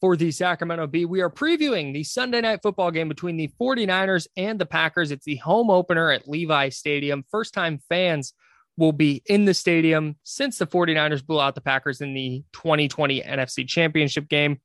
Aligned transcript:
for 0.00 0.16
the 0.16 0.30
Sacramento 0.30 0.86
Bee. 0.86 1.04
We 1.04 1.20
are 1.20 1.30
previewing 1.30 1.92
the 1.92 2.04
Sunday 2.04 2.40
night 2.40 2.60
football 2.62 2.90
game 2.90 3.08
between 3.08 3.36
the 3.36 3.50
49ers 3.60 4.26
and 4.36 4.58
the 4.58 4.66
Packers. 4.66 5.10
It's 5.10 5.24
the 5.24 5.36
home 5.36 5.70
opener 5.70 6.10
at 6.10 6.28
Levi 6.28 6.68
Stadium. 6.68 7.24
First 7.30 7.54
time 7.54 7.80
fans 7.88 8.32
will 8.76 8.92
be 8.92 9.22
in 9.26 9.44
the 9.44 9.54
stadium 9.54 10.16
since 10.22 10.58
the 10.58 10.66
49ers 10.66 11.26
blew 11.26 11.40
out 11.40 11.56
the 11.56 11.60
Packers 11.60 12.00
in 12.00 12.14
the 12.14 12.44
2020 12.52 13.22
NFC 13.22 13.66
Championship 13.66 14.28
game. 14.28 14.60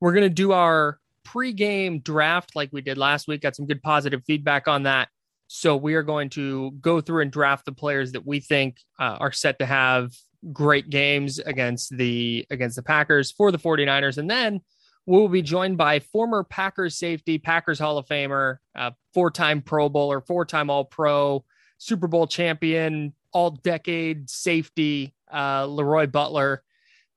We're 0.00 0.12
going 0.12 0.24
to 0.24 0.28
do 0.28 0.52
our 0.52 0.98
pre-game 1.24 2.00
draft 2.00 2.56
like 2.56 2.70
we 2.72 2.80
did 2.80 2.98
last 2.98 3.28
week. 3.28 3.42
Got 3.42 3.56
some 3.56 3.66
good 3.66 3.82
positive 3.82 4.22
feedback 4.26 4.66
on 4.66 4.82
that. 4.82 5.08
So 5.46 5.76
we 5.76 5.94
are 5.94 6.02
going 6.02 6.30
to 6.30 6.72
go 6.80 7.00
through 7.00 7.22
and 7.22 7.30
draft 7.30 7.64
the 7.64 7.72
players 7.72 8.12
that 8.12 8.26
we 8.26 8.40
think 8.40 8.78
uh, 8.98 9.18
are 9.20 9.32
set 9.32 9.60
to 9.60 9.66
have 9.66 10.10
great 10.52 10.90
games 10.90 11.38
against 11.38 11.96
the 11.96 12.46
against 12.50 12.76
the 12.76 12.82
Packers 12.82 13.30
for 13.30 13.50
the 13.50 13.58
49ers 13.58 14.18
and 14.18 14.30
then 14.30 14.60
we'll 15.06 15.28
be 15.28 15.42
joined 15.42 15.76
by 15.76 16.00
former 16.00 16.44
Packers 16.44 16.96
safety, 16.96 17.38
Packers 17.38 17.78
Hall 17.78 17.98
of 17.98 18.06
Famer, 18.06 18.58
uh, 18.74 18.90
four-time 19.12 19.62
Pro 19.62 19.88
Bowler, 19.88 20.20
four-time 20.20 20.70
All-Pro, 20.70 21.44
Super 21.78 22.06
Bowl 22.06 22.26
champion, 22.26 23.14
all-decade 23.32 24.30
safety, 24.30 25.14
uh, 25.32 25.66
Leroy 25.66 26.06
Butler. 26.06 26.62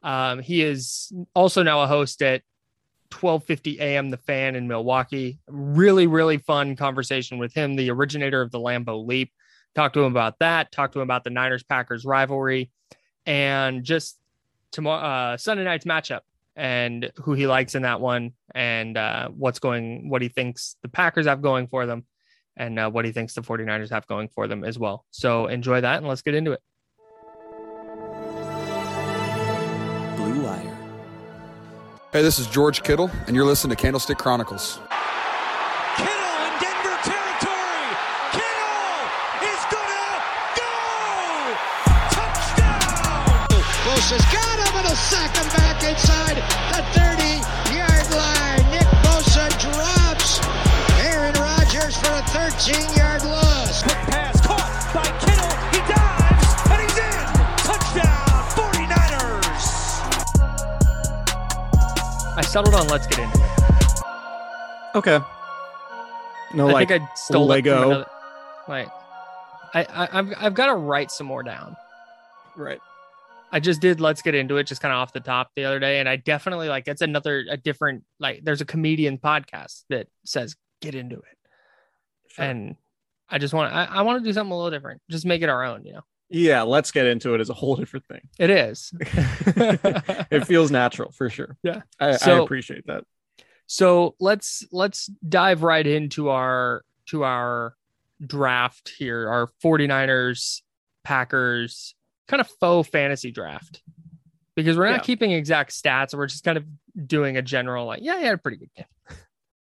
Um, 0.04 0.40
he 0.40 0.62
is 0.62 1.12
also 1.34 1.64
now 1.64 1.82
a 1.82 1.88
host 1.88 2.22
at 2.22 2.42
12:50 3.10 3.80
a.m. 3.80 4.10
The 4.10 4.18
Fan 4.18 4.56
in 4.56 4.68
Milwaukee. 4.68 5.40
Really, 5.48 6.08
really 6.08 6.38
fun 6.38 6.76
conversation 6.76 7.38
with 7.38 7.54
him, 7.54 7.76
the 7.76 7.90
originator 7.90 8.42
of 8.42 8.52
the 8.52 8.60
Lambeau 8.60 9.06
Leap. 9.06 9.32
Talk 9.76 9.94
to 9.94 10.02
him 10.02 10.12
about 10.12 10.40
that. 10.40 10.72
Talk 10.72 10.92
to 10.92 11.00
him 11.00 11.04
about 11.04 11.24
the 11.24 11.30
Niners 11.30 11.64
Packers 11.64 12.06
rivalry, 12.06 12.72
and 13.28 13.84
just 13.84 14.18
tomorrow 14.72 15.06
uh, 15.06 15.38
Sunday 15.38 15.64
night's 15.64 15.86
matchup 15.86 16.22
and 16.56 17.12
who 17.18 17.34
he 17.34 17.46
likes 17.46 17.76
in 17.76 17.84
that 17.84 18.02
one, 18.02 18.32
and 18.56 18.98
uh, 18.98 19.28
what's 19.30 19.60
going, 19.60 20.10
what 20.10 20.24
he 20.24 20.30
thinks 20.30 20.76
the 20.82 20.90
Packers 20.90 21.28
have 21.28 21.40
going 21.40 21.68
for 21.68 21.86
them, 21.86 22.04
and 22.56 22.80
uh, 22.80 22.90
what 22.90 23.06
he 23.06 23.12
thinks 23.12 23.36
the 23.36 23.42
49ers 23.42 23.92
have 23.92 24.08
going 24.08 24.28
for 24.30 24.48
them 24.48 24.64
as 24.64 24.80
well. 24.80 25.06
So 25.12 25.46
enjoy 25.46 25.82
that, 25.82 25.98
and 25.98 26.08
let's 26.08 26.24
get 26.24 26.34
into 26.34 26.54
it. 26.54 26.62
Blue 30.16 30.42
Wire. 30.44 30.78
Hey, 32.12 32.24
this 32.24 32.40
is 32.40 32.48
George 32.48 32.82
Kittle, 32.82 33.12
and 33.28 33.36
you're 33.36 33.46
listening 33.46 33.76
to 33.76 33.82
Candlestick 33.82 34.18
Chronicles. 34.18 34.80
15 52.68 52.98
yard 52.98 53.24
loss. 53.24 53.82
Quick 53.82 53.96
pass 53.96 54.46
caught 54.46 54.92
by 54.94 55.06
Kittle. 55.24 55.48
He 55.72 55.80
dives 55.88 56.52
and 56.70 56.82
he's 56.84 56.98
in. 56.98 57.24
Touchdown 57.64 58.44
49ers. 58.58 59.66
I 62.38 62.42
settled 62.42 62.76
on 62.76 62.88
let's 62.90 63.08
get 63.08 63.20
into 63.20 63.38
it. 63.38 63.50
Okay. 64.96 65.20
No, 66.54 66.68
I 66.68 66.74
like 66.74 66.90
think 66.90 67.04
I 67.04 67.16
stole 67.16 67.46
Lego. 67.46 67.88
Another, 67.88 68.06
like, 68.68 68.90
I, 69.74 69.84
I 69.84 70.20
I've 70.20 70.34
I've 70.38 70.54
got 70.54 70.66
to 70.66 70.76
write 70.76 71.10
some 71.10 71.28
more 71.28 71.44
down. 71.44 71.78
Right. 72.58 72.82
I 73.50 73.62
just 73.62 73.80
did 73.80 74.02
let's 74.02 74.22
get 74.22 74.36
into 74.36 74.58
it 74.58 74.68
just 74.68 74.82
kind 74.82 74.92
of 74.92 74.98
off 74.98 75.14
the 75.14 75.22
top 75.22 75.52
the 75.56 75.64
other 75.64 75.80
day 75.80 76.02
and 76.02 76.10
I 76.10 76.18
definitely 76.18 76.68
like 76.68 76.84
that's 76.84 77.02
another 77.02 77.46
a 77.50 77.56
different 77.56 78.04
like 78.20 78.42
there's 78.44 78.60
a 78.60 78.66
comedian 78.66 79.20
podcast 79.20 79.86
that 79.90 80.08
says 80.26 80.58
get 80.82 80.96
into 80.96 81.16
it. 81.16 81.37
And 82.38 82.76
I 83.30 83.38
just 83.38 83.54
want 83.54 83.74
I, 83.74 83.86
I 83.86 84.02
want 84.04 84.24
to 84.24 84.30
do 84.30 84.34
something 84.34 84.52
a 84.52 84.56
little 84.56 84.72
different. 84.72 85.02
Just 85.10 85.26
make 85.26 85.42
it 85.42 85.50
our 85.50 85.64
own, 85.64 85.86
you 85.86 85.94
know. 85.94 86.02
Yeah, 86.30 86.64
let's 86.64 86.92
get 86.92 87.06
into 87.06 87.34
it 87.36 87.42
as 87.42 87.50
a 87.50 87.54
whole 87.54 87.76
different 87.78 88.06
thing. 88.06 88.22
It 88.38 88.50
is. 88.50 88.92
it 89.00 90.46
feels 90.46 90.72
natural 90.72 91.12
for 91.12 91.30
sure. 91.30 91.56
Yeah. 91.64 91.82
I, 92.00 92.18
I 92.22 92.32
appreciate 92.40 92.86
that. 92.88 93.06
So 93.66 94.16
let's 94.20 94.66
let's 94.72 95.08
dive 95.28 95.64
right 95.64 95.86
into 95.86 96.30
our 96.30 96.84
to 97.08 97.24
our 97.24 97.76
draft 98.26 98.92
here, 98.98 99.30
our 99.30 99.50
49ers, 99.64 100.62
Packers, 101.04 101.96
kind 102.28 102.42
of 102.42 102.48
faux 102.60 102.90
fantasy 102.90 103.32
draft. 103.32 103.82
Because 104.56 104.76
we're 104.78 104.90
not 104.90 104.98
Yeah. 104.98 105.04
keeping 105.04 105.32
exact 105.32 105.72
stats, 105.72 106.14
we're 106.14 106.28
just 106.28 106.44
kind 106.44 106.58
of 106.58 106.66
doing 107.08 107.38
a 107.38 107.42
general 107.42 107.86
like, 107.86 108.02
yeah, 108.02 108.18
he 108.18 108.26
had 108.26 108.34
a 108.34 108.38
pretty 108.40 108.58
good 108.58 108.72
game. 108.76 108.86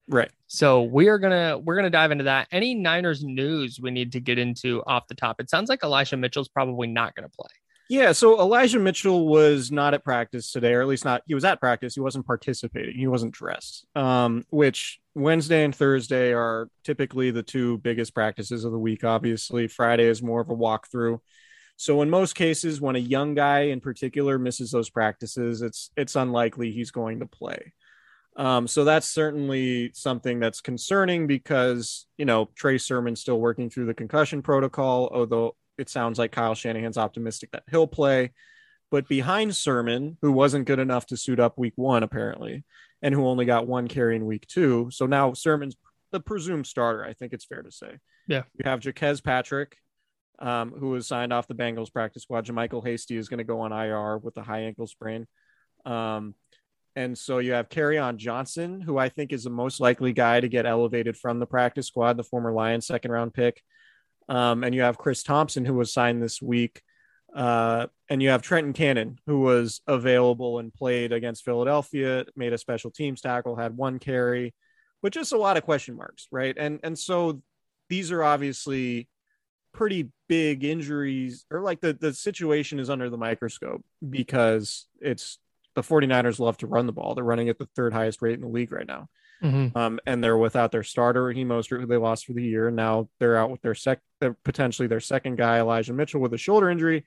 Right. 0.08 0.30
So 0.46 0.82
we 0.82 1.08
are 1.08 1.18
gonna 1.18 1.58
we're 1.58 1.76
gonna 1.76 1.90
dive 1.90 2.10
into 2.10 2.24
that. 2.24 2.48
Any 2.52 2.74
Niners 2.74 3.24
news 3.24 3.80
we 3.80 3.90
need 3.90 4.12
to 4.12 4.20
get 4.20 4.38
into 4.38 4.82
off 4.86 5.06
the 5.08 5.14
top? 5.14 5.40
It 5.40 5.50
sounds 5.50 5.68
like 5.68 5.82
Elijah 5.82 6.16
Mitchell's 6.16 6.48
probably 6.48 6.86
not 6.86 7.14
gonna 7.14 7.28
play. 7.28 7.50
Yeah. 7.88 8.12
So 8.12 8.40
Elijah 8.40 8.78
Mitchell 8.78 9.26
was 9.26 9.70
not 9.70 9.94
at 9.94 10.04
practice 10.04 10.52
today, 10.52 10.72
or 10.72 10.82
at 10.82 10.88
least 10.88 11.04
not. 11.04 11.22
He 11.26 11.34
was 11.34 11.44
at 11.44 11.60
practice. 11.60 11.94
He 11.94 12.00
wasn't 12.00 12.26
participating. 12.26 12.96
He 12.96 13.06
wasn't 13.06 13.32
dressed. 13.32 13.86
Um, 13.94 14.44
which 14.50 15.00
Wednesday 15.14 15.64
and 15.64 15.74
Thursday 15.74 16.32
are 16.32 16.68
typically 16.82 17.30
the 17.30 17.42
two 17.42 17.78
biggest 17.78 18.14
practices 18.14 18.64
of 18.64 18.72
the 18.72 18.78
week. 18.78 19.04
Obviously, 19.04 19.68
Friday 19.68 20.06
is 20.06 20.22
more 20.22 20.40
of 20.40 20.50
a 20.50 20.56
walkthrough. 20.56 21.18
So 21.76 22.02
in 22.02 22.10
most 22.10 22.34
cases, 22.34 22.80
when 22.80 22.96
a 22.96 23.00
young 23.00 23.34
guy 23.34 23.62
in 23.62 23.80
particular 23.80 24.38
misses 24.38 24.70
those 24.70 24.90
practices, 24.90 25.62
it's 25.62 25.90
it's 25.96 26.16
unlikely 26.16 26.70
he's 26.70 26.90
going 26.90 27.20
to 27.20 27.26
play. 27.26 27.72
Um, 28.36 28.66
so 28.66 28.84
that's 28.84 29.08
certainly 29.08 29.92
something 29.94 30.40
that's 30.40 30.60
concerning 30.60 31.26
because 31.26 32.06
you 32.18 32.24
know 32.24 32.50
Trey 32.56 32.78
Sermon's 32.78 33.20
still 33.20 33.38
working 33.38 33.70
through 33.70 33.86
the 33.86 33.94
concussion 33.94 34.42
protocol, 34.42 35.08
although 35.12 35.56
it 35.78 35.88
sounds 35.88 36.18
like 36.18 36.32
Kyle 36.32 36.54
Shanahan's 36.54 36.98
optimistic 36.98 37.50
that 37.52 37.64
he'll 37.70 37.86
play. 37.86 38.32
But 38.90 39.08
behind 39.08 39.56
Sermon, 39.56 40.18
who 40.22 40.32
wasn't 40.32 40.66
good 40.66 40.78
enough 40.78 41.06
to 41.06 41.16
suit 41.16 41.40
up 41.40 41.58
week 41.58 41.72
one, 41.76 42.02
apparently, 42.02 42.64
and 43.02 43.14
who 43.14 43.26
only 43.26 43.44
got 43.44 43.66
one 43.66 43.88
carry 43.88 44.16
in 44.16 44.26
week 44.26 44.46
two. 44.46 44.88
So 44.90 45.06
now 45.06 45.32
Sermon's 45.32 45.76
the 46.12 46.20
presumed 46.20 46.66
starter, 46.66 47.04
I 47.04 47.12
think 47.12 47.32
it's 47.32 47.44
fair 47.44 47.62
to 47.62 47.72
say. 47.72 47.98
Yeah. 48.28 48.42
You 48.54 48.70
have 48.70 48.84
Jaquez 48.84 49.20
Patrick, 49.20 49.76
um, 50.38 50.70
who 50.70 50.90
was 50.90 51.08
signed 51.08 51.32
off 51.32 51.48
the 51.48 51.56
Bengals 51.56 51.92
practice 51.92 52.22
squad. 52.22 52.48
Michael 52.52 52.82
Hasty 52.82 53.16
is 53.16 53.28
going 53.28 53.38
to 53.38 53.44
go 53.44 53.60
on 53.60 53.72
IR 53.72 54.18
with 54.18 54.36
a 54.36 54.42
high 54.42 54.60
ankle 54.60 54.86
sprain. 54.86 55.26
Um, 55.84 56.36
and 56.96 57.16
so 57.16 57.38
you 57.38 57.52
have 57.52 57.68
Kerryon 57.68 58.16
Johnson, 58.16 58.80
who 58.80 58.98
I 58.98 59.08
think 59.08 59.32
is 59.32 59.44
the 59.44 59.50
most 59.50 59.80
likely 59.80 60.12
guy 60.12 60.40
to 60.40 60.48
get 60.48 60.66
elevated 60.66 61.16
from 61.16 61.38
the 61.38 61.46
practice 61.46 61.88
squad, 61.88 62.16
the 62.16 62.24
former 62.24 62.52
Lions 62.52 62.86
second 62.86 63.10
round 63.10 63.34
pick. 63.34 63.62
Um, 64.28 64.64
and 64.64 64.74
you 64.74 64.82
have 64.82 64.96
Chris 64.96 65.22
Thompson, 65.22 65.64
who 65.64 65.74
was 65.74 65.92
signed 65.92 66.22
this 66.22 66.40
week. 66.40 66.82
Uh, 67.34 67.88
and 68.08 68.22
you 68.22 68.28
have 68.28 68.42
Trenton 68.42 68.72
Cannon, 68.72 69.18
who 69.26 69.40
was 69.40 69.80
available 69.88 70.60
and 70.60 70.72
played 70.72 71.12
against 71.12 71.44
Philadelphia, 71.44 72.24
made 72.36 72.52
a 72.52 72.58
special 72.58 72.92
teams 72.92 73.20
tackle, 73.20 73.56
had 73.56 73.76
one 73.76 73.98
carry, 73.98 74.54
but 75.02 75.12
just 75.12 75.32
a 75.32 75.38
lot 75.38 75.56
of 75.56 75.64
question 75.64 75.96
marks, 75.96 76.28
right? 76.30 76.54
And 76.56 76.78
and 76.84 76.96
so 76.96 77.42
these 77.88 78.12
are 78.12 78.22
obviously 78.22 79.08
pretty 79.72 80.10
big 80.28 80.62
injuries, 80.62 81.44
or 81.50 81.60
like 81.60 81.80
the, 81.80 81.92
the 81.92 82.14
situation 82.14 82.78
is 82.78 82.88
under 82.88 83.10
the 83.10 83.18
microscope 83.18 83.84
because 84.08 84.86
it's 85.00 85.38
the 85.74 85.82
49ers 85.82 86.38
love 86.38 86.56
to 86.58 86.66
run 86.66 86.86
the 86.86 86.92
ball. 86.92 87.14
They're 87.14 87.24
running 87.24 87.48
at 87.48 87.58
the 87.58 87.68
third 87.74 87.92
highest 87.92 88.22
rate 88.22 88.34
in 88.34 88.40
the 88.40 88.48
league 88.48 88.72
right 88.72 88.86
now. 88.86 89.08
Mhm. 89.42 89.76
Um, 89.76 90.00
and 90.06 90.22
they're 90.22 90.38
without 90.38 90.70
their 90.72 90.82
starter, 90.84 91.24
Raheem 91.24 91.48
Mostert, 91.48 91.80
who 91.80 91.86
they 91.86 91.96
lost 91.96 92.26
for 92.26 92.32
the 92.32 92.42
year. 92.42 92.70
Now 92.70 93.08
they're 93.18 93.36
out 93.36 93.50
with 93.50 93.60
their 93.62 93.74
sec, 93.74 94.00
their, 94.20 94.34
potentially 94.44 94.88
their 94.88 95.00
second 95.00 95.36
guy, 95.36 95.58
Elijah 95.58 95.92
Mitchell, 95.92 96.20
with 96.20 96.32
a 96.32 96.38
shoulder 96.38 96.70
injury. 96.70 97.04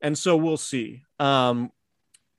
And 0.00 0.16
so 0.16 0.36
we'll 0.36 0.56
see. 0.58 1.02
Um, 1.18 1.70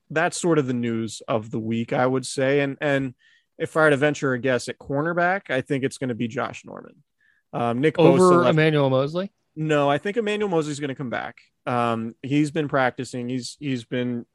that's 0.10 0.40
sort 0.40 0.57
of 0.60 0.68
the 0.68 0.74
news 0.74 1.22
of 1.28 1.52
the 1.52 1.60
week, 1.60 1.92
I 1.94 2.06
would 2.06 2.25
say. 2.25 2.62
And 2.62 2.78
and 2.80 3.13
if 3.57 3.75
I 3.75 3.86
had 3.86 3.90
to 3.90 3.98
venture 3.98 4.34
a 4.34 4.40
guess 4.40 4.69
at 4.69 4.80
cornerback, 4.80 5.50
I 5.50 5.62
think 5.62 5.84
it's 5.84 5.98
going 5.98 6.07
to 6.10 6.16
be 6.16 6.28
Josh 6.28 6.63
Norman. 6.63 7.04
Um, 7.52 7.81
Nick 7.81 8.00
Over 8.00 8.48
Emmanuel 8.48 8.90
Moseley. 8.90 9.31
no, 9.56 9.90
I 9.90 9.98
think 9.98 10.16
Emmanuel 10.18 10.50
Moseley's 10.50 10.80
going 10.80 10.90
to 10.90 10.95
come 10.95 11.10
back. 11.10 11.38
Um, 11.66 12.16
he's 12.24 12.52
been 12.52 12.68
practicing. 12.69 13.28
He's 13.28 13.57
he's 13.60 13.84
been 13.84 14.25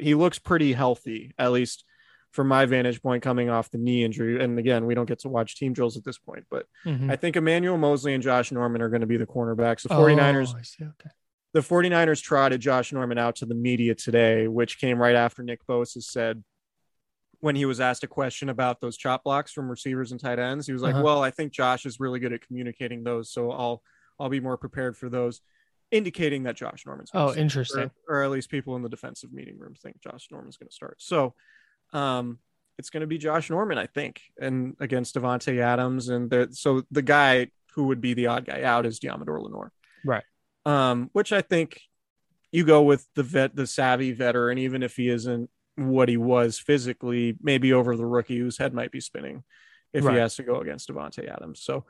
he 0.00 0.14
looks 0.14 0.38
pretty 0.38 0.72
healthy, 0.72 1.32
at 1.38 1.52
least 1.52 1.84
from 2.30 2.48
my 2.48 2.64
vantage 2.64 3.02
point, 3.02 3.22
coming 3.22 3.50
off 3.50 3.70
the 3.70 3.78
knee 3.78 4.04
injury. 4.04 4.42
And 4.42 4.58
again, 4.58 4.86
we 4.86 4.94
don't 4.94 5.06
get 5.08 5.18
to 5.20 5.28
watch 5.28 5.56
team 5.56 5.72
drills 5.74 5.96
at 5.98 6.04
this 6.04 6.18
point, 6.18 6.44
but 6.50 6.66
Mhm. 6.86 7.10
I 7.10 7.16
think 7.16 7.36
Emmanuel 7.36 7.76
Moseley 7.76 8.14
and 8.14 8.22
Josh 8.22 8.50
Norman 8.52 8.80
are 8.80 8.88
going 8.88 9.02
to 9.02 9.06
be 9.06 9.18
the 9.18 9.26
cornerbacks. 9.26 9.82
The 9.82 9.90
49ers, 9.90 10.54
Oh. 10.80 10.86
Okay. 10.86 11.10
the 11.52 11.60
49ers 11.62 12.22
trotted 12.22 12.60
Josh 12.62 12.90
Norman 12.92 13.18
out 13.18 13.36
to 13.36 13.46
the 13.46 13.54
media 13.54 13.94
today, 13.94 14.48
which 14.48 14.78
came 14.78 14.98
right 14.98 15.14
after 15.14 15.42
Nick 15.42 15.66
Bosa 15.66 16.02
said 16.02 16.42
when 17.40 17.56
he 17.56 17.64
was 17.66 17.80
asked 17.80 18.04
a 18.04 18.06
question 18.06 18.48
about 18.48 18.80
those 18.80 18.96
chop 18.96 19.24
blocks 19.24 19.52
from 19.52 19.68
receivers 19.68 20.12
and 20.12 20.20
tight 20.20 20.38
ends, 20.38 20.66
he 20.66 20.72
was 20.72 20.80
like, 20.80 20.94
Uh-huh. 20.94 21.02
"Well, 21.04 21.22
I 21.22 21.30
think 21.32 21.52
Josh 21.52 21.84
is 21.84 21.98
really 21.98 22.20
good 22.20 22.32
at 22.32 22.40
communicating 22.46 23.02
those, 23.04 23.30
so 23.30 23.50
I'll 23.50 23.82
I'll 24.20 24.28
be 24.28 24.40
more 24.40 24.56
prepared 24.56 24.96
for 24.96 25.08
those." 25.10 25.40
Indicating 25.92 26.42
that 26.44 26.56
Josh 26.56 26.84
Norman's 26.86 27.10
Oh, 27.14 27.28
start, 27.28 27.38
interesting. 27.38 27.90
or, 28.08 28.16
or 28.16 28.22
at 28.24 28.30
least 28.30 28.50
people 28.50 28.74
in 28.76 28.82
the 28.82 28.88
defensive 28.88 29.32
meeting 29.32 29.58
room 29.58 29.74
think 29.74 30.00
Josh 30.02 30.26
Norman's 30.32 30.56
going 30.56 30.68
to 30.68 30.74
start. 30.74 30.96
So, 31.00 31.34
um, 31.92 32.38
it's 32.78 32.88
going 32.90 33.02
to 33.02 33.06
be 33.06 33.18
Josh 33.18 33.50
Norman, 33.50 33.76
I 33.78 33.86
think, 33.86 34.22
and 34.40 34.74
against 34.80 35.14
Davante 35.14 35.60
Adams, 35.60 36.08
and 36.08 36.30
there. 36.30 36.48
So 36.52 36.82
the 36.90 37.02
guy 37.02 37.48
who 37.74 37.84
would 37.84 38.00
be 38.00 38.14
the 38.14 38.26
odd 38.28 38.46
guy 38.46 38.62
out 38.62 38.86
is 38.86 38.98
Deommodore 38.98 39.42
Lenoir, 39.42 39.70
Right. 40.04 40.24
Um, 40.64 41.10
which 41.12 41.32
I 41.32 41.42
think 41.42 41.80
you 42.50 42.64
go 42.64 42.82
with 42.82 43.06
the 43.14 43.22
vet, 43.22 43.54
the 43.54 43.66
savvy 43.66 44.12
veteran, 44.12 44.56
even 44.58 44.82
if 44.82 44.96
he 44.96 45.08
isn't 45.10 45.50
what 45.76 46.08
he 46.08 46.16
was 46.16 46.58
physically, 46.58 47.36
maybe 47.42 47.72
over 47.72 47.96
the 47.96 48.06
rookie 48.06 48.38
whose 48.38 48.56
head 48.58 48.72
might 48.74 48.90
be 48.92 49.00
spinning 49.00 49.44
if 49.92 50.04
Right. 50.04 50.14
he 50.14 50.20
has 50.20 50.36
to 50.36 50.42
go 50.42 50.60
against 50.60 50.88
Davante 50.88 51.28
Adams. 51.30 51.60
So 51.62 51.84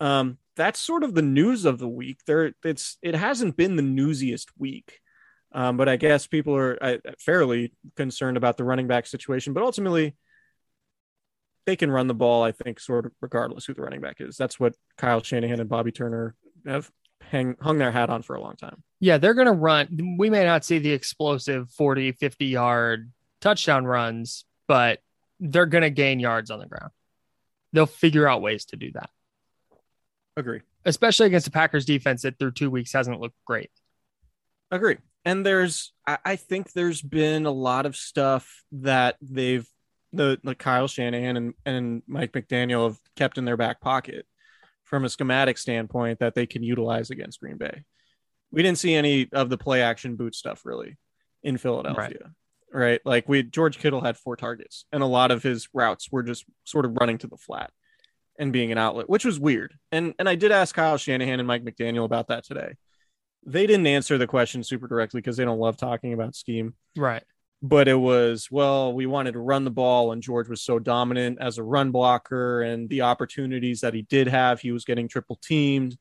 um, 0.00 0.38
that's 0.56 0.80
sort 0.80 1.04
of 1.04 1.14
the 1.14 1.22
news 1.22 1.64
of 1.64 1.78
the 1.78 1.88
week. 1.88 2.20
There, 2.26 2.52
it's 2.64 2.98
it 3.02 3.14
hasn't 3.14 3.56
been 3.56 3.76
the 3.76 3.82
newsiest 3.82 4.50
week, 4.58 5.00
um, 5.52 5.76
but 5.76 5.88
I 5.88 5.96
guess 5.96 6.26
people 6.26 6.56
are 6.56 6.78
uh, 6.82 6.96
fairly 7.18 7.72
concerned 7.96 8.36
about 8.36 8.56
the 8.56 8.64
running 8.64 8.86
back 8.86 9.06
situation. 9.06 9.52
But 9.52 9.62
ultimately, 9.62 10.16
they 11.66 11.76
can 11.76 11.90
run 11.90 12.06
the 12.06 12.14
ball. 12.14 12.42
I 12.42 12.52
think, 12.52 12.80
sort 12.80 13.06
of 13.06 13.12
regardless 13.20 13.64
who 13.66 13.74
the 13.74 13.82
running 13.82 14.00
back 14.00 14.16
is. 14.20 14.36
That's 14.36 14.60
what 14.60 14.74
Kyle 14.96 15.22
Shanahan 15.22 15.60
and 15.60 15.68
Bobby 15.68 15.92
Turner 15.92 16.34
have 16.66 16.90
hang, 17.30 17.56
hung 17.60 17.78
their 17.78 17.92
hat 17.92 18.10
on 18.10 18.22
for 18.22 18.36
a 18.36 18.40
long 18.40 18.56
time. 18.56 18.82
Yeah, 19.00 19.18
they're 19.18 19.34
going 19.34 19.46
to 19.46 19.52
run. 19.52 20.16
We 20.18 20.30
may 20.30 20.44
not 20.44 20.64
see 20.64 20.78
the 20.78 20.92
explosive 20.92 21.70
40, 21.70 22.12
50 22.12 22.46
yard 22.46 23.10
touchdown 23.40 23.84
runs, 23.84 24.44
but 24.66 25.00
they're 25.40 25.66
going 25.66 25.82
to 25.82 25.90
gain 25.90 26.20
yards 26.20 26.50
on 26.50 26.58
the 26.58 26.66
ground. 26.66 26.92
They'll 27.72 27.86
figure 27.86 28.28
out 28.28 28.40
ways 28.40 28.66
to 28.66 28.76
do 28.76 28.92
that, 28.92 29.10
Agree. 30.36 30.62
especially 30.84 31.26
against 31.26 31.44
the 31.44 31.52
Packers 31.52 31.84
defense 31.84 32.22
that 32.22 32.38
through 32.38 32.52
two 32.52 32.70
weeks 32.70 32.92
hasn't 32.92 33.20
looked 33.20 33.36
great. 33.44 33.70
Agree. 34.70 34.98
And 35.24 35.46
there's, 35.46 35.92
I, 36.06 36.36
think 36.36 36.72
there's 36.72 37.00
been 37.00 37.46
a 37.46 37.50
lot 37.50 37.86
of 37.86 37.96
stuff 37.96 38.62
that 38.72 39.16
they've, 39.22 39.66
the, 40.12 40.38
the 40.44 40.54
Kyle 40.54 40.86
Shanahan 40.86 41.36
and, 41.36 41.54
and 41.64 42.02
Mike 42.06 42.32
McDaniel 42.32 42.88
have 42.88 42.98
kept 43.16 43.38
in 43.38 43.44
their 43.44 43.56
back 43.56 43.80
pocket 43.80 44.26
from 44.82 45.04
a 45.04 45.08
schematic 45.08 45.56
standpoint 45.56 46.18
that 46.18 46.34
they 46.34 46.46
can 46.46 46.62
utilize 46.62 47.10
against 47.10 47.40
Green 47.40 47.56
Bay. 47.56 47.84
We 48.50 48.62
didn't 48.62 48.78
see 48.78 48.94
any 48.94 49.28
of 49.32 49.48
the 49.48 49.58
play 49.58 49.82
action 49.82 50.16
boot 50.16 50.34
stuff 50.34 50.66
really 50.66 50.98
in 51.42 51.56
Philadelphia. 51.56 52.32
Right. 52.72 53.00
Like 53.04 53.28
we, 53.28 53.44
George 53.44 53.78
Kittle 53.78 54.00
had 54.00 54.16
four 54.16 54.36
targets 54.36 54.84
and 54.92 55.02
a 55.02 55.06
lot 55.06 55.30
of 55.30 55.42
his 55.42 55.68
routes 55.72 56.10
were 56.10 56.22
just 56.22 56.44
sort 56.64 56.84
of 56.84 56.96
running 57.00 57.18
to 57.18 57.28
the 57.28 57.36
flat 57.36 57.70
and 58.38 58.52
being 58.52 58.72
an 58.72 58.78
outlet, 58.78 59.08
which 59.08 59.24
was 59.24 59.38
weird. 59.38 59.74
And, 59.92 60.14
and 60.18 60.28
I 60.28 60.34
did 60.34 60.52
ask 60.52 60.74
Kyle 60.74 60.96
Shanahan 60.96 61.38
and 61.40 61.46
Mike 61.46 61.64
McDaniel 61.64 62.04
about 62.04 62.28
that 62.28 62.44
today 62.44 62.74
they 63.46 63.66
didn't 63.66 63.86
answer 63.86 64.18
the 64.18 64.26
question 64.26 64.62
super 64.62 64.88
directly 64.88 65.20
because 65.20 65.36
they 65.36 65.44
don't 65.44 65.58
love 65.58 65.76
talking 65.76 66.12
about 66.12 66.34
scheme. 66.34 66.74
Right. 66.96 67.22
But 67.62 67.88
it 67.88 67.94
was, 67.94 68.48
well, 68.50 68.92
we 68.92 69.06
wanted 69.06 69.32
to 69.32 69.38
run 69.38 69.64
the 69.64 69.70
ball, 69.70 70.12
and 70.12 70.22
George 70.22 70.48
was 70.48 70.62
so 70.62 70.78
dominant 70.78 71.38
as 71.40 71.58
a 71.58 71.62
run 71.62 71.90
blocker, 71.90 72.62
and 72.62 72.88
the 72.88 73.02
opportunities 73.02 73.80
that 73.80 73.94
he 73.94 74.02
did 74.02 74.28
have, 74.28 74.60
he 74.60 74.72
was 74.72 74.84
getting 74.84 75.08
triple 75.08 75.38
teamed, 75.42 75.96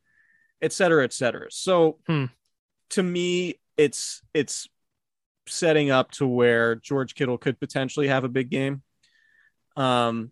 et 0.61 0.73
cetera, 0.73 1.03
et 1.03 1.13
cetera. 1.13 1.47
So 1.51 1.99
Hmm. 2.07 2.25
to 2.91 3.03
me, 3.03 3.59
it's 3.77 4.21
it's 4.33 4.67
setting 5.47 5.91
up 5.91 6.11
to 6.11 6.25
where 6.27 6.75
George 6.75 7.15
Kittle 7.15 7.37
could 7.37 7.59
potentially 7.59 8.07
have 8.07 8.23
a 8.23 8.29
big 8.29 8.49
game. 8.49 8.83
Um, 9.75 10.31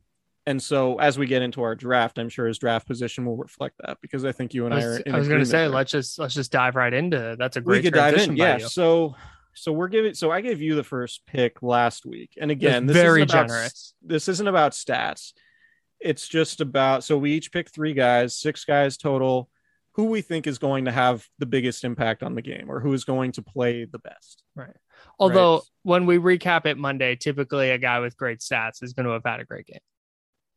and 0.51 0.61
so 0.61 0.99
as 0.99 1.17
we 1.17 1.27
get 1.27 1.41
into 1.41 1.61
our 1.61 1.75
draft, 1.75 2.19
I'm 2.19 2.27
sure 2.27 2.45
his 2.45 2.59
draft 2.59 2.85
position 2.85 3.25
will 3.25 3.37
reflect 3.37 3.77
that 3.85 3.99
because 4.01 4.25
I 4.25 4.33
think 4.33 4.53
you 4.53 4.65
and 4.65 4.73
I 4.73 4.79
I, 4.79 4.83
are. 4.83 4.89
was, 4.89 4.99
in 4.99 5.15
I 5.15 5.17
was 5.17 5.27
going 5.29 5.39
to 5.39 5.45
say, 5.45 5.59
there 5.59 5.69
let's 5.69 5.91
just 5.91 6.19
let's 6.19 6.33
just 6.33 6.51
dive 6.51 6.75
right 6.75 6.93
into. 6.93 7.37
That's 7.39 7.55
a 7.55 7.61
we 7.61 7.63
great 7.63 7.83
could 7.85 7.93
dive 7.93 8.15
in. 8.15 8.35
Yeah. 8.35 8.57
you. 8.57 8.67
So 8.67 9.15
so 9.53 9.71
we're 9.71 9.87
giving 9.87 10.13
so 10.13 10.29
I 10.29 10.41
gave 10.41 10.61
you 10.61 10.75
the 10.75 10.83
first 10.83 11.25
pick 11.25 11.63
last 11.63 12.05
week. 12.05 12.31
And 12.39 12.51
again, 12.51 12.85
this 12.85 12.97
very 12.97 13.21
isn't 13.21 13.33
about, 13.33 13.47
generous. 13.47 13.93
This 14.01 14.27
isn't 14.27 14.47
about 14.47 14.73
stats. 14.73 15.31
It's 16.01 16.27
just 16.27 16.59
about 16.59 17.05
so 17.05 17.17
we 17.17 17.31
each 17.31 17.53
pick 17.53 17.71
three 17.71 17.93
guys, 17.93 18.35
six 18.35 18.65
guys 18.65 18.97
total, 18.97 19.49
who 19.93 20.07
we 20.07 20.21
think 20.21 20.47
is 20.47 20.57
going 20.57 20.83
to 20.83 20.91
have 20.91 21.25
the 21.39 21.45
biggest 21.45 21.85
impact 21.85 22.23
on 22.23 22.35
the 22.35 22.41
game 22.41 22.69
or 22.69 22.81
who 22.81 22.91
is 22.91 23.05
going 23.05 23.31
to 23.33 23.41
play 23.41 23.85
the 23.85 23.99
best. 23.99 24.43
Right. 24.53 24.75
Although 25.17 25.53
Right. 25.53 25.63
when 25.83 26.05
we 26.07 26.17
recap 26.17 26.65
it 26.65 26.77
Monday, 26.77 27.15
typically 27.15 27.69
a 27.69 27.77
guy 27.77 27.99
with 27.99 28.17
great 28.17 28.39
stats 28.39 28.83
is 28.83 28.91
going 28.91 29.05
to 29.05 29.13
have 29.13 29.23
had 29.25 29.39
a 29.39 29.45
great 29.45 29.65
game. 29.65 29.79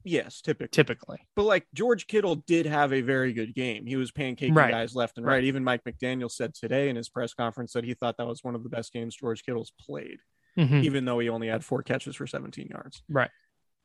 Yes, 0.06 0.42
typically. 0.42 0.68
Typically, 0.70 1.26
But 1.34 1.44
like 1.44 1.66
George 1.72 2.06
Kittle 2.06 2.34
did 2.36 2.66
have 2.66 2.92
a 2.92 3.00
very 3.00 3.32
good 3.32 3.54
game. 3.54 3.86
He 3.86 3.96
was 3.96 4.12
pancaking 4.12 4.54
Right. 4.54 4.70
guys 4.70 4.94
left 4.94 5.16
and 5.16 5.26
Right. 5.26 5.36
right. 5.36 5.44
Even 5.44 5.64
Mike 5.64 5.82
McDaniel 5.84 6.30
said 6.30 6.54
today 6.54 6.90
in 6.90 6.96
his 6.96 7.08
press 7.08 7.32
conference 7.32 7.72
that 7.72 7.84
he 7.84 7.94
thought 7.94 8.18
that 8.18 8.26
was 8.26 8.44
one 8.44 8.54
of 8.54 8.62
the 8.62 8.68
best 8.68 8.92
games 8.92 9.16
George 9.16 9.44
Kittle's 9.44 9.72
played. 9.80 10.18
Mhm. 10.56 10.84
even 10.84 11.04
though 11.04 11.18
he 11.18 11.28
only 11.28 11.48
had 11.48 11.64
four 11.64 11.82
catches 11.82 12.14
for 12.14 12.28
17 12.28 12.68
yards. 12.68 13.02
Right. 13.08 13.30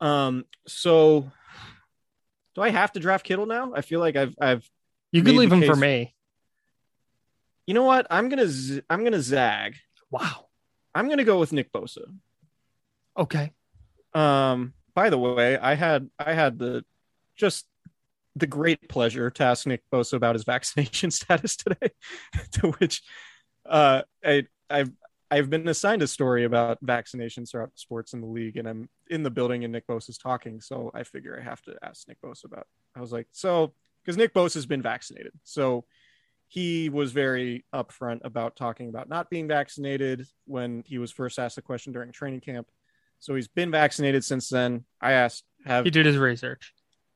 Um. 0.01 0.45
So, 0.67 1.31
do 2.53 2.61
I 2.61 2.69
have 2.69 2.91
to 2.91 2.99
draft 2.99 3.25
Kittle 3.25 3.47
now? 3.47 3.73
I 3.73 3.81
feel 3.81 3.99
like 3.99 4.15
I've 4.15 4.35
I've. 4.39 4.69
you 5.11 5.23
could 5.23 5.33
leave 5.33 5.51
him 5.51 5.63
for 5.63 5.75
me. 5.75 6.15
You 7.65 7.73
know 7.73 7.85
what? 7.85 8.05
I'm 8.11 8.29
gonna 8.29 8.47
z- 8.47 8.83
I'm 8.87 9.03
gonna 9.03 9.21
zag. 9.21 9.77
Wow. 10.11 10.49
I'm 10.93 11.09
gonna 11.09 11.23
go 11.23 11.39
with 11.39 11.53
Nick 11.53 11.71
Bosa. 11.71 12.03
Okay. 13.17 13.51
Um. 14.13 14.73
By 14.99 15.09
the 15.09 15.17
way, 15.17 15.57
I 15.57 15.75
had 15.75 16.09
I 16.19 16.33
had 16.33 16.59
the 16.59 16.83
just 17.37 17.65
the 18.35 18.45
great 18.45 18.89
pleasure 18.89 19.29
to 19.29 19.43
ask 19.45 19.65
Nick 19.65 19.81
Bosa 19.89 20.15
about 20.15 20.35
his 20.35 20.43
vaccination 20.55 21.09
status 21.09 21.55
today, 21.55 21.91
to 22.51 22.71
which 22.71 23.01
uh, 23.65 24.01
I 24.25 24.47
I've 24.69 24.91
I've 25.31 25.49
been 25.49 25.65
assigned 25.69 26.01
a 26.01 26.07
story 26.07 26.43
about 26.43 26.83
vaccinations 26.83 27.51
throughout 27.51 27.71
sports 27.75 28.11
in 28.11 28.19
the 28.19 28.27
league, 28.27 28.57
and 28.57 28.67
I'm 28.67 28.89
in 29.09 29.23
the 29.23 29.31
building 29.31 29.63
and 29.63 29.71
Nick 29.71 29.87
Bosa's 29.87 30.17
talking, 30.17 30.59
so 30.59 30.91
I 30.93 31.03
figure 31.03 31.39
I 31.39 31.45
have 31.45 31.61
to 31.61 31.77
ask 31.81 32.05
Nick 32.09 32.21
Bosa 32.21 32.43
about. 32.43 32.67
I 32.93 32.99
was 32.99 33.13
like, 33.13 33.27
so 33.31 33.71
because 34.03 34.17
Nick 34.17 34.33
Bosa 34.33 34.55
has 34.55 34.65
been 34.65 34.81
vaccinated, 34.81 35.31
so 35.45 35.85
he 36.49 36.89
was 36.89 37.13
very 37.13 37.63
upfront 37.73 38.19
about 38.25 38.57
talking 38.57 38.89
about 38.89 39.07
not 39.07 39.29
being 39.29 39.47
vaccinated 39.47 40.27
when 40.45 40.83
he 40.85 40.97
was 40.97 41.09
first 41.09 41.39
asked 41.39 41.55
the 41.55 41.61
question 41.61 41.93
during 41.93 42.11
training 42.11 42.41
camp. 42.41 42.67
So 43.19 43.35
he's 43.35 43.47
been 43.47 43.71
vaccinated 43.71 44.23
since 44.23 44.49
then. 44.49 44.85
I 45.01 45.11
asked, 45.13 45.43
have 45.65 45.85
He 45.85 45.91
did 45.91 46.05
his 46.05 46.17
research. 46.17 46.73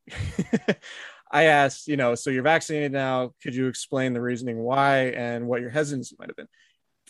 I 1.32 1.44
asked, 1.46 1.88
you 1.88 1.98
know, 1.98 2.14
so 2.16 2.30
you're 2.30 2.44
vaccinated 2.44 2.92
now. 2.92 3.32
Could 3.42 3.56
you 3.56 3.68
explain 3.68 4.14
the 4.14 4.22
reasoning 4.22 4.60
why 4.60 5.06
and 5.16 5.48
what 5.48 5.62
your 5.62 5.72
hesitancy 5.72 6.16
might 6.20 6.30
have 6.30 6.36
been? 6.36 6.48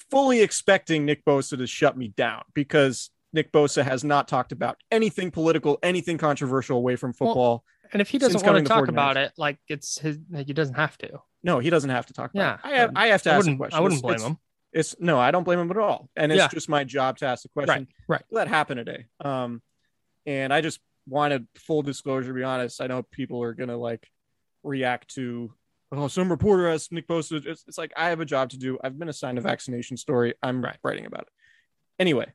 Fully 0.09 0.41
expecting 0.41 1.05
Nick 1.05 1.25
Bosa 1.25 1.57
to 1.57 1.67
shut 1.67 1.97
me 1.97 2.09
down 2.09 2.43
because 2.53 3.09
Nick 3.33 3.51
Bosa 3.51 3.83
has 3.83 4.03
not 4.03 4.27
talked 4.27 4.51
about 4.51 4.77
anything 4.91 5.31
political, 5.31 5.77
anything 5.83 6.17
controversial 6.17 6.77
away 6.77 6.95
from 6.95 7.13
Well, 7.19 7.29
football. 7.29 7.63
And 7.91 8.01
if 8.01 8.09
he 8.09 8.17
doesn't 8.17 8.43
want 8.45 8.57
to 8.59 8.63
talk 8.63 8.85
49ers. 8.85 8.89
about 8.89 9.17
it, 9.17 9.33
like 9.37 9.57
it's 9.67 9.99
his, 9.99 10.19
like 10.31 10.47
he 10.47 10.53
doesn't 10.53 10.75
have 10.75 10.97
to. 10.99 11.19
No, 11.43 11.59
he 11.59 11.69
doesn't 11.69 11.89
have 11.89 12.05
to 12.05 12.13
talk 12.13 12.31
about 12.33 12.59
Yeah. 12.63 12.69
it. 12.69 12.73
I 12.73 12.77
have, 12.79 12.91
I 12.95 13.07
have 13.07 13.21
to 13.23 13.31
I 13.31 13.35
ask 13.35 13.45
wouldn't. 13.47 13.73
I 13.73 13.79
wouldn't 13.81 14.01
blame 14.01 14.15
it's- 14.15 14.29
him. 14.29 14.37
It's 14.73 14.95
no, 14.99 15.19
I 15.19 15.31
don't 15.31 15.43
blame 15.43 15.59
him 15.59 15.71
at 15.71 15.77
all. 15.77 16.09
And 16.15 16.31
it's 16.31 16.39
Yeah. 16.39 16.47
just 16.47 16.67
my 16.67 16.83
job 16.83 17.17
to 17.19 17.25
ask 17.25 17.43
the 17.43 17.49
question. 17.49 17.87
right. 18.07 18.21
right. 18.21 18.23
That 18.31 18.47
happened 18.47 18.79
today. 18.79 19.05
Um, 19.23 19.61
and 20.25 20.51
I 20.53 20.61
just 20.61 20.79
wanted 21.07 21.47
full 21.55 21.81
disclosure 21.83 22.29
to 22.29 22.33
be 22.33 22.43
honest. 22.43 22.81
I 22.81 22.87
know 22.87 23.03
people 23.03 23.41
are 23.43 23.53
gonna 23.53 23.77
like 23.77 24.09
react 24.63 25.13
to 25.15 25.53
oh, 25.91 26.07
some 26.07 26.29
reporter 26.31 26.67
has 26.69 26.91
Nick 26.91 27.07
Bosa. 27.07 27.45
It's, 27.45 27.63
it's 27.67 27.77
like 27.77 27.93
I 27.95 28.09
have 28.09 28.19
a 28.19 28.25
job 28.25 28.49
to 28.49 28.57
do. 28.57 28.79
I've 28.83 28.97
been 28.97 29.09
assigned 29.09 29.37
a 29.37 29.41
vaccination 29.41 29.95
story. 29.95 30.33
I'm 30.41 30.63
Right. 30.63 30.77
writing 30.83 31.05
about 31.05 31.21
it. 31.21 31.27
Anyway, 31.99 32.33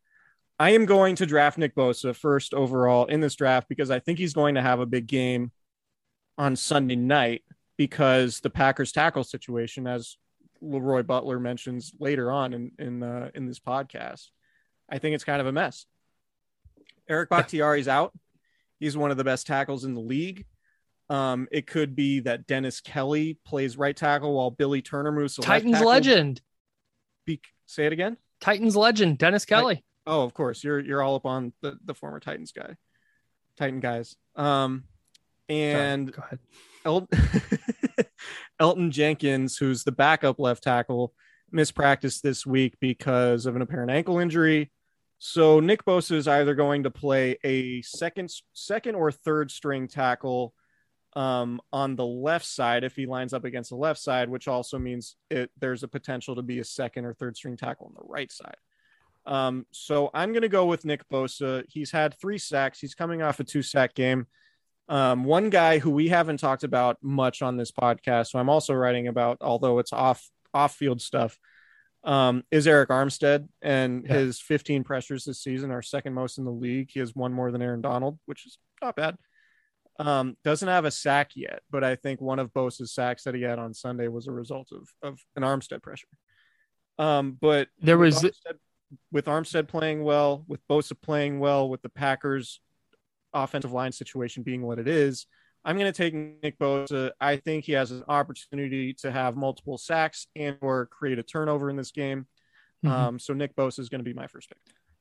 I 0.61 0.71
am 0.71 0.87
going 0.87 1.17
to 1.17 1.27
draft 1.27 1.59
Nick 1.59 1.75
Bosa 1.75 2.15
first 2.15 2.55
overall 2.55 3.07
in 3.07 3.21
this 3.21 3.35
draft 3.35 3.69
because 3.69 3.91
I 3.91 3.99
think 3.99 4.21
he's 4.21 4.33
going 4.33 4.55
to 4.55 4.63
have 4.63 4.79
a 4.79 4.87
big 4.87 5.09
game 5.09 5.51
on 6.37 6.55
Sunday 6.55 6.95
night 6.95 7.43
because 7.77 8.39
the 8.41 8.51
Packers 8.51 8.93
tackle 8.93 9.25
situation, 9.25 9.89
as 9.89 10.17
Leroy 10.61 11.03
Butler 11.03 11.39
mentions 11.39 11.93
later 11.99 12.31
on 12.31 12.53
in 12.53 12.73
in 12.79 13.03
uh, 13.03 13.31
in 13.35 13.47
this 13.47 13.59
podcast, 13.59 14.29
I 14.91 14.99
think 14.99 15.15
it's 15.15 15.25
kind 15.25 15.41
of 15.41 15.47
a 15.47 15.53
mess. 15.53 15.87
Eric 17.09 17.31
Bakhtiari's 17.31 17.89
out. 17.89 18.13
He's 18.79 18.97
one 18.97 19.11
of 19.11 19.17
the 19.17 19.25
best 19.25 19.47
tackles 19.47 19.85
in 19.85 19.95
the 19.95 20.01
league. 20.01 20.45
Um, 21.11 21.49
it 21.51 21.67
could 21.67 21.97
be 21.97 22.21
that 22.21 22.47
Dennis 22.47 22.81
Kelly 22.81 23.39
plays 23.45 23.79
right 23.79 23.97
tackle 23.97 24.35
while 24.35 24.51
Billy 24.51 24.83
Turner 24.83 25.11
moves 25.11 25.37
to 25.37 25.43
Titans 25.43 25.81
legend. 25.81 26.43
Be- 27.25 27.41
say 27.67 27.87
it 27.87 27.93
again. 27.93 28.19
Titans 28.41 28.77
legend. 28.77 29.19
Dennis 29.19 29.45
Kelly. 29.45 29.85
Oh, 30.07 30.23
of 30.23 30.35
course. 30.35 30.63
You're 30.63 30.81
you're 30.81 31.03
all 31.03 31.17
up 31.17 31.27
on 31.27 31.53
the, 31.63 31.79
the 31.85 31.95
former 31.95 32.21
Titans 32.21 32.53
guy, 32.53 32.77
Titan 33.57 33.81
guys. 33.81 34.17
Um, 34.37 34.85
Sorry, 35.51 35.65
and 35.65 36.13
go 36.13 36.23
ahead. 36.23 36.39
El- 36.85 37.09
Elgton 38.61 38.91
Jenkins, 38.91 39.57
who's 39.57 39.85
the 39.85 39.93
backup 39.93 40.39
left 40.39 40.63
tackle, 40.63 41.13
missed 41.51 41.75
practice 41.75 42.21
this 42.21 42.47
week 42.47 42.75
because 42.81 43.47
of 43.47 43.57
an 43.57 43.63
apparent 43.63 43.91
ankle 43.91 44.19
injury. 44.19 44.71
So 45.19 45.61
Nick 45.61 45.85
Bosa 45.85 46.13
is 46.13 46.29
either 46.29 46.55
going 46.55 46.85
to 46.85 46.91
play 46.91 47.39
a 47.43 47.83
second, 47.83 48.31
second 48.53 48.95
or 48.95 49.11
third 49.11 49.51
string 49.51 49.89
tackle 49.89 50.55
um, 51.15 51.61
on 51.73 51.97
the 51.97 52.07
left 52.07 52.45
side 52.45 52.85
if 52.85 52.95
he 52.95 53.07
lines 53.07 53.33
up 53.33 53.45
against 53.45 53.71
the 53.71 53.77
left 53.77 53.99
side, 53.99 54.29
which 54.29 54.47
also 54.47 54.79
means 54.79 55.17
it, 55.31 55.51
there's 55.59 55.83
a 55.83 55.89
potential 55.89 56.37
to 56.37 56.43
be 56.43 56.61
a 56.61 56.65
second 56.65 57.05
or 57.05 57.15
third 57.15 57.37
string 57.37 57.57
tackle 57.57 57.87
on 57.87 57.95
the 57.95 58.07
right 58.09 58.31
side. 58.31 58.57
Um, 59.27 59.67
so 59.73 60.11
I'm 60.15 60.33
going 60.33 60.43
to 60.43 60.49
go 60.49 60.67
with 60.67 60.85
Nick 60.85 61.09
Bosa. 61.09 61.65
He's 61.69 61.91
had 61.91 62.15
three 62.15 62.39
sacks. 62.39 62.79
He's 62.79 62.95
coming 62.95 63.21
off 63.21 63.41
a 63.41 63.45
two 63.45 63.63
sack 63.63 63.95
game. 63.95 64.27
Um, 64.89 65.25
one 65.25 65.51
guy 65.51 65.79
who 65.79 65.91
we 65.91 66.09
haven't 66.09 66.39
talked 66.39 66.65
about 66.65 66.97
much 67.03 67.43
on 67.43 67.57
this 67.57 67.71
podcast, 67.71 68.29
so 68.29 68.39
I'm 68.39 68.49
also 68.49 68.73
writing 68.75 69.07
about, 69.09 69.39
although 69.41 69.79
it's 69.79 69.93
off 69.93 70.29
off 70.55 70.75
field 70.75 71.03
stuff, 71.03 71.39
um, 72.05 72.43
is 72.51 72.67
Arik 72.67 72.87
Armstead 72.87 73.49
and 73.61 74.05
Yeah. 74.07 74.15
his 74.15 74.41
15 74.41 74.83
pressures 74.83 75.25
this 75.25 75.43
season 75.43 75.71
are 75.71 75.83
second 75.83 76.15
most 76.15 76.39
in 76.39 76.45
the 76.47 76.51
league. 76.51 76.91
He 76.91 77.01
has 77.01 77.15
one 77.15 77.35
more 77.35 77.51
than 77.53 77.61
Aaron 77.61 77.83
Donald, 77.83 78.19
which 78.25 78.47
is 78.47 78.57
not 78.81 78.97
bad. 78.97 79.19
Um, 79.99 80.37
doesn't 80.43 80.69
have 80.69 80.85
a 80.87 80.91
sack 80.91 81.33
yet, 81.35 81.61
but 81.71 81.85
I 81.85 81.97
think 81.97 82.21
one 82.21 82.39
of 82.39 82.53
Bosa's 82.55 82.95
sacks 82.95 83.25
that 83.25 83.35
he 83.35 83.43
had 83.43 83.59
on 83.59 83.75
Sunday 83.75 84.09
was 84.09 84.27
a 84.27 84.33
result 84.33 84.73
of 84.73 84.89
of 85.03 85.21
an 85.37 85.43
Armstead 85.43 85.83
pressure. 85.83 86.09
Um, 86.99 87.33
but 87.33 87.69
There 87.79 87.99
with 87.99 88.15
was 88.15 88.23
Armstead, 88.25 88.59
with 89.13 89.25
Armstead 89.27 89.69
playing 89.69 90.03
well, 90.03 90.45
with 90.49 90.67
Bosa 90.67 90.99
playing 91.01 91.41
well, 91.41 91.69
with 91.69 91.83
the 91.83 91.89
Packers 91.91 92.61
offensive 93.33 93.73
line 93.73 93.93
situation 93.93 94.43
being 94.43 94.63
what 94.63 94.79
it 94.79 94.89
is, 94.89 95.27
I'm 95.65 95.77
going 95.77 95.93
to 95.93 95.97
take 95.97 96.15
Nick 96.15 96.59
Bosa. 96.59 97.11
I 97.21 97.37
think 97.37 97.65
he 97.65 97.73
has 97.73 97.91
an 97.91 98.05
opportunity 98.09 98.95
to 99.01 99.11
have 99.11 99.37
multiple 99.37 99.77
sacks 99.77 100.27
and 100.37 100.57
or 100.61 100.87
create 100.87 101.19
a 101.19 101.23
turnover 101.23 101.69
in 101.69 101.77
this 101.77 101.91
game. 101.91 102.27
Mhm. 102.85 102.91
Um, 102.91 103.19
so 103.19 103.35
Nick 103.35 103.57
Bosa 103.57 103.81
is 103.81 103.89
going 103.89 104.01
to 104.01 104.05
be 104.05 104.15
my 104.15 104.29
first 104.29 104.49
pick. 104.49 104.59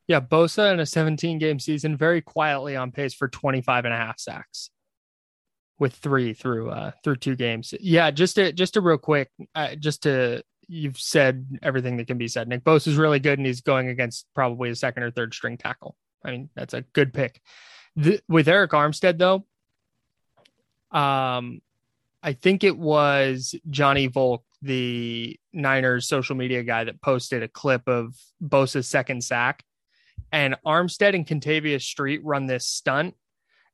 Yeah, 0.08 0.20
Bosa 0.22 0.74
in 0.74 0.80
a 0.80 0.86
17 0.86 1.38
game 1.38 1.60
season, 1.60 1.98
very 1.98 2.22
quietly 2.22 2.76
on 2.76 2.92
pace 2.92 3.14
for 3.14 3.28
25 3.28 3.86
and 3.86 3.94
a 3.94 3.98
half 3.98 4.20
sacks 4.20 4.70
with 5.80 5.94
three 5.94 6.34
through 6.34 6.72
uh 6.72 6.92
through 7.04 7.18
two 7.18 7.36
games. 7.36 7.74
Yeah, 7.80 8.10
just 8.12 8.36
to 8.36 8.52
just 8.52 8.74
to 8.74 8.82
real 8.82 8.98
quick, 8.98 9.30
uh, 9.54 9.76
just 9.76 10.04
to 10.04 10.44
you've 10.68 11.00
said 11.00 11.60
everything 11.62 11.98
that 11.98 12.08
can 12.08 12.18
be 12.18 12.28
said. 12.28 12.48
Nick 12.48 12.64
Bosa 12.64 12.88
is 12.88 12.98
really 12.98 13.20
good 13.20 13.38
and 13.38 13.46
he's 13.46 13.62
going 13.62 13.90
against 13.90 14.26
probably 14.34 14.70
a 14.70 14.76
second 14.76 15.04
or 15.04 15.12
third 15.12 15.34
string 15.34 15.58
tackle. 15.58 15.96
I 16.26 16.32
mean, 16.32 16.50
that's 16.56 16.74
a 16.74 16.82
good 16.82 17.14
pick. 17.14 17.42
The, 17.98 18.22
with 18.30 18.48
Arik 18.48 18.70
Armstead 18.70 19.18
though, 19.18 19.46
um 20.98 21.62
I 22.24 22.34
think 22.34 22.64
it 22.64 22.78
was 22.78 23.56
Johnny 23.70 24.08
Volk, 24.08 24.44
the 24.62 25.40
Niners 25.54 26.08
social 26.08 26.36
media 26.36 26.64
guy 26.64 26.84
that 26.84 27.02
posted 27.02 27.44
a 27.44 27.48
clip 27.48 27.88
of 27.88 28.16
Bosa's 28.42 28.88
second 28.88 29.24
sack 29.24 29.64
and 30.32 30.56
Armstead 30.66 31.16
and 31.16 31.26
Kentavius 31.26 31.84
Street 31.84 32.22
run 32.24 32.48
this 32.48 32.66
stunt, 32.66 33.16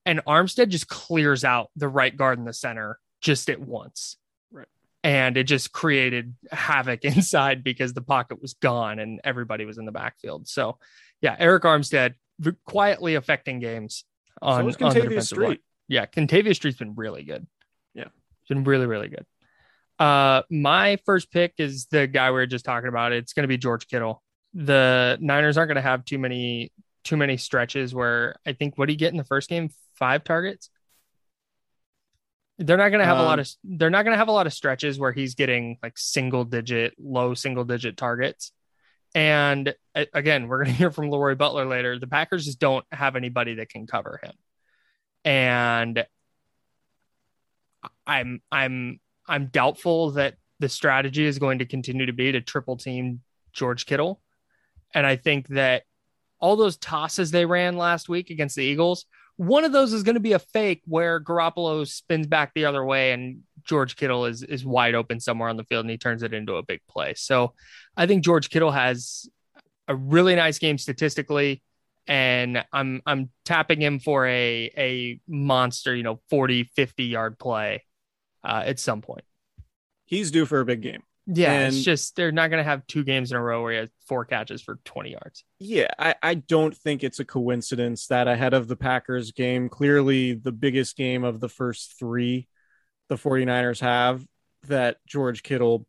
and 0.06 0.24
Armstead 0.25 0.70
just 0.70 0.88
clears 0.88 1.44
out 1.44 1.70
the 1.75 1.88
right 1.88 2.15
guard 2.15 2.38
in 2.38 2.46
the 2.46 2.53
center 2.53 3.00
just 3.22 3.50
at 3.50 3.60
once. 3.60 4.18
Right. 4.51 4.68
And 5.03 5.38
it 5.38 5.46
just 5.46 5.72
created 5.72 6.36
havoc 6.51 7.06
inside 7.06 7.63
because 7.63 7.94
the 7.94 8.01
pocket 8.01 8.42
was 8.42 8.53
gone 8.53 9.00
and 9.00 9.22
everybody 9.24 9.65
was 9.65 9.77
in 9.77 9.86
the 9.86 9.92
backfield. 9.92 10.48
So, 10.48 10.77
yeah, 11.22 11.38
Arik 11.38 11.62
Armstead 11.62 12.15
quietly 12.65 13.15
affecting 13.15 13.60
games 13.60 14.03
on, 14.43 14.71
so 14.73 14.85
on 14.85 14.93
the 14.93 15.01
defensive 15.01 15.38
line. 15.38 15.45
Street. 15.47 15.62
Yeah, 15.88 16.05
Kentavius 16.05 16.55
Street's 16.55 16.77
been 16.77 16.95
really 16.95 17.23
good. 17.23 17.45
Yeah. 17.93 18.05
It's 18.05 18.50
been 18.50 18.63
really, 18.63 18.85
really 18.85 19.09
good. 19.09 19.25
Uh, 20.00 20.41
my 20.50 20.97
first 21.05 21.31
pick 21.31 21.53
is 21.57 21.85
the 21.85 22.07
guy 22.07 22.29
we 22.29 22.35
were 22.35 22.45
just 22.45 22.65
talking 22.65 22.89
about. 22.89 23.12
It's 23.12 23.33
going 23.33 23.43
to 23.43 23.47
be 23.47 23.57
George 23.57 23.88
Kittle. 23.88 24.21
The 24.53 25.17
Niners 25.21 25.57
aren't 25.57 25.69
going 25.69 25.75
to 25.75 25.81
have 25.81 26.05
too 26.05 26.17
many 26.19 26.71
too 27.03 27.17
many 27.17 27.35
stretches 27.38 27.93
where 27.93 28.35
I 28.45 28.53
think 28.53 28.77
what 28.77 28.85
did 28.88 28.93
he 28.93 28.97
get 28.97 29.12
in 29.12 29.17
the 29.17 29.23
first 29.25 29.50
game? 29.50 29.69
Five 29.95 30.23
targets. 30.23 30.69
They're 32.59 32.77
not 32.77 32.89
going 32.89 33.00
to 33.00 33.05
have 33.05 33.17
a 33.17 33.23
lot 33.23 33.39
Um, 33.39 33.41
of 33.41 33.50
they're 33.63 33.89
not 33.89 34.03
going 34.03 34.13
to 34.13 34.17
have 34.17 34.27
a 34.27 34.31
lot 34.31 34.47
of 34.47 34.53
stretches 34.53 35.00
where 35.00 35.12
he's 35.12 35.35
getting 35.35 35.77
like 35.83 35.97
single 35.97 36.45
digit, 36.45 36.93
low 37.00 37.33
single 37.33 37.65
digit 37.65 37.97
targets. 37.97 38.51
And 39.15 39.74
again, 39.96 40.48
we're 40.48 40.63
going 40.63 40.67
to 40.72 40.77
hear 40.77 40.91
from 40.91 41.10
Leroy 41.10 41.36
Butler 41.36 41.65
later. 41.65 42.00
The 42.00 42.08
Packers 42.08 42.46
just 42.46 42.60
don't 42.60 42.86
have 42.91 43.15
anybody 43.15 43.55
that 43.55 43.70
can 43.70 43.88
cover 43.88 44.20
him. 44.24 44.34
And 45.25 46.05
I'm 48.05 48.41
I'm 48.51 49.00
I'm 49.27 49.48
doubtful 49.48 50.12
that 50.12 50.36
the 50.60 50.70
strategy 50.70 51.25
is 51.25 51.39
going 51.39 51.60
to 51.60 51.65
continue 51.65 52.05
to 52.05 52.13
be 52.13 52.32
to 52.32 52.41
triple 52.41 52.77
team 52.77 53.22
George 53.53 53.86
Kittle. 53.86 54.22
And 54.93 55.05
I 55.05 55.15
think 55.15 55.48
that 55.50 55.84
all 56.39 56.55
those 56.55 56.77
tosses 56.77 57.32
they 57.32 57.46
ran 57.46 57.77
last 57.77 58.10
week 58.10 58.29
against 58.29 58.55
the 58.55 58.63
Eagles, 58.63 59.05
one 59.37 59.65
of 59.65 59.71
those 59.71 59.93
is 59.93 60.03
going 60.03 60.15
to 60.15 60.21
be 60.21 60.33
a 60.33 60.39
fake 60.39 60.81
where 60.85 61.19
Garoppolo 61.19 61.87
spins 61.87 62.27
back 62.27 62.53
the 62.53 62.65
other 62.65 62.85
way 62.85 63.11
and 63.11 63.41
George 63.63 63.95
Kittle 63.95 64.25
is 64.25 64.43
is 64.43 64.65
wide 64.65 64.95
open 64.95 65.19
somewhere 65.19 65.49
on 65.49 65.57
the 65.57 65.63
field 65.63 65.85
and 65.85 65.91
he 65.91 65.97
turns 65.97 66.23
it 66.23 66.33
into 66.33 66.55
a 66.55 66.63
big 66.63 66.81
play. 66.87 67.13
So 67.15 67.53
I 67.97 68.05
think 68.05 68.23
George 68.23 68.49
Kittle 68.49 68.71
has 68.71 69.27
a 69.87 69.95
really 69.95 70.35
nice 70.35 70.59
game 70.59 70.77
statistically 70.77 71.61
and 72.07 72.63
I'm 72.71 73.01
I'm 73.05 73.29
tapping 73.45 73.81
him 73.81 73.99
for 73.99 74.27
a 74.27 74.71
a 74.77 75.19
monster, 75.27 75.95
you 75.95 76.03
know, 76.03 76.19
40 76.29 76.65
50 76.75 77.03
yard 77.05 77.39
play 77.39 77.83
uh, 78.43 78.63
at 78.65 78.79
some 78.79 79.01
point. 79.01 79.23
He's 80.05 80.31
due 80.31 80.45
for 80.45 80.59
a 80.59 80.65
big 80.65 80.81
game. 80.81 81.03
Yeah, 81.25 81.68
it's 81.68 81.84
just 81.84 82.15
they're 82.18 82.32
not 82.34 82.50
going 82.50 82.60
to 82.60 82.70
have 82.70 82.86
two 82.86 83.03
games 83.03 83.32
in 83.32 83.38
a 83.38 83.42
row 83.42 83.62
where 83.62 83.72
he 83.72 83.77
has 83.80 83.89
four 84.08 84.25
catches 84.25 84.62
for 84.62 84.80
20 84.84 85.12
yards. 85.12 85.46
Yeah, 85.60 85.88
I, 85.98 86.15
I 86.22 86.34
don't 86.36 86.75
think 86.75 87.03
it's 87.03 87.20
a 87.20 87.25
coincidence 87.25 88.08
that 88.08 88.27
ahead 88.27 88.53
of 88.53 88.68
the 88.68 88.75
Packers 88.75 89.32
game, 89.32 89.70
clearly 89.70 90.34
the 90.34 90.51
biggest 90.51 90.98
game 90.98 91.24
of 91.24 91.39
the 91.39 91.48
first 91.48 91.98
three 91.98 92.48
the 93.08 93.15
49ers 93.15 93.80
have, 93.80 94.25
that 94.68 94.98
George 95.08 95.44
Kittle 95.44 95.88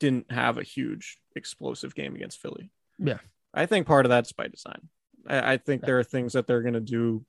didn't 0.00 0.30
have 0.32 0.58
a 0.58 0.62
huge 0.62 1.18
explosive 1.36 1.94
game 1.94 2.14
against 2.16 2.40
Philly. 2.40 2.70
Yeah. 2.98 3.18
I 3.54 3.66
think 3.66 3.86
part 3.86 4.06
of 4.06 4.10
that's 4.10 4.32
by 4.32 4.48
design. 4.48 4.88
I, 5.26 5.52
I 5.52 5.56
think 5.58 5.82
Yeah. 5.82 5.86
there 5.86 5.98
are 6.00 6.04
things 6.04 6.32
that 6.32 6.46
they're 6.46 6.62
going 6.62 6.74
to 6.74 6.80
do 6.80 7.24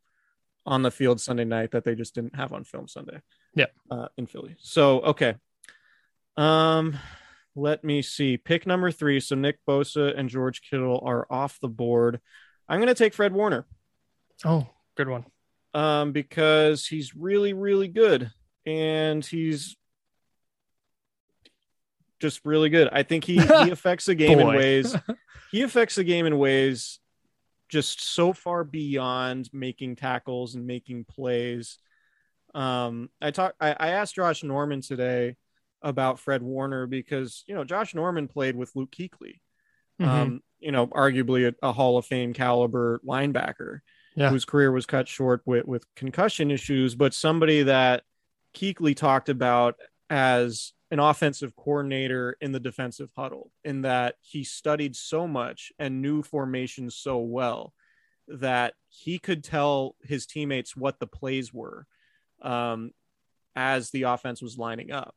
on 0.65 0.81
the 0.83 0.91
field 0.91 1.21
Sunday 1.21 1.45
night 1.45 1.71
that 1.71 1.83
they 1.83 1.95
just 1.95 2.13
didn't 2.15 2.35
have 2.35 2.53
on 2.53 2.63
film 2.63 2.87
Sunday. 2.87 3.21
Yeah. 3.55 3.67
Uh, 3.89 4.07
in 4.17 4.25
Philly. 4.27 4.55
So, 4.59 5.01
okay. 5.01 5.35
Um, 6.39 6.97
let 7.55 7.83
me 7.83 8.01
see. 8.01 8.37
Pick 8.37 8.65
number 8.65 8.91
three. 8.91 9.19
So 9.19 9.35
Nick 9.35 9.57
Bosa 9.67 10.17
and 10.17 10.29
George 10.29 10.61
Kittle 10.61 11.01
are 11.03 11.27
off 11.29 11.59
the 11.61 11.67
board. 11.67 12.21
I'm 12.67 12.79
going 12.79 12.87
to 12.87 12.95
take 12.95 13.13
Fred 13.13 13.33
Warner 13.33 13.65
Oh, 14.45 14.67
good 14.95 15.09
one. 15.09 15.25
um, 15.73 16.11
because 16.11 16.85
he's 16.85 17.15
really, 17.15 17.53
really 17.53 17.87
good. 17.87 18.31
And 18.65 19.25
he's 19.25 19.75
just 22.19 22.41
really 22.45 22.69
good. 22.69 22.89
I 22.91 23.03
think 23.03 23.23
he, 23.23 23.39
he 23.39 23.41
affects 23.71 24.05
the 24.05 24.15
game 24.15 24.39
in 24.39 24.47
ways. 24.47 24.95
He 25.51 25.63
affects 25.63 25.95
the 25.95 26.03
game 26.03 26.27
in 26.27 26.37
ways 26.37 26.99
just 27.69 28.03
so 28.13 28.33
far 28.33 28.63
beyond 28.63 29.49
making 29.51 29.95
tackles 29.95 30.53
and 30.53 30.67
making 30.67 31.05
plays. 31.05 31.79
Um, 32.53 33.09
I 33.19 33.31
talked. 33.31 33.55
I, 33.59 33.71
I 33.71 33.87
asked 33.93 34.13
Josh 34.13 34.43
Norman 34.43 34.81
today 34.81 35.37
about 35.81 36.19
Fred 36.19 36.41
Warner 36.43 36.85
because 36.87 37.43
you 37.47 37.55
know 37.55 37.63
Josh 37.63 37.93
Norman 37.95 38.27
played 38.27 38.55
with 38.55 38.75
Luke 38.75 38.91
Kuechly, 38.91 39.39
Mhm. 39.99 40.07
um, 40.07 40.43
you 40.59 40.71
know, 40.71 40.87
arguably 40.87 41.47
a, 41.47 41.67
a 41.67 41.71
Hall 41.71 41.97
of 41.97 42.05
Fame 42.05 42.33
caliber 42.33 42.99
linebacker 43.05 43.79
Yeah. 44.15 44.29
whose 44.29 44.45
career 44.45 44.71
was 44.71 44.85
cut 44.85 45.07
short 45.07 45.41
with, 45.45 45.65
with 45.65 45.85
concussion 45.95 46.51
issues, 46.51 46.95
but 46.95 47.13
somebody 47.13 47.63
that 47.63 48.03
Kuechly 48.53 48.95
talked 48.95 49.29
about 49.29 49.75
as 50.09 50.73
an 50.91 50.99
offensive 50.99 51.55
coordinator 51.55 52.35
in 52.41 52.51
the 52.51 52.59
defensive 52.59 53.11
huddle, 53.15 53.51
in 53.63 53.81
that 53.83 54.15
he 54.21 54.43
studied 54.43 54.95
so 54.95 55.27
much 55.27 55.71
and 55.79 56.01
knew 56.01 56.23
formations 56.23 56.95
so 56.95 57.19
well 57.19 57.73
that 58.27 58.73
he 58.89 59.17
could 59.19 59.43
tell 59.43 59.95
his 60.01 60.25
teammates 60.25 60.75
what 60.75 60.99
the 60.99 61.07
plays 61.07 61.53
were 61.53 61.85
um, 62.41 62.91
as 63.55 63.91
the 63.91 64.03
offense 64.03 64.41
was 64.41 64.57
lining 64.57 64.91
up. 64.91 65.15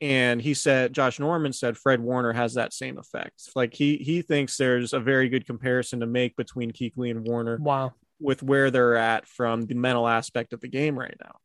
And 0.00 0.42
he 0.42 0.52
said, 0.54 0.92
Josh 0.92 1.18
Norman 1.18 1.52
said 1.52 1.78
Fred 1.78 2.00
Warner 2.00 2.32
has 2.32 2.54
that 2.54 2.74
same 2.74 2.98
effect. 2.98 3.50
Like 3.54 3.72
he 3.72 3.96
he 3.96 4.20
thinks 4.22 4.56
there's 4.56 4.92
a 4.92 5.00
very 5.00 5.28
good 5.28 5.46
comparison 5.46 6.00
to 6.00 6.06
make 6.06 6.36
between 6.36 6.70
Kuechly 6.72 7.10
and 7.10 7.26
Warner 7.26 7.56
Wow. 7.58 7.94
with 8.20 8.42
where 8.42 8.70
they're 8.70 8.96
at 8.96 9.26
from 9.26 9.62
the 9.62 9.74
mental 9.74 10.06
aspect 10.06 10.52
of 10.52 10.60
the 10.60 10.68
game 10.68 10.98
right 10.98 11.16
now. 11.22 11.36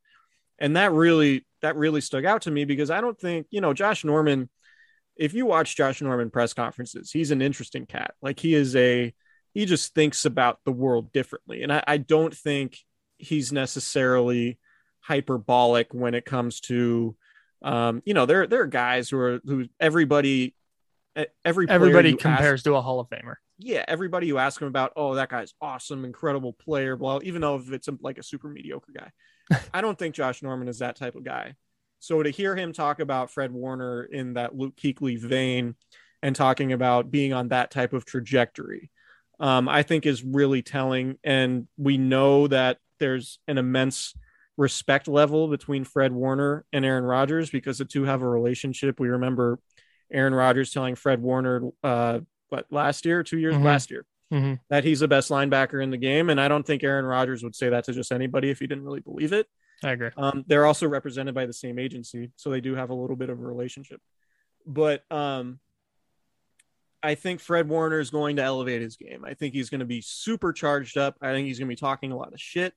And 0.60 0.76
that 0.76 0.92
really 0.92 1.46
that 1.62 1.78
really 1.78 2.02
stuck 2.02 2.26
out 2.26 2.42
to 2.44 2.52
me 2.52 2.66
because 2.66 2.92
I 2.92 3.00
don't 3.02 3.18
think, 3.20 3.48
you 3.52 3.62
know, 3.62 3.74
Josh 3.74 4.04
Norman, 4.04 4.50
if 5.16 5.34
you 5.34 5.46
watch 5.46 5.76
Josh 5.78 6.02
Norman 6.02 6.30
press 6.30 6.54
conferences, 6.54 7.10
he's 7.10 7.32
an 7.32 7.42
interesting 7.42 7.86
cat. 7.86 8.14
Like 8.22 8.40
he 8.40 8.54
is 8.54 8.76
a 8.76 9.14
he 9.54 9.66
just 9.66 9.94
thinks 9.96 10.26
about 10.26 10.60
the 10.66 10.72
world 10.72 11.14
differently. 11.14 11.64
And 11.64 11.72
I, 11.72 11.84
I 11.88 11.98
don't 11.98 12.36
think 12.36 12.78
he's 13.18 13.52
necessarily 13.54 14.60
hyperbolic 15.00 15.94
when 15.94 16.14
it 16.16 16.26
comes 16.26 16.60
to 16.62 17.16
um, 17.62 18.02
you 18.06 18.14
know, 18.14 18.26
there 18.26 18.48
there 18.48 18.62
are 18.62 18.68
guys 18.68 19.10
who 19.10 19.18
are 19.20 19.40
who 19.46 19.68
everybody 19.80 20.56
every 21.44 21.68
Everybody 21.70 22.10
you 22.10 22.16
ask- 22.16 22.22
compares 22.22 22.64
to 22.64 22.76
a 22.76 22.82
Hall 22.82 23.00
of 23.00 23.10
Famer. 23.10 23.36
yeah, 23.60 23.84
everybody 23.88 24.28
you 24.28 24.38
ask 24.38 24.62
him 24.62 24.68
about, 24.70 24.94
oh, 24.96 25.16
that 25.16 25.30
guy's 25.30 25.54
awesome, 25.62 26.06
incredible 26.06 26.54
player, 26.54 26.96
blah, 26.96 27.20
even 27.24 27.42
though 27.42 27.58
if 27.58 27.72
it's 27.72 27.88
a, 27.90 27.98
like 28.02 28.18
a 28.18 28.24
super 28.24 28.48
mediocre 28.48 28.94
guy. 28.98 29.12
I 29.74 29.82
don't 29.82 30.00
think 30.00 30.16
Josh 30.16 30.42
Norman 30.42 30.70
is 30.70 30.80
that 30.80 30.96
type 30.96 31.16
of 31.16 31.24
guy. 31.26 31.56
So 32.00 32.24
to 32.24 32.30
hear 32.30 32.56
him 32.56 32.72
talk 32.74 33.00
about 33.00 33.30
Fred 33.30 33.52
Warner 33.52 34.04
in 34.04 34.34
that 34.36 34.58
Luke 34.58 34.76
Kuechly 34.78 35.20
vein 35.20 35.76
and 36.24 36.36
talking 36.36 36.72
about 36.72 37.12
being 37.12 37.34
on 37.34 37.50
that 37.50 37.72
type 37.72 37.92
of 37.94 38.06
trajectory, 38.06 38.90
um, 39.40 39.68
I 39.68 39.84
think 39.84 40.06
is 40.06 40.24
really 40.24 40.62
telling. 40.62 41.18
And 41.24 41.68
we 41.78 41.98
know 41.98 42.48
that 42.48 42.78
there's 43.00 43.38
an 43.48 43.58
immense 43.58 44.16
respect 44.62 45.08
level 45.08 45.48
between 45.48 45.84
Fred 45.84 46.14
Warner 46.14 46.66
and 46.72 46.86
Aaron 46.86 47.04
Rodgers 47.04 47.50
because 47.50 47.80
the 47.80 47.86
two 47.86 48.04
have 48.04 48.22
a 48.22 48.30
relationship. 48.30 49.00
We 49.00 49.10
remember 49.10 49.60
Aaron 50.12 50.36
Rodgers 50.36 50.72
telling 50.72 50.94
Fred 50.94 51.20
Warner, 51.20 51.70
uh, 51.84 52.20
what 52.50 52.68
last 52.72 53.04
year, 53.06 53.24
two 53.24 53.40
years 53.40 53.56
Mhm. 53.56 53.64
last 53.64 53.90
year, 53.90 54.06
Mhm. 54.32 54.60
that 54.70 54.84
he's 54.84 55.00
the 55.00 55.08
best 55.08 55.32
linebacker 55.32 55.82
in 55.82 55.90
the 55.90 55.98
game. 55.98 56.30
And 56.30 56.40
I 56.40 56.48
don't 56.48 56.66
think 56.66 56.84
Aaron 56.84 57.06
Rodgers 57.06 57.44
would 57.44 57.56
say 57.56 57.70
that 57.70 57.86
to 57.86 57.94
just 57.94 58.12
anybody 58.12 58.52
if 58.52 58.60
he 58.60 58.68
didn't 58.68 58.84
really 58.84 59.00
believe 59.00 59.34
it. 59.34 59.48
I 59.84 59.94
agree. 59.94 60.12
Um, 60.16 60.46
they're 60.46 60.68
also 60.68 60.88
represented 60.88 61.34
by 61.34 61.48
the 61.48 61.54
same 61.54 61.80
agency, 61.80 62.32
so 62.36 62.52
they 62.52 62.62
do 62.62 62.76
have 62.76 62.92
a 62.92 62.94
little 62.94 63.16
bit 63.16 63.32
of 63.32 63.40
a 63.40 63.44
relationship. 63.44 64.00
But 64.68 65.12
um, 65.12 65.60
I 67.02 67.16
think 67.16 67.40
Fred 67.40 67.68
Warner 67.68 68.00
is 68.00 68.12
going 68.12 68.36
to 68.36 68.44
elevate 68.44 68.82
his 68.84 68.96
game. 68.96 69.26
I 69.26 69.34
think 69.34 69.56
he's 69.56 69.72
going 69.72 69.80
to 69.80 69.86
be 69.88 70.02
super 70.02 70.54
charged 70.54 70.98
up. 70.98 71.18
I 71.20 71.32
think 71.32 71.48
he's 71.48 71.58
going 71.58 71.68
to 71.68 71.72
be 71.76 71.80
talking 71.80 72.12
a 72.12 72.18
lot 72.18 72.32
of 72.32 72.40
shit. 72.40 72.76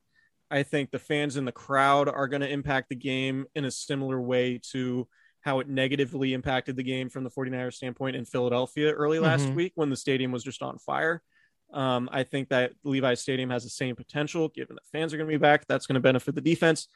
I 0.55 0.63
think 0.63 0.93
the 0.93 1.01
fans 1.01 1.37
in 1.37 1.45
the 1.45 1.51
crowd 1.53 2.09
are 2.09 2.29
going 2.29 2.43
to 2.43 2.49
impact 2.49 2.89
the 2.89 2.95
game 2.95 3.47
in 3.57 3.65
a 3.65 3.73
similar 3.73 4.21
way 4.21 4.61
to 4.71 5.09
how 5.41 5.59
it 5.59 5.69
negatively 5.69 6.33
impacted 6.33 6.77
the 6.77 6.85
game 6.85 7.09
from 7.09 7.25
the 7.25 7.31
49ers 7.31 7.75
standpoint 7.75 8.15
in 8.15 8.25
Philadelphia 8.25 8.93
early 8.93 9.19
last 9.19 9.47
Mhm. 9.47 9.57
week 9.57 9.73
when 9.75 9.91
the 9.91 9.97
stadium 9.97 10.31
was 10.31 10.45
just 10.45 10.63
on 10.63 10.79
fire. 10.79 11.23
Um, 11.73 12.09
I 12.13 12.23
think 12.23 12.51
that 12.51 12.73
Levi 12.85 13.15
Stadium 13.15 13.51
has 13.51 13.65
the 13.65 13.69
same 13.69 13.97
potential, 13.97 14.49
given 14.49 14.77
that 14.77 14.87
fans 14.93 15.13
are 15.13 15.17
going 15.17 15.29
to 15.29 15.35
be 15.35 15.43
back. 15.43 15.67
That's 15.67 15.89
going 15.89 15.95
to 15.95 16.01
benefit 16.01 16.37
the 16.37 16.41
defense. 16.41 16.89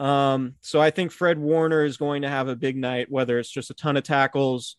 Um, 0.00 0.54
so 0.62 0.80
I 0.80 0.90
think 0.90 1.12
Fred 1.12 1.38
Warner 1.38 1.84
is 1.84 1.98
going 1.98 2.22
to 2.22 2.30
have 2.30 2.48
a 2.48 2.56
big 2.56 2.76
night, 2.78 3.10
whether 3.10 3.38
it's 3.38 3.50
just 3.50 3.70
a 3.70 3.74
ton 3.74 3.98
of 3.98 4.04
tackles, 4.04 4.76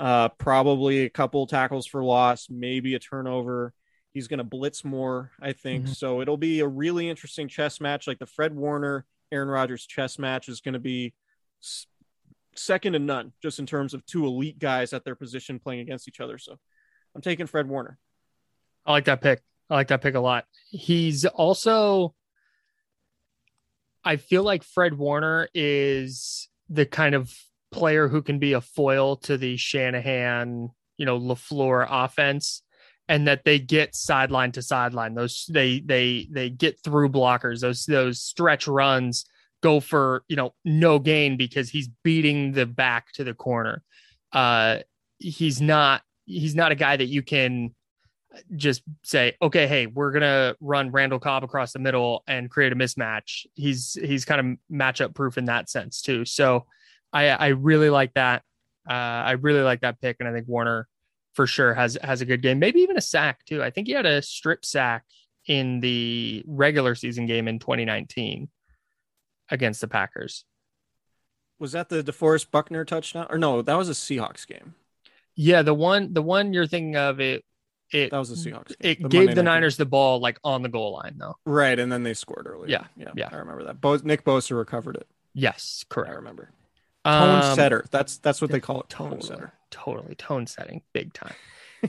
uh, 0.00 0.28
probably 0.30 1.04
a 1.04 1.10
couple 1.10 1.46
tackles 1.46 1.86
for 1.86 2.02
loss, 2.02 2.50
maybe 2.50 2.94
a 2.96 2.98
turnover. 2.98 3.72
He's 4.14 4.28
going 4.28 4.38
to 4.38 4.44
blitz 4.44 4.84
more, 4.84 5.32
I 5.42 5.52
think. 5.52 5.86
Mhm. 5.86 5.96
So 5.96 6.20
it'll 6.22 6.36
be 6.36 6.60
a 6.60 6.68
really 6.68 7.10
interesting 7.10 7.48
chess 7.48 7.80
match. 7.80 8.06
Like 8.06 8.20
the 8.20 8.26
Fred 8.26 8.54
Warner, 8.54 9.04
Aaron 9.30 9.48
Rodgers 9.48 9.84
chess 9.84 10.18
match 10.18 10.48
is 10.48 10.60
going 10.60 10.74
to 10.74 10.78
be 10.78 11.12
second 12.54 12.92
to 12.92 13.00
none, 13.00 13.32
just 13.42 13.58
in 13.58 13.66
terms 13.66 13.92
of 13.92 14.06
two 14.06 14.24
elite 14.24 14.60
guys 14.60 14.92
at 14.92 15.04
their 15.04 15.16
position 15.16 15.58
playing 15.58 15.80
against 15.80 16.06
each 16.06 16.20
other. 16.20 16.38
So 16.38 16.56
I'm 17.14 17.20
taking 17.20 17.46
Fred 17.46 17.68
Warner. 17.68 17.98
I 18.86 18.92
like 18.92 19.06
that 19.06 19.20
pick. 19.20 19.42
I 19.68 19.74
like 19.74 19.88
that 19.88 20.02
pick 20.02 20.14
a 20.14 20.20
lot. 20.20 20.44
He's 20.70 21.24
also, 21.24 22.14
I 24.04 24.16
feel 24.16 24.44
like 24.44 24.62
Fred 24.62 24.96
Warner 24.96 25.48
is 25.54 26.48
the 26.68 26.86
kind 26.86 27.14
of 27.14 27.34
player 27.72 28.06
who 28.06 28.22
can 28.22 28.38
be 28.38 28.52
a 28.52 28.60
foil 28.60 29.16
to 29.16 29.36
the 29.36 29.56
Shanahan, 29.56 30.70
you 30.96 31.06
know, 31.06 31.18
LaFleur 31.18 31.86
offense 31.90 32.62
and 33.08 33.28
that 33.28 33.44
they 33.44 33.58
get 33.58 33.94
sideline 33.94 34.52
to 34.52 34.62
sideline. 34.62 35.14
Those 35.14 35.46
they 35.50 35.80
they 35.80 36.28
they 36.30 36.50
get 36.50 36.78
through 36.82 37.10
blockers. 37.10 37.60
Those 37.60 37.84
those 37.84 38.20
stretch 38.20 38.66
runs 38.66 39.26
go 39.62 39.80
for, 39.80 40.24
you 40.28 40.36
know, 40.36 40.54
no 40.64 40.98
gain 40.98 41.36
because 41.36 41.70
he's 41.70 41.88
beating 42.02 42.52
the 42.52 42.66
back 42.66 43.12
to 43.12 43.24
the 43.24 43.34
corner. 43.34 43.82
Uh 44.32 44.78
he's 45.18 45.60
not 45.60 46.02
he's 46.26 46.54
not 46.54 46.72
a 46.72 46.74
guy 46.74 46.96
that 46.96 47.06
you 47.06 47.22
can 47.22 47.74
just 48.56 48.82
say, 49.02 49.36
okay, 49.40 49.66
hey, 49.66 49.86
we're 49.86 50.10
gonna 50.10 50.56
run 50.60 50.90
Randall 50.90 51.18
Cobb 51.18 51.44
across 51.44 51.72
the 51.72 51.78
middle 51.78 52.24
and 52.26 52.50
create 52.50 52.72
a 52.72 52.76
mismatch. 52.76 53.46
He's 53.54 53.98
he's 54.00 54.24
kind 54.24 54.40
of 54.40 54.76
matchup 54.76 55.14
proof 55.14 55.38
in 55.38 55.44
that 55.46 55.68
sense 55.68 56.00
too. 56.00 56.24
So 56.24 56.66
I 57.12 57.28
I 57.28 57.46
really 57.48 57.90
like 57.90 58.14
that. 58.14 58.42
Uh, 58.88 58.92
I 58.92 59.32
really 59.32 59.62
like 59.62 59.80
that 59.80 60.00
pick, 60.00 60.16
and 60.20 60.28
I 60.28 60.32
think 60.32 60.46
Warner 60.48 60.88
for 61.34 61.46
sure 61.46 61.74
has 61.74 61.98
has 62.02 62.20
a 62.20 62.24
good 62.24 62.42
game, 62.42 62.58
maybe 62.58 62.80
even 62.80 62.96
a 62.96 63.00
sack 63.02 63.44
too. 63.44 63.62
I 63.62 63.70
think 63.70 63.86
he 63.86 63.92
had 63.92 64.06
a 64.06 64.22
strip 64.22 64.64
sack 64.64 65.04
in 65.46 65.80
the 65.80 66.42
regular 66.46 66.94
season 66.94 67.26
game 67.26 67.48
in 67.48 67.58
2019 67.58 68.48
against 69.50 69.80
the 69.80 69.88
Packers. 69.88 70.44
Was 71.58 71.72
that 71.72 71.88
the 71.88 72.02
DeForest 72.02 72.50
Buckner 72.50 72.84
touchdown? 72.84 73.26
Or 73.30 73.38
no, 73.38 73.62
that 73.62 73.74
was 73.76 73.88
a 73.88 73.92
Seahawks 73.92 74.46
game. 74.46 74.74
Yeah, 75.34 75.62
the 75.62 75.74
one 75.74 76.12
the 76.12 76.22
one 76.22 76.52
you're 76.52 76.66
thinking 76.66 76.96
of 76.96 77.20
it 77.20 77.44
it 77.90 78.10
That 78.10 78.18
was 78.18 78.30
a 78.30 78.34
Seahawks 78.34 78.68
game. 78.68 78.76
it 78.80 79.02
The 79.02 79.08
gave 79.08 79.20
Monday 79.26 79.34
the 79.34 79.42
night 79.42 79.50
game. 79.52 79.60
Niners 79.60 79.76
the 79.76 79.86
ball 79.86 80.20
like 80.20 80.38
on 80.44 80.62
the 80.62 80.68
goal 80.68 80.92
line 80.94 81.16
though. 81.18 81.36
Right, 81.44 81.78
and 81.78 81.90
then 81.92 82.02
they 82.02 82.14
scored 82.14 82.46
early. 82.46 82.70
Yeah, 82.70 82.84
yeah, 82.96 83.10
yeah. 83.14 83.28
I 83.30 83.36
remember 83.36 83.64
that. 83.64 83.80
Bo- 83.80 84.00
Nick 84.02 84.24
Bosa 84.24 84.56
recovered 84.56 84.96
it. 84.96 85.06
Yes, 85.34 85.84
correct. 85.88 86.10
I 86.12 86.14
remember. 86.14 86.50
Tone 87.04 87.42
Um, 87.42 87.54
setter. 87.54 87.84
That's 87.90 88.18
that's 88.18 88.40
what 88.40 88.50
they 88.50 88.60
call 88.60 88.80
it. 88.80 88.88
Tone 88.88 89.10
totally, 89.10 89.28
setter. 89.28 89.52
totally 89.70 90.14
tone 90.14 90.46
setting, 90.46 90.82
big 90.92 91.12
time. 91.12 91.34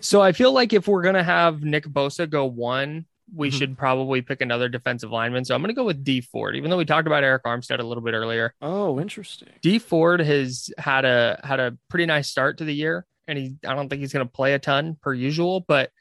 so 0.02 0.22
I 0.22 0.32
feel 0.34 0.52
like 0.52 0.74
if 0.74 0.88
we're 0.88 1.04
gonna 1.04 1.24
have 1.24 1.64
Nick 1.64 1.86
Bosa 1.86 2.30
go 2.30 2.46
one, 2.46 3.06
we 3.34 3.50
Mhm. 3.50 3.54
should 3.58 3.78
probably 3.78 4.22
pick 4.22 4.42
another 4.42 4.68
defensive 4.70 5.10
lineman. 5.12 5.46
So 5.46 5.56
I'm 5.56 5.62
gonna 5.62 5.74
go 5.74 5.86
with 5.86 6.04
D 6.04 6.22
Ford, 6.22 6.56
even 6.58 6.70
though 6.70 6.78
we 6.78 6.86
talked 6.86 7.08
about 7.08 7.24
Arik 7.24 7.42
Armstead 7.44 7.80
a 7.80 7.84
little 7.84 8.04
bit 8.04 8.14
earlier. 8.14 8.54
Oh, 8.62 9.00
interesting. 9.00 9.50
D 9.62 9.80
Ford 9.80 10.20
has 10.20 10.70
had 10.78 11.06
a 11.06 11.40
had 11.44 11.60
a 11.60 11.78
pretty 11.90 12.06
nice 12.06 12.28
start 12.30 12.58
to 12.58 12.66
the 12.66 12.76
year, 12.76 13.06
and 13.28 13.38
he 13.38 13.56
I 13.66 13.74
don't 13.74 13.88
think 13.90 14.02
he's 14.02 14.12
gonna 14.14 14.26
play 14.26 14.54
a 14.54 14.60
ton 14.60 14.98
per 15.02 15.14
usual, 15.14 15.62
but 15.68 15.92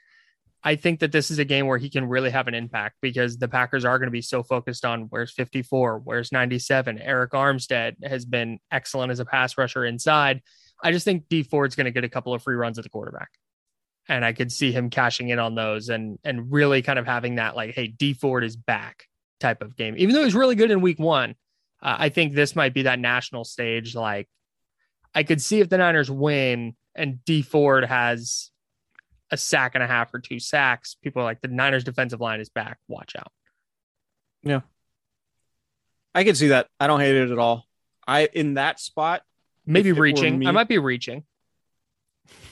I 0.67 0.77
think 0.77 1.01
that 1.01 1.13
this 1.13 1.31
is 1.31 1.39
a 1.39 1.45
game 1.45 1.67
where 1.67 1.77
he 1.77 1.91
can 1.91 2.09
really 2.09 2.31
have 2.31 2.49
an 2.49 2.55
impact 2.55 2.97
because 3.03 3.37
the 3.37 3.49
Packers 3.49 3.85
are 3.85 3.99
going 3.99 4.07
to 4.07 4.13
be 4.13 4.23
so 4.23 4.43
focused 4.43 4.87
on 4.87 5.03
where's 5.11 5.31
54, 5.31 5.99
where's 5.99 6.33
97. 6.33 6.99
Arik 6.99 7.31
Armstead 7.31 8.03
has 8.03 8.25
been 8.25 8.59
excellent 8.71 9.13
as 9.13 9.21
a 9.21 9.27
pass 9.27 9.59
rusher 9.59 9.85
inside. 9.85 10.41
I 10.83 10.91
just 10.91 11.05
think 11.05 11.29
D 11.29 11.43
Ford's 11.43 11.77
going 11.77 11.85
to 11.85 11.91
get 11.91 12.05
a 12.05 12.09
couple 12.09 12.33
of 12.33 12.43
free 12.43 12.55
runs 12.55 12.79
at 12.79 12.85
the 12.85 12.91
quarterback. 12.91 13.29
And 14.09 14.25
I 14.25 14.33
could 14.33 14.51
see 14.51 14.73
him 14.73 14.89
cashing 14.89 15.29
in 15.29 15.39
on 15.39 15.55
those 15.55 15.91
and 15.91 16.19
and 16.25 16.51
really 16.51 16.83
kind 16.83 16.99
of 16.99 17.07
having 17.07 17.37
that 17.37 17.57
like, 17.57 17.75
hey, 17.75 17.89
D 17.89 18.15
Ford 18.15 18.43
is 18.43 18.57
back 18.57 19.07
type 19.41 19.63
of 19.63 19.77
game. 19.77 19.95
Even 19.99 20.15
though 20.15 20.25
he's 20.25 20.35
really 20.35 20.57
good 20.57 20.71
in 20.71 20.81
week 20.81 20.99
one, 20.99 21.35
uh, 21.83 21.97
I 21.99 22.09
think 22.09 22.33
this 22.33 22.57
might 22.57 22.73
be 22.73 22.83
that 22.83 22.99
national 22.99 23.45
stage. 23.45 23.95
Like, 23.95 24.29
I 25.15 25.23
could 25.23 25.41
see 25.43 25.61
if 25.61 25.69
the 25.69 25.79
Niners 25.79 26.11
win 26.11 26.75
and 26.95 27.23
D 27.25 27.43
Ford 27.43 27.85
has 27.85 28.51
a 29.31 29.37
sack 29.37 29.75
and 29.75 29.83
a 29.83 29.87
half 29.87 30.13
or 30.15 30.19
two 30.21 30.39
sacks, 30.39 30.97
people 31.03 31.23
are 31.23 31.25
like 31.25 31.41
the 31.41 31.49
Niners 31.49 31.85
defensive 31.85 32.21
line 32.21 32.41
is 32.41 32.49
back. 32.51 32.79
Watch 32.89 33.15
out. 33.17 33.33
Yeah. 34.43 34.61
I 36.15 36.25
can 36.25 36.35
see 36.35 36.49
that. 36.49 36.69
I 36.79 36.87
don't 36.87 37.01
hate 37.01 37.15
it 37.17 37.31
at 37.31 37.39
all. 37.39 37.65
I 38.07 38.29
in 38.33 38.55
that 38.55 38.79
spot. 38.81 39.23
Maybe 39.67 39.89
If 39.91 39.97
it 39.97 39.99
were 39.99 40.05
reaching. 40.05 40.39
me- 40.39 40.47
I 40.47 40.51
might 40.51 40.69
be 40.69 40.79
reaching. 40.79 41.25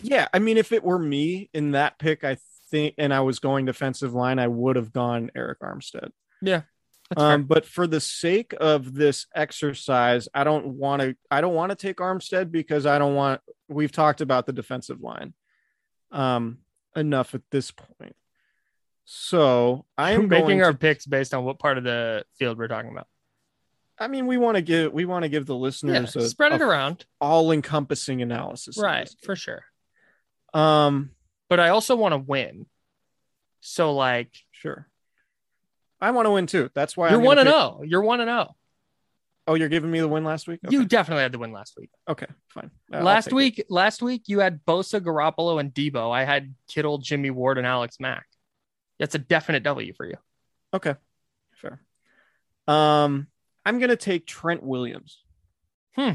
Yeah, 0.03 0.29
I 0.33 0.39
mean, 0.39 0.57
if 0.57 0.73
it 0.73 0.83
were 0.83 0.99
me 0.99 1.49
in 1.55 1.73
that 1.73 1.99
pick, 1.99 2.25
I 2.25 2.37
think, 2.71 2.95
and 2.99 3.13
I 3.13 3.21
was 3.21 3.39
going 3.39 3.65
defensive 3.67 4.13
line, 4.15 4.39
I 4.39 4.49
would 4.49 4.77
have 4.77 4.93
gone 4.93 5.31
Arik 5.37 5.59
Armstead. 5.63 6.11
Yeah. 6.43 6.63
Um, 7.17 7.45
but 7.45 7.67
for 7.67 7.87
the 7.87 8.01
sake 8.01 8.55
of 8.59 8.95
this 8.95 9.27
exercise, 9.35 10.29
I 10.35 10.45
don't 10.45 10.67
want 10.79 11.03
to. 11.03 11.15
I 11.31 11.43
don't 11.43 11.55
want 11.55 11.71
to 11.71 11.77
take 11.77 11.99
Armstead 11.99 12.51
because 12.51 12.87
I 12.87 12.99
don't 12.99 13.15
want. 13.15 13.43
We've 13.69 13.93
talked 13.93 14.23
about 14.23 14.47
the 14.47 14.53
defensive 14.55 15.01
line, 15.03 15.35
um, 16.12 16.59
enough 16.94 17.35
at 17.35 17.42
this 17.51 17.70
point. 17.70 18.14
So 19.05 19.85
I 19.98 20.12
am 20.12 20.29
making 20.29 20.46
going 20.46 20.62
our 20.62 20.72
to- 20.72 20.79
picks 20.79 21.07
based 21.07 21.35
on 21.35 21.44
what 21.44 21.59
part 21.59 21.79
of 21.79 21.85
the 21.85 22.25
field 22.38 22.59
we're 22.59 22.68
talking 22.68 22.90
about. 22.90 23.09
I 23.98 24.09
mean, 24.09 24.27
we 24.27 24.37
want 24.37 24.57
to 24.57 24.62
give 24.62 24.92
we 24.92 25.05
want 25.05 25.25
to 25.25 25.29
give 25.29 25.46
the 25.46 25.55
Yeah, 25.55 25.61
listeners 25.61 26.16
a, 26.16 26.29
spread 26.29 26.53
it 26.53 26.61
a 26.61 26.66
around. 26.66 27.05
all-encompassing 27.20 28.22
analysis. 28.22 28.79
Right, 28.79 29.09
for 29.22 29.37
sure. 29.37 29.64
Um, 30.55 31.11
But 31.48 31.61
I 31.61 31.68
also 31.70 31.94
want 31.96 32.12
to 32.12 32.18
win. 32.18 32.66
So 33.61 33.92
like 33.94 34.31
sure. 34.51 34.88
I 36.01 36.11
want 36.11 36.27
to 36.27 36.31
win 36.31 36.46
too. 36.46 36.70
That's 36.75 36.96
why 36.96 37.11
you're 37.11 37.20
one 37.20 37.38
and 37.38 37.48
zero. 37.48 37.83
You're 37.85 38.03
one 38.03 38.20
and 38.20 38.29
zero. 38.29 38.57
Oh, 39.47 39.55
you're 39.55 39.69
giving 39.69 39.91
me 39.91 39.99
the 39.99 40.09
win 40.09 40.25
last 40.25 40.47
week. 40.47 40.61
Okay. 40.65 40.75
You 40.75 40.85
definitely 40.85 41.23
had 41.23 41.33
the 41.33 41.39
win 41.39 41.53
last 41.53 41.75
week. 41.77 41.91
okay? 42.09 42.27
Fine. 42.49 42.71
I'll 42.93 43.03
last 43.03 43.25
take 43.25 43.33
it. 43.33 43.37
week, 43.37 43.65
last 43.69 44.01
week 44.01 44.23
you 44.27 44.39
had 44.39 44.65
Bosa, 44.65 45.01
Garoppolo, 45.01 45.59
and 45.59 45.75
Deebo. 45.75 46.13
I 46.13 46.25
had 46.25 46.55
Kittle, 46.69 46.99
Jimmy 46.99 47.31
Ward, 47.31 47.59
and 47.59 47.67
Alex 47.67 47.97
Mack. 47.99 48.27
That's 49.01 49.17
a 49.17 49.19
definite 49.19 49.65
W 49.65 49.93
for 49.95 50.07
you. 50.07 50.15
Okay, 50.73 50.95
fair. 51.57 51.81
Um, 52.69 53.27
I'm 53.67 53.81
gonna 53.81 53.97
take 53.97 54.27
Trent 54.27 54.63
Williams. 54.63 55.25
Hmm. 55.97 56.13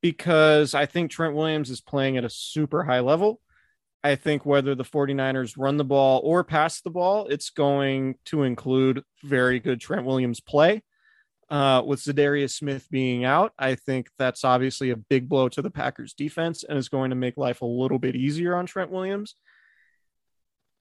Because 0.00 0.74
I 0.74 0.86
think 0.86 1.10
Trent 1.10 1.34
Williams 1.34 1.70
is 1.70 1.80
playing 1.80 2.16
at 2.16 2.24
a 2.24 2.30
super 2.30 2.84
high 2.84 3.00
level. 3.00 3.40
I 4.02 4.16
think 4.16 4.44
whether 4.44 4.74
the 4.74 4.84
49ers 4.84 5.54
run 5.56 5.78
the 5.78 5.84
ball 5.84 6.20
or 6.24 6.44
pass 6.44 6.82
the 6.82 6.90
ball, 6.90 7.26
it's 7.28 7.48
going 7.48 8.16
to 8.26 8.42
include 8.42 9.02
very 9.22 9.60
good 9.60 9.80
Trent 9.80 10.04
Williams 10.04 10.40
play. 10.40 10.82
Uh, 11.50 11.82
with 11.84 12.00
Za'Darius 12.00 12.52
Smith 12.52 12.88
being 12.90 13.24
out, 13.24 13.52
I 13.58 13.74
think 13.74 14.08
that's 14.18 14.44
obviously 14.44 14.90
a 14.90 14.96
big 14.96 15.28
blow 15.28 15.48
to 15.50 15.62
the 15.62 15.70
Packers 15.70 16.14
defense 16.14 16.64
and 16.64 16.78
is 16.78 16.88
going 16.88 17.10
to 17.10 17.16
make 17.16 17.36
life 17.36 17.60
a 17.60 17.66
little 17.66 17.98
bit 17.98 18.16
easier 18.16 18.56
on 18.56 18.66
Trent 18.66 18.90
Williams. 18.90 19.34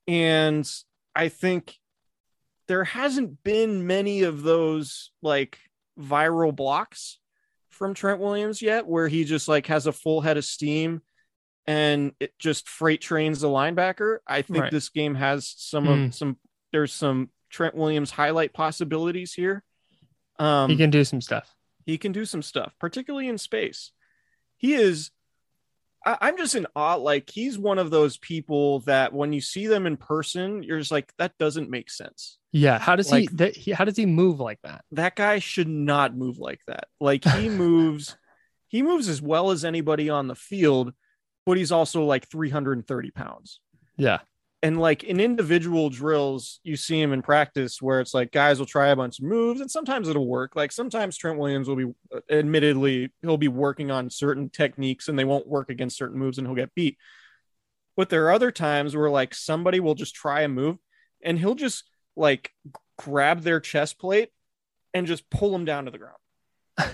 And 0.08 0.70
I 1.16 1.30
think 1.30 1.76
there 2.68 2.84
hasn't 2.84 3.44
been 3.44 3.88
many 3.88 4.24
of 4.24 4.42
those 4.44 5.12
like 5.22 5.58
viral 6.00 6.56
blocks 6.56 7.20
from 7.70 7.94
Trent 7.94 8.20
Williams 8.20 8.62
yet 8.62 8.86
where 8.88 9.08
he 9.08 9.24
just 9.24 9.48
like 9.48 9.68
has 9.68 9.88
a 9.88 9.92
full 9.92 10.22
head 10.22 10.38
of 10.38 10.46
steam 10.46 11.02
and 11.66 12.14
it 12.20 12.34
just 12.40 12.68
freight 12.68 13.02
trains 13.02 13.42
the 13.42 13.48
linebacker. 13.48 14.18
I 14.28 14.42
think 14.42 14.64
Right. 14.64 14.72
this 14.72 14.90
game 14.90 15.16
has 15.16 15.54
some 15.58 15.86
Hmm. 15.86 15.92
of 16.06 16.16
some 16.16 16.38
there's 16.72 16.94
some 16.94 17.30
Trent 17.50 17.76
Williams 17.76 18.12
highlight 18.12 18.54
possibilities 18.54 19.34
here. 19.34 19.64
Um 20.40 20.70
he 20.70 20.78
can 20.78 20.90
do 20.90 21.04
some 21.04 21.22
stuff. 21.22 21.54
he 21.86 21.98
can 21.98 22.12
do 22.12 22.26
some 22.26 22.42
stuff, 22.42 22.74
particularly 22.80 23.28
in 23.28 23.38
space. 23.38 23.92
He 24.58 24.74
is. 24.74 25.12
I, 26.06 26.18
I'm 26.22 26.38
just 26.38 26.56
in 26.56 26.68
awe. 26.76 26.96
Like 26.96 27.30
he's 27.30 27.58
one 27.58 27.80
of 27.80 27.90
those 27.92 28.18
people 28.18 28.80
that 28.82 29.14
when 29.14 29.32
you 29.34 29.42
see 29.42 29.68
them 29.68 29.86
in 29.88 29.96
person, 29.98 30.64
you're 30.64 30.80
just 30.80 30.92
like, 30.92 31.14
that 31.18 31.38
doesn't 31.38 31.70
make 31.70 31.90
sense. 31.90 32.38
Yeah. 32.52 32.78
How 32.80 32.96
does 32.96 33.12
Like- 33.12 33.30
he, 33.30 33.36
that, 33.38 33.56
he? 33.56 33.72
How 33.72 33.86
does 33.86 33.98
he 33.98 34.06
move 34.06 34.40
like 34.40 34.60
that? 34.64 34.84
That 34.92 35.16
guy 35.16 35.40
should 35.40 35.68
not 35.70 36.16
move 36.16 36.40
like 36.40 36.62
that. 36.68 36.88
Like 37.00 37.24
he 37.26 37.48
moves, 37.64 38.18
he 38.68 38.82
moves 38.82 39.08
as 39.08 39.22
well 39.22 39.52
as 39.52 39.64
anybody 39.64 40.10
on 40.10 40.28
the 40.28 40.36
field, 40.36 40.94
but 41.46 41.58
he's 41.58 41.72
also 41.72 42.04
like 42.06 42.28
330 42.30 43.12
pounds. 43.12 43.60
Yeah. 43.98 44.20
And 44.64 44.80
like 44.80 45.04
in 45.04 45.20
individual 45.20 45.90
drills, 45.90 46.62
you 46.64 46.78
see 46.78 47.00
him 47.00 47.12
in 47.12 47.22
practice 47.22 47.82
where 47.82 48.00
it's 48.00 48.14
like 48.14 48.32
guys 48.32 48.60
will 48.60 48.66
try 48.66 48.88
a 48.88 48.96
bunch 48.96 49.20
of 49.20 49.26
moves 49.26 49.60
and 49.60 49.70
sometimes 49.70 50.08
it'll 50.08 50.26
work. 50.26 50.56
Like 50.56 50.72
sometimes 50.72 51.18
Trent 51.18 51.38
Williams 51.38 51.68
will 51.68 51.76
be, 51.76 51.94
uh, 52.16 52.22
admittedly, 52.30 53.12
he'll 53.22 53.36
be 53.36 53.50
working 53.50 53.92
on 53.92 54.10
certain 54.10 54.50
techniques 54.50 55.10
and 55.10 55.20
they 55.20 55.26
won't 55.26 55.50
work 55.50 55.70
against 55.70 55.98
certain 55.98 56.18
moves 56.18 56.38
and 56.38 56.48
he'll 56.48 56.56
get 56.56 56.74
beat. 56.74 56.98
But 57.98 58.10
there 58.10 58.26
are 58.28 58.32
other 58.32 58.52
times 58.52 58.96
where 58.96 59.10
like 59.10 59.36
somebody 59.36 59.82
will 59.82 59.96
just 59.96 60.16
try 60.16 60.44
a 60.44 60.48
move 60.48 60.78
and 61.22 61.38
he'll 61.38 61.56
just 61.56 61.84
like 62.16 62.50
grab 62.98 63.42
their 63.42 63.60
chest 63.60 64.00
plate 64.00 64.30
and 64.94 65.06
just 65.06 65.30
pull 65.30 65.52
them 65.52 65.66
down 65.66 65.86
to 65.86 65.92
the 65.92 65.98
ground. 65.98 66.18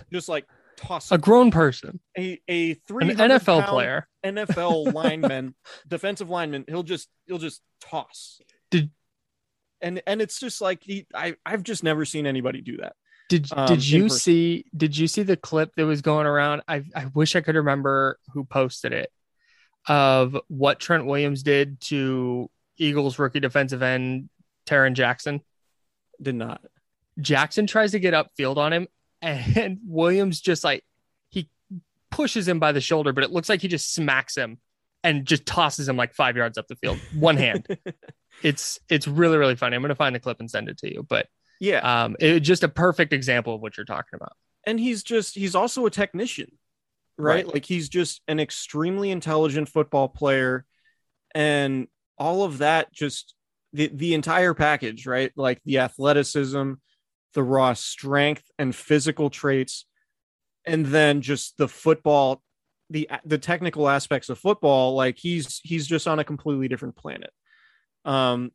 Just 0.11 0.27
like 0.27 0.45
toss 0.79 1.11
A 1.11 1.17
grown 1.17 1.51
person, 1.51 1.99
a, 2.17 2.39
a 2.47 2.73
three 2.73 3.11
an 3.11 3.17
NFL 3.17 3.67
player. 3.67 4.07
NFL 4.25 4.93
lineman, 4.93 5.55
defensive 5.87 6.29
lineman, 6.29 6.65
he'll 6.67 6.83
just 6.83 7.09
he'll 7.25 7.37
just 7.37 7.61
toss. 7.81 8.41
Did- 8.71 8.91
and 9.81 10.01
and 10.05 10.21
it's 10.21 10.39
just 10.39 10.61
like 10.61 10.83
he 10.83 11.07
I 11.13 11.35
I've 11.45 11.63
just 11.63 11.83
never 11.83 12.05
seen 12.05 12.25
anybody 12.25 12.61
do 12.61 12.77
that. 12.77 12.93
Did 13.29 13.47
um, 13.53 13.67
did 13.67 13.87
you 13.87 14.09
see 14.09 14.65
did 14.75 14.97
you 14.97 15.07
see 15.07 15.23
the 15.23 15.37
clip 15.37 15.71
that 15.75 15.85
was 15.85 16.01
going 16.01 16.27
around? 16.27 16.63
I 16.67 16.83
I 16.95 17.05
wish 17.13 17.35
I 17.35 17.41
could 17.41 17.55
remember 17.55 18.17
who 18.33 18.43
posted 18.43 18.91
it 18.91 19.11
of 19.87 20.37
what 20.47 20.79
Trent 20.79 21.05
Williams 21.05 21.43
did 21.43 21.79
to 21.81 22.49
Eagles 22.77 23.19
rookie 23.19 23.39
defensive 23.39 23.81
end 23.81 24.29
Tarron 24.65 24.93
Jackson. 24.93 25.41
Did 26.21 26.35
not. 26.35 26.61
Jackson 27.19 27.67
tries 27.67 27.91
to 27.91 27.99
get 27.99 28.13
upfield 28.13 28.57
on 28.57 28.73
him, 28.73 28.87
and 29.21 29.79
Williams 29.85 30.41
just 30.41 30.63
like 30.63 30.83
he 31.29 31.49
pushes 32.11 32.47
him 32.47 32.59
by 32.59 32.71
the 32.71 32.81
shoulder, 32.81 33.13
but 33.13 33.23
it 33.23 33.31
looks 33.31 33.49
like 33.49 33.61
he 33.61 33.67
just 33.67 33.93
smacks 33.93 34.35
him 34.35 34.57
and 35.03 35.25
just 35.25 35.45
tosses 35.45 35.87
him 35.87 35.95
like 35.97 36.13
five 36.13 36.35
yards 36.37 36.57
up 36.57 36.67
the 36.67 36.75
field, 36.75 36.99
one 37.17 37.37
hand. 37.37 37.65
it's 38.43 38.79
it's 38.89 39.07
really 39.07 39.37
really 39.37 39.55
funny. 39.55 39.75
I'm 39.75 39.81
gonna 39.81 39.95
find 39.95 40.15
the 40.15 40.19
clip 40.19 40.39
and 40.39 40.49
send 40.49 40.69
it 40.69 40.77
to 40.79 40.91
you, 40.93 41.05
but 41.07 41.27
Yeah. 41.59 42.03
um, 42.03 42.15
it, 42.19 42.39
just 42.41 42.63
a 42.63 42.69
perfect 42.69 43.13
example 43.13 43.55
of 43.55 43.61
what 43.61 43.77
you're 43.77 43.85
talking 43.85 44.15
about. 44.15 44.33
and 44.65 44.79
he's 44.79 45.03
just 45.03 45.35
he's 45.35 45.55
also 45.55 45.85
a 45.85 45.89
technician. 45.91 46.51
Right? 47.17 47.45
Right. 47.45 47.53
Like 47.53 47.65
he's 47.65 47.89
just 47.89 48.21
an 48.29 48.39
extremely 48.39 49.11
intelligent 49.11 49.67
football 49.67 50.07
player 50.07 50.65
and 51.35 51.87
all 52.17 52.43
of 52.43 52.59
that 52.59 52.93
just 52.93 53.33
the 53.73 53.89
the 53.93 54.13
entire 54.13 54.53
package, 54.53 55.05
right? 55.05 55.31
Like 55.35 55.61
the 55.65 55.79
athleticism, 55.79 56.73
the 57.33 57.43
raw 57.43 57.73
strength 57.73 58.43
and 58.57 58.75
physical 58.75 59.29
traits 59.29 59.85
and 60.65 60.85
then 60.87 61.21
just 61.21 61.57
the 61.57 61.67
football 61.67 62.41
the 62.89 63.09
the 63.25 63.37
technical 63.37 63.87
aspects 63.87 64.29
of 64.29 64.39
football 64.39 64.95
like 64.95 65.17
he's 65.17 65.59
he's 65.63 65.85
just 65.85 66.07
on 66.07 66.19
a 66.19 66.23
completely 66.23 66.67
different 66.67 66.95
planet. 66.95 67.31
Um 68.05 68.51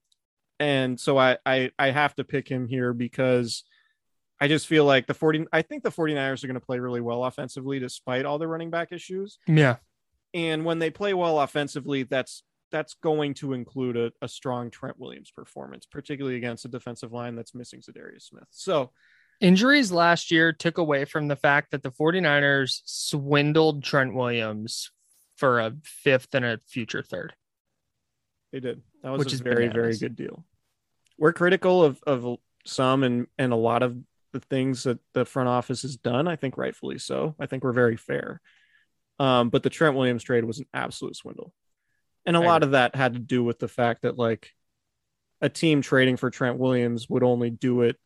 and 0.61 0.99
so 0.99 1.19
i 1.19 1.37
i, 1.45 1.71
I 1.79 1.91
have 1.91 2.15
to 2.17 2.25
pick 2.25 2.49
him 2.49 2.69
here 2.69 2.93
because 2.93 3.65
i 4.41 4.47
just 4.47 4.69
feel 4.69 4.85
like 4.85 5.07
the 5.07 5.15
40 5.15 5.47
i 5.53 5.63
think 5.63 5.83
the 5.83 5.91
49ers 5.91 6.45
are 6.45 6.47
going 6.47 6.55
to 6.55 6.65
play 6.65 6.79
really 6.79 7.01
well 7.01 7.25
offensively 7.25 7.81
despite 7.81 8.25
all 8.25 8.39
the 8.39 8.47
running 8.47 8.71
back 8.71 8.93
issues. 8.93 9.39
Yeah, 9.47 9.77
and 10.33 10.65
when 10.65 10.79
they 10.79 10.91
play 10.91 11.15
well 11.15 11.41
offensively 11.41 12.05
that's 12.05 12.43
that's 12.71 12.95
going 12.95 13.35
to 13.35 13.53
include 13.53 13.97
a, 13.97 14.13
a 14.23 14.29
strong 14.29 14.71
trent 14.71 14.99
williams 14.99 15.31
performance 15.31 15.87
particularly 15.87 16.37
against 16.37 16.65
a 16.65 16.69
defensive 16.69 17.13
line 17.13 17.35
that's 17.37 17.55
missing 17.55 17.81
za'darius 17.81 18.23
smith 18.23 18.47
so 18.51 18.91
injuries 19.41 19.93
last 19.93 20.31
year 20.31 20.53
took 20.53 20.79
away 20.79 21.05
from 21.05 21.29
the 21.29 21.37
fact 21.37 21.71
that 21.71 21.83
the 21.83 21.91
49ers 21.91 22.81
swindled 22.85 23.85
Trent 23.85 24.15
Williams 24.15 24.91
for 25.37 25.61
a 25.61 25.75
fifth 25.83 26.35
and 26.35 26.45
a 26.45 26.61
future 26.67 27.03
third. 27.03 27.35
They 28.53 28.61
did. 28.61 28.83
That 29.03 29.11
was 29.11 29.19
Which 29.21 29.33
a 29.33 29.35
is 29.35 29.41
very, 29.41 29.69
very 29.69 29.97
good 29.97 30.17
deal. 30.17 30.45
We're 31.19 31.33
critical 31.33 31.83
of, 31.83 32.01
of 32.07 32.39
some 32.65 33.03
and, 33.03 33.27
and 33.39 33.53
a 33.53 33.57
lot 33.57 33.83
of 33.83 33.97
the 34.33 34.41
things 34.41 34.85
that 34.85 34.99
the 35.13 35.25
front 35.25 35.49
office 35.49 35.83
has 35.83 35.97
done. 35.97 36.29
I 36.29 36.37
think 36.37 36.57
rightfully 36.57 36.99
so. 36.99 37.35
I 37.39 37.47
think 37.47 37.65
we're 37.65 37.73
very 37.73 37.97
fair. 37.97 38.41
Um, 39.19 39.49
but 39.51 39.63
the 39.63 39.71
Trent 39.71 39.97
Williams 39.97 40.25
trade 40.25 40.45
was 40.45 40.59
an 40.59 40.67
absolute 40.73 41.17
swindle. 41.17 41.53
And 42.27 42.37
a 42.37 42.41
I 42.41 42.47
lot 42.47 42.63
of 42.63 42.71
that 42.73 42.95
had 42.95 43.15
to 43.15 43.19
do 43.19 43.45
with 43.45 43.59
the 43.59 43.69
fact 43.69 44.03
that 44.03 44.19
like 44.19 44.53
a 45.41 45.49
team 45.49 45.83
trading 45.83 46.17
for 46.17 46.31
Trent 46.31 46.59
Williams 46.59 47.09
would 47.09 47.23
only 47.23 47.51
do 47.51 47.83
it 47.83 47.97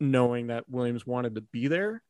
knowing 0.00 0.48
that 0.48 0.68
Williams 0.68 1.06
wanted 1.06 1.34
to 1.34 1.40
be 1.40 1.66
there. 1.66 2.02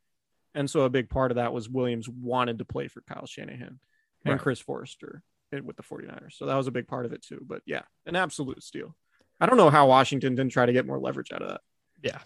And 0.54 0.68
so 0.70 0.82
a 0.82 0.90
big 0.90 1.08
part 1.08 1.30
of 1.30 1.36
that 1.36 1.52
was 1.52 1.68
Williams 1.68 2.08
wanted 2.08 2.58
to 2.58 2.64
play 2.64 2.88
for 2.88 3.00
Kyle 3.02 3.26
Shanahan 3.26 3.78
and 4.24 4.32
Right. 4.34 4.40
Chris 4.40 4.60
Foerster 4.60 5.22
with 5.52 5.76
the 5.76 5.82
49ers. 5.82 6.32
So 6.32 6.46
that 6.46 6.56
was 6.56 6.66
a 6.66 6.72
big 6.72 6.88
part 6.88 7.06
of 7.06 7.12
it 7.12 7.22
too. 7.22 7.40
But 7.46 7.62
yeah, 7.64 7.82
an 8.06 8.16
absolute 8.16 8.62
steal. 8.62 8.96
I 9.40 9.46
don't 9.46 9.56
know 9.56 9.70
how 9.70 9.88
Washington 9.88 10.34
didn't 10.34 10.52
try 10.52 10.66
to 10.66 10.72
get 10.72 10.86
more 10.86 10.98
leverage 10.98 11.32
out 11.32 11.42
of 11.42 11.48
that. 11.48 11.60
Yeah. 12.02 12.18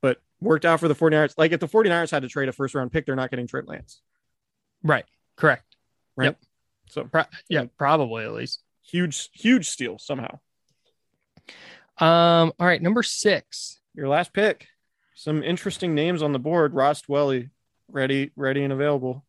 But 0.00 0.20
worked 0.40 0.64
out 0.64 0.80
for 0.80 0.88
the 0.88 0.94
49ers. 0.94 1.34
Like 1.36 1.52
if 1.52 1.60
the 1.60 1.68
49ers 1.68 2.10
had 2.10 2.22
to 2.22 2.28
trade 2.28 2.48
a 2.48 2.52
first 2.52 2.74
round 2.74 2.92
pick, 2.92 3.06
they're 3.06 3.16
not 3.16 3.30
getting 3.30 3.46
Trent 3.46 3.68
Lance. 3.68 4.00
Right. 4.82 5.04
Correct. 5.36 5.76
So 6.90 7.04
Pro- 7.04 7.24
yeah, 7.48 7.64
probably 7.76 8.24
at 8.24 8.32
least. 8.32 8.60
huge, 8.82 9.28
huge 9.32 9.68
steal 9.68 9.98
somehow. 9.98 10.38
Um, 11.98 12.52
all 12.58 12.66
right, 12.66 12.80
number 12.82 13.02
six. 13.02 13.80
Your 13.94 14.08
last 14.08 14.32
pick. 14.32 14.66
Some 15.14 15.42
interesting 15.42 15.94
names 15.94 16.22
on 16.22 16.32
the 16.32 16.38
board. 16.38 16.72
Ross 16.74 17.02
Dwelley, 17.02 17.50
ready, 17.90 18.30
ready 18.36 18.62
and 18.62 18.72
available. 18.72 19.24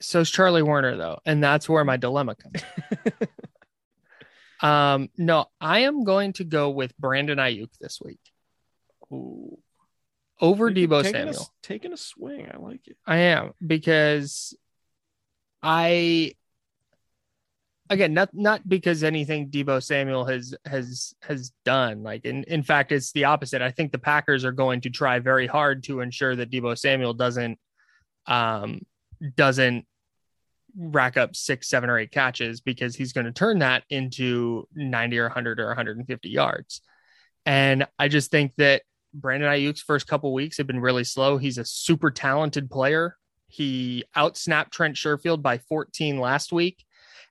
So's 0.00 0.30
Charlie 0.30 0.62
Woerner, 0.62 0.96
though, 0.96 1.20
and 1.26 1.44
that's 1.44 1.68
where 1.68 1.84
my 1.84 1.96
dilemma 1.96 2.34
comes. 2.34 2.62
um, 4.60 5.10
no, 5.16 5.46
I 5.60 5.80
am 5.80 6.04
going 6.04 6.32
to 6.34 6.44
go 6.44 6.70
with 6.70 6.96
Brandon 6.98 7.38
Aiyuk 7.38 7.70
this 7.80 8.00
week. 8.02 8.20
Ooh. 9.12 9.58
over 10.40 10.70
Deebo 10.70 11.02
taking 11.02 11.28
a- 11.28 11.34
Samuel. 11.34 11.52
taking 11.62 11.92
a 11.92 11.96
swing. 11.98 12.48
I 12.52 12.56
like 12.56 12.80
it. 12.88 12.96
I 13.06 13.16
am 13.18 13.52
because 13.64 14.56
I 15.62 16.32
again 17.90 18.14
not 18.14 18.30
not 18.32 18.68
because 18.68 19.04
anything 19.04 19.50
Deebo 19.50 19.82
Samuel 19.82 20.24
has 20.24 20.54
has 20.64 21.14
has 21.22 21.52
done 21.64 22.02
like 22.02 22.24
in 22.24 22.44
in 22.44 22.62
fact 22.62 22.92
it's 22.92 23.12
the 23.12 23.24
opposite. 23.24 23.62
I 23.62 23.70
think 23.70 23.92
the 23.92 23.98
Packers 23.98 24.44
are 24.44 24.52
going 24.52 24.80
to 24.82 24.90
try 24.90 25.18
very 25.18 25.46
hard 25.46 25.84
to 25.84 26.00
ensure 26.00 26.34
that 26.36 26.50
Deebo 26.50 26.76
Samuel 26.78 27.14
doesn't 27.14 27.58
um 28.26 28.80
doesn't 29.36 29.86
rack 30.76 31.16
up 31.16 31.36
6 31.36 31.68
7 31.68 31.90
or 31.90 31.98
8 31.98 32.10
catches 32.10 32.60
because 32.60 32.96
he's 32.96 33.12
going 33.12 33.26
to 33.26 33.32
turn 33.32 33.58
that 33.60 33.84
into 33.90 34.66
90 34.74 35.18
or 35.18 35.24
100 35.24 35.60
or 35.60 35.66
150 35.66 36.28
yards. 36.28 36.80
And 37.44 37.86
I 37.98 38.08
just 38.08 38.30
think 38.30 38.54
that 38.56 38.82
Brandon 39.12 39.50
Aiyuk's 39.50 39.82
first 39.82 40.06
couple 40.06 40.32
weeks 40.32 40.56
have 40.58 40.66
been 40.66 40.80
really 40.80 41.04
slow. 41.04 41.36
He's 41.36 41.58
a 41.58 41.64
super 41.64 42.10
talented 42.10 42.70
player. 42.70 43.16
He 43.52 44.04
outsnapped 44.16 44.70
Trent 44.70 44.96
Sherfield 44.96 45.42
by 45.42 45.58
14 45.58 46.18
last 46.18 46.52
week. 46.52 46.86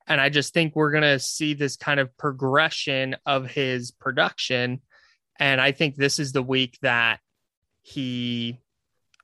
And 0.06 0.22
I 0.22 0.30
just 0.30 0.54
think 0.54 0.76
we're 0.76 0.92
going 0.92 1.02
to 1.02 1.18
see 1.18 1.56
this 1.56 1.78
kind 1.78 2.00
of 2.00 2.16
progression 2.16 3.16
of 3.26 3.50
his 3.50 3.90
production. 3.90 4.82
And 5.40 5.60
I 5.60 5.72
think 5.72 5.96
this 5.96 6.20
is 6.20 6.32
the 6.32 6.44
week 6.44 6.78
that 6.84 7.22
he, 7.82 8.60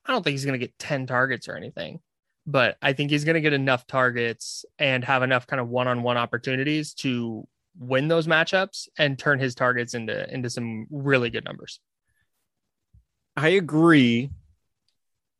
I 0.04 0.10
don't 0.10 0.24
think 0.24 0.32
he's 0.32 0.44
going 0.44 0.58
to 0.58 0.66
get 0.66 0.76
10 0.80 1.06
targets 1.06 1.48
or 1.48 1.56
anything, 1.56 2.00
but 2.48 2.76
I 2.82 2.94
think 2.94 3.12
he's 3.12 3.24
going 3.24 3.34
to 3.34 3.40
get 3.40 3.52
enough 3.52 3.86
targets 3.86 4.64
and 4.80 5.04
have 5.04 5.22
enough 5.22 5.46
kind 5.46 5.60
of 5.60 5.68
one 5.68 5.86
on 5.86 6.02
one 6.02 6.16
opportunities 6.16 6.94
to 6.94 7.46
win 7.78 8.08
those 8.08 8.26
matchups 8.26 8.88
and 8.98 9.16
turn 9.16 9.38
his 9.38 9.54
targets 9.54 9.94
into, 9.94 10.28
into 10.34 10.50
some 10.50 10.88
really 10.90 11.30
good 11.30 11.44
numbers. 11.44 11.78
I 13.36 13.50
agree. 13.50 14.30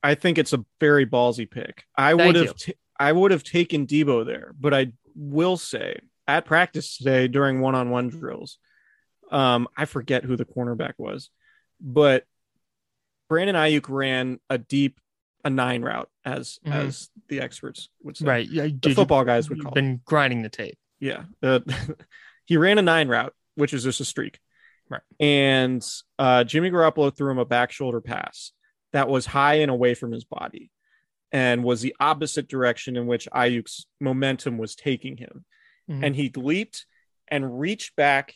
I 0.02 0.14
think 0.14 0.38
it's 0.38 0.52
a 0.52 0.64
very 0.80 1.06
ballsy 1.06 1.50
pick. 1.50 1.84
I 1.96 2.14
Thank 2.16 2.36
would 2.36 2.46
have 2.46 2.56
t- 2.56 2.74
I 2.98 3.12
would 3.12 3.30
have 3.30 3.42
taken 3.44 3.86
Deebo 3.86 4.24
there, 4.26 4.54
but 4.58 4.72
I 4.74 4.92
will 5.14 5.56
say 5.56 5.98
at 6.26 6.44
practice 6.44 6.96
today 6.98 7.28
during 7.28 7.60
one-on-one 7.60 8.08
drills, 8.10 8.58
um, 9.30 9.68
I 9.76 9.84
forget 9.86 10.24
who 10.24 10.36
the 10.36 10.44
cornerback 10.44 10.94
was, 10.98 11.30
but 11.80 12.24
Brandon 13.28 13.56
Aiyuk 13.56 13.88
ran 13.88 14.40
a 14.48 14.58
deep 14.58 15.00
a 15.44 15.50
nine 15.50 15.82
route 15.82 16.10
as 16.24 16.58
Mhm. 16.66 16.72
as 16.72 17.10
the 17.28 17.40
experts 17.40 17.88
would 18.02 18.16
say. 18.16 18.26
Right. 18.26 18.48
Yeah, 18.48 18.66
The 18.80 18.94
football 18.94 19.24
guys 19.24 19.48
would 19.48 19.60
call. 19.62 19.70
it. 19.72 19.74
been 19.74 20.00
grinding 20.04 20.42
the 20.42 20.48
tape. 20.48 20.78
Yeah. 20.98 21.24
Uh, 21.42 21.60
he 22.44 22.56
ran 22.56 22.78
a 22.78 22.82
nine 22.82 23.08
route, 23.08 23.32
which 23.54 23.72
is 23.72 23.84
just 23.84 24.00
a 24.00 24.04
streak. 24.04 24.40
Right. 24.90 25.02
And 25.20 25.82
uh, 26.18 26.42
Jimmy 26.44 26.70
Garoppolo 26.70 27.14
threw 27.16 27.30
him 27.30 27.38
a 27.38 27.44
back 27.44 27.70
shoulder 27.70 28.00
pass 28.00 28.52
that 28.92 29.08
was 29.08 29.26
high 29.26 29.54
and 29.56 29.70
away 29.70 29.94
from 29.94 30.12
his 30.12 30.24
body 30.24 30.70
and 31.32 31.62
was 31.62 31.80
the 31.82 31.94
opposite 32.00 32.48
direction 32.48 32.96
in 32.96 33.06
which 33.06 33.28
Aiyuk's 33.34 33.86
momentum 34.00 34.56
was 34.58 34.74
taking 34.74 35.16
him. 35.18 35.44
Mhm. 35.90 36.04
And 36.06 36.16
he 36.16 36.30
leaped 36.34 36.86
and 37.28 37.58
reached 37.60 37.94
back 37.96 38.34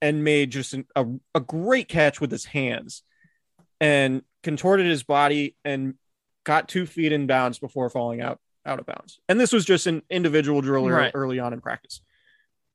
and 0.00 0.24
made 0.24 0.50
just 0.50 0.72
an, 0.74 0.86
a, 0.96 1.06
a 1.34 1.40
great 1.40 1.88
catch 1.88 2.20
with 2.20 2.30
his 2.30 2.44
hands 2.46 3.02
and 3.80 4.22
contorted 4.42 4.86
his 4.86 5.02
body 5.02 5.56
and 5.64 5.94
got 6.44 6.68
two 6.68 6.86
feet 6.86 7.12
in 7.12 7.26
bounds 7.26 7.58
before 7.58 7.88
falling 7.90 8.20
out 8.20 8.40
out 8.64 8.78
of 8.78 8.86
bounds. 8.86 9.18
And 9.28 9.38
this 9.40 9.52
was 9.52 9.64
just 9.64 9.86
an 9.88 10.02
individual 10.08 10.60
driller 10.60 10.92
Right. 10.94 11.10
early 11.14 11.38
on 11.40 11.52
in 11.52 11.60
practice. 11.60 12.00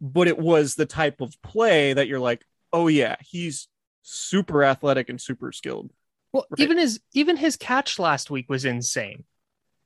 But 0.02 0.28
it 0.28 0.38
was 0.38 0.76
the 0.76 0.86
type 0.86 1.22
of 1.22 1.34
play 1.42 1.94
that 1.94 2.08
you're 2.08 2.20
like, 2.20 2.46
oh 2.74 2.88
yeah, 2.88 3.16
he's 3.22 3.68
super 4.04 4.64
athletic 4.64 5.10
and 5.10 5.20
super 5.20 5.52
skilled. 5.52 5.92
Well, 6.38 6.46
Right. 6.52 6.60
even 6.60 6.78
his 6.78 7.00
even 7.14 7.36
his 7.38 7.56
catch 7.56 7.98
last 8.00 8.30
week 8.30 8.48
was 8.50 8.64
insane. 8.64 9.24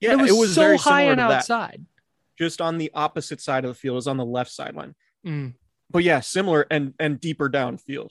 Yeah, 0.02 0.14
it 0.14 0.20
was, 0.20 0.32
it 0.32 0.38
was 0.38 0.56
so 0.56 0.78
high 0.78 1.04
and 1.04 1.18
to 1.18 1.24
that. 1.28 1.32
outside. 1.32 1.86
Just 2.38 2.60
on 2.60 2.78
the 2.78 2.92
opposite 2.94 3.40
side 3.40 3.64
of 3.64 3.70
the 3.70 3.76
field, 3.76 3.98
is 3.98 4.08
on 4.08 4.18
the 4.18 4.26
left 4.26 4.52
sideline. 4.52 4.96
Mm. 5.26 5.54
But 5.90 6.04
yeah, 6.04 6.20
similar 6.20 6.66
and 6.70 6.94
and 7.00 7.20
deeper 7.22 7.50
downfield. 7.50 8.10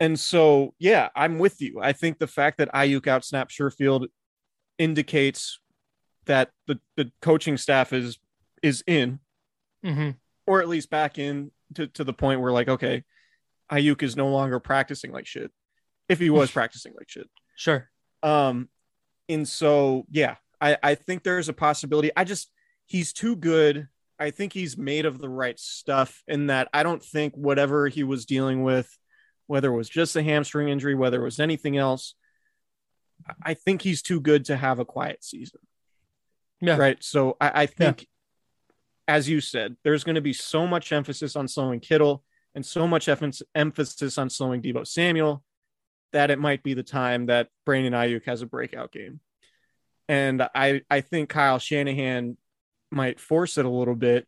And 0.00 0.18
so 0.18 0.74
yeah, 0.78 1.08
I'm 1.14 1.38
with 1.38 1.60
you. 1.62 1.80
I 1.80 1.92
think 1.92 2.18
the 2.18 2.26
fact 2.26 2.58
that 2.58 2.72
Aiyuk 2.72 3.02
outsnapped 3.02 3.50
Sherfield 3.50 4.08
indicates 4.78 5.60
that 6.24 6.50
the, 6.66 6.80
the 6.96 7.10
coaching 7.22 7.56
staff 7.56 7.92
is 7.92 8.18
is 8.62 8.82
in, 8.86 9.20
hmm 9.84 10.10
or 10.48 10.60
at 10.60 10.68
least 10.68 10.90
back 10.90 11.18
in 11.18 11.50
to, 11.74 11.88
to 11.88 12.04
the 12.04 12.12
point 12.12 12.40
where 12.40 12.52
like, 12.52 12.68
okay, 12.68 13.02
Aiyuk 13.70 14.02
is 14.02 14.16
no 14.16 14.28
longer 14.28 14.60
practicing 14.60 15.10
like 15.12 15.26
shit. 15.26 15.50
If 16.08 16.18
he 16.18 16.30
was 16.30 16.50
practicing 16.52 16.94
like 16.96 17.08
shit. 17.08 17.28
Sure. 17.56 17.88
Um, 18.22 18.68
and 19.28 19.46
so 19.48 20.06
yeah, 20.10 20.36
I 20.60 20.76
I 20.82 20.94
think 20.94 21.22
there's 21.22 21.48
a 21.48 21.52
possibility. 21.52 22.10
I 22.16 22.24
just 22.24 22.50
he's 22.86 23.12
too 23.12 23.36
good. 23.36 23.88
I 24.18 24.30
think 24.30 24.52
he's 24.52 24.78
made 24.78 25.04
of 25.04 25.18
the 25.18 25.28
right 25.28 25.58
stuff. 25.58 26.22
In 26.26 26.46
that, 26.46 26.68
I 26.72 26.82
don't 26.82 27.02
think 27.02 27.34
whatever 27.36 27.88
he 27.88 28.02
was 28.02 28.24
dealing 28.24 28.62
with, 28.62 28.88
whether 29.46 29.68
it 29.70 29.76
was 29.76 29.88
just 29.88 30.16
a 30.16 30.22
hamstring 30.22 30.68
injury, 30.68 30.94
whether 30.94 31.20
it 31.20 31.24
was 31.24 31.38
anything 31.40 31.76
else, 31.76 32.14
I- 33.44 33.54
think 33.54 33.82
he's 33.82 34.00
too 34.00 34.20
good 34.20 34.46
to 34.46 34.56
have 34.56 34.78
a 34.78 34.84
quiet 34.86 35.22
season. 35.22 35.60
Yeah. 36.62 36.76
Right. 36.78 36.96
So 37.04 37.36
I, 37.40 37.62
I 37.62 37.66
think, 37.66 38.06
as 39.06 39.28
you 39.28 39.42
said, 39.42 39.76
there's 39.84 40.04
going 40.04 40.14
to 40.14 40.22
be 40.22 40.32
so 40.32 40.66
much 40.66 40.92
emphasis 40.92 41.36
on 41.36 41.46
slowing 41.48 41.80
Kittle 41.80 42.24
and 42.54 42.64
so 42.64 42.86
much 42.86 43.06
emph- 43.06 43.42
emphasis 43.54 44.16
on 44.16 44.30
slowing 44.30 44.62
Deebo 44.62 44.86
Samuel 44.86 45.44
that 46.12 46.30
it 46.30 46.38
might 46.38 46.62
be 46.62 46.74
the 46.74 46.82
time 46.82 47.26
that 47.26 47.48
Brandon 47.64 47.92
Aiyuk 47.92 48.24
has 48.26 48.42
a 48.42 48.46
breakout 48.46 48.92
game. 48.92 49.20
And 50.08 50.42
I, 50.54 50.82
I 50.90 51.00
think 51.00 51.28
Kyle 51.28 51.58
Shanahan 51.58 52.36
might 52.90 53.18
force 53.20 53.58
it 53.58 53.64
a 53.64 53.70
little 53.70 53.96
bit 53.96 54.26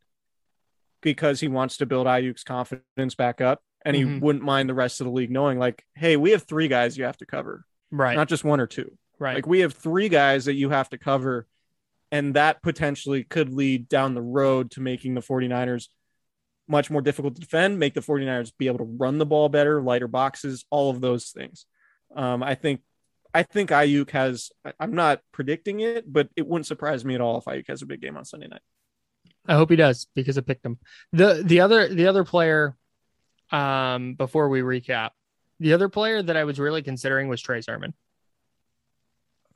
because 1.01 1.41
he 1.41 1.49
wants 1.49 1.77
to 1.79 1.87
build 1.87 2.07
Aiyuk's 2.07 2.43
confidence 2.45 3.15
back 3.15 3.41
up. 3.41 3.63
And 3.85 3.95
he 3.95 4.03
Mhm. 4.03 4.21
wouldn't 4.21 4.45
mind 4.45 4.69
the 4.69 4.75
rest 4.75 5.01
of 5.01 5.05
the 5.07 5.13
league 5.13 5.31
knowing, 5.31 5.59
like, 5.59 5.85
hey, 5.95 6.17
we 6.17 6.33
have 6.33 6.43
three 6.43 6.67
guys 6.67 6.99
you 6.99 7.05
have 7.05 7.17
to 7.19 7.27
cover, 7.27 7.65
Right. 7.93 8.17
not 8.17 8.29
just 8.29 8.45
one 8.45 8.61
or 8.61 8.67
two. 8.67 8.99
right. 9.21 9.35
Like, 9.37 9.47
we 9.49 9.61
have 9.61 9.73
three 9.73 10.09
guys 10.09 10.45
that 10.45 10.55
you 10.55 10.71
have 10.71 10.89
to 10.91 10.99
cover. 10.99 11.47
And 12.13 12.35
that 12.35 12.63
potentially 12.63 13.25
could 13.25 13.53
lead 13.53 13.89
down 13.89 14.15
the 14.15 14.23
road 14.23 14.71
to 14.73 14.81
making 14.81 15.15
the 15.15 15.21
49ers 15.21 15.89
much 16.69 16.91
more 16.91 17.01
difficult 17.01 17.35
to 17.35 17.41
defend, 17.41 17.79
make 17.79 17.95
the 17.95 18.01
49ers 18.01 18.53
be 18.59 18.67
able 18.67 18.79
to 18.79 18.85
run 18.85 19.19
the 19.19 19.27
ball 19.27 19.49
better, 19.49 19.83
lighter 19.83 20.09
boxes, 20.09 20.65
all 20.71 20.91
of 20.91 21.01
those 21.01 21.31
things. 21.31 21.67
Um, 22.15 22.43
I 22.43 22.55
think 22.55 22.83
I 23.35 23.43
think 23.43 23.71
Aiyuk 23.71 24.11
has 24.11 24.51
I'm 24.79 24.95
not 24.95 25.21
predicting 25.33 25.81
it, 25.81 26.11
but 26.11 26.29
it 26.37 26.47
wouldn't 26.47 26.67
surprise 26.67 27.05
me 27.05 27.15
at 27.15 27.21
all 27.21 27.39
if 27.39 27.45
Aiyuk 27.45 27.69
has 27.69 27.83
a 27.83 27.87
big 27.87 28.01
game 28.01 28.17
on 28.17 28.25
Sunday 28.25 28.49
night. 28.49 28.63
I 29.47 29.55
hope 29.55 29.71
he 29.71 29.77
does 29.77 30.07
because 30.15 30.39
I 30.39 30.43
picked 30.43 30.65
him. 30.65 30.79
The 31.13 31.43
the 31.45 31.61
other 31.61 31.89
the 31.89 32.07
other 32.07 32.25
player 32.25 32.77
um 33.51 34.15
before 34.15 34.49
we 34.49 34.61
recap, 34.61 35.11
the 35.61 35.73
other 35.73 35.89
player 35.89 36.23
that 36.23 36.37
I 36.37 36.45
was 36.45 36.59
really 36.59 36.83
considering 36.83 37.29
was 37.29 37.41
Trey 37.41 37.61
Sermon. 37.61 37.95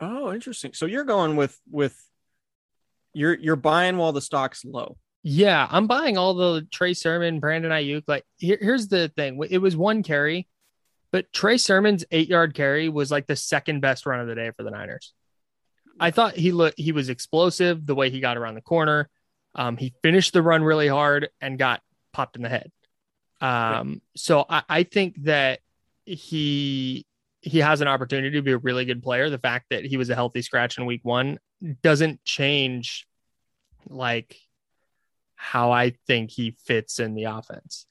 Oh, 0.01 0.33
interesting. 0.33 0.73
So 0.73 0.87
you're 0.87 1.05
going 1.05 1.37
with 1.37 1.59
with 1.71 1.97
you're 3.15 3.35
you're 3.35 3.57
buying 3.57 3.97
while 3.97 4.13
the 4.13 4.21
stock's 4.21 4.65
low. 4.65 4.97
Yeah, 5.23 5.67
I'm 5.71 5.87
buying 5.87 6.19
all 6.19 6.35
the 6.35 6.67
Trey 6.71 6.95
Sermon, 6.95 7.39
Brandon 7.39 7.71
Aiyuk. 7.71 8.05
Like 8.09 8.25
here, 8.39 8.59
here's 8.61 8.89
the 8.89 9.09
thing. 9.09 9.41
It 9.49 9.59
was 9.59 9.77
one 9.77 10.03
carry, 10.03 10.49
but 11.13 11.33
Trey 11.33 11.59
Sermon's 11.59 12.05
eight 12.11 12.29
yard 12.29 12.55
carry 12.55 12.89
was 12.89 13.11
like 13.11 13.27
the 13.27 13.37
second 13.37 13.81
best 13.81 14.05
run 14.05 14.21
of 14.21 14.27
the 14.27 14.35
day 14.35 14.51
for 14.57 14.65
the 14.65 14.71
Niners. 14.71 15.13
I 16.01 16.11
thought 16.11 16.35
he 16.35 16.51
looked 16.51 16.79
he 16.79 16.91
was 16.91 17.09
explosive 17.09 17.87
the 17.87 17.95
way 17.95 18.11
he 18.11 18.19
got 18.19 18.37
around 18.37 18.55
the 18.55 18.63
corner. 18.63 19.09
Um, 19.55 19.77
he 19.77 19.95
finished 20.03 20.33
the 20.33 20.43
run 20.43 20.65
really 20.65 20.89
hard 20.89 21.29
and 21.41 21.59
got 21.59 21.83
popped 22.13 22.37
in 22.37 22.43
the 22.43 22.49
head. 22.49 22.73
Um, 23.41 24.01
so 24.17 24.45
I, 24.49 24.63
I 24.69 24.83
think 24.83 25.23
that 25.25 25.61
he 26.05 27.07
he 27.43 27.59
has 27.59 27.81
an 27.81 27.89
opportunity 27.89 28.37
to 28.37 28.43
be 28.43 28.53
a 28.53 28.59
really 28.59 28.85
good 28.85 29.03
player. 29.03 29.31
The 29.31 29.39
fact 29.39 29.67
that 29.71 29.85
he 29.85 29.97
was 29.97 30.11
a 30.11 30.15
healthy 30.15 30.43
scratch 30.43 30.79
in 30.79 30.87
week 30.87 31.05
one 31.05 31.39
doesn't 31.83 32.25
change 32.25 33.07
like 33.89 34.37
how 35.43 35.73
I 35.73 35.91
think 36.07 36.31
he 36.31 36.53
fits 36.67 37.01
in 37.01 37.15
the 37.15 37.25
offense. 37.25 37.87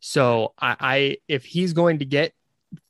So 0.00 0.54
I, 0.58 0.76
I 0.80 1.16
if 1.28 1.44
he's 1.44 1.72
going 1.72 2.00
to 2.00 2.04
get 2.04 2.32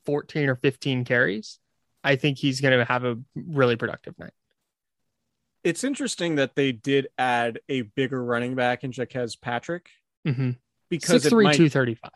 14 0.07 0.49
or 0.49 0.57
15 0.57 1.05
carries, 1.05 1.59
I 2.03 2.17
think 2.17 2.39
he's 2.39 2.61
going 2.61 2.79
to 2.79 2.85
have 2.85 3.05
a 3.05 3.19
really 3.35 3.77
productive 3.77 4.19
night. 4.19 4.33
It's 5.65 5.85
interesting 5.85 6.37
that 6.37 6.55
they 6.55 6.73
did 6.73 7.09
add 7.19 7.61
a 7.69 7.83
bigger 7.83 8.23
running 8.25 8.55
back 8.55 8.85
in 8.85 8.93
Jaquez 8.93 9.37
Patrick 9.37 9.89
Mm-hmm. 10.27 10.51
because 10.91 11.23
Six 11.23 11.27
it 11.27 11.31
three 11.31 11.45
might, 11.45 11.55
two 11.57 11.69
thirty 11.69 11.95
five. 11.95 12.11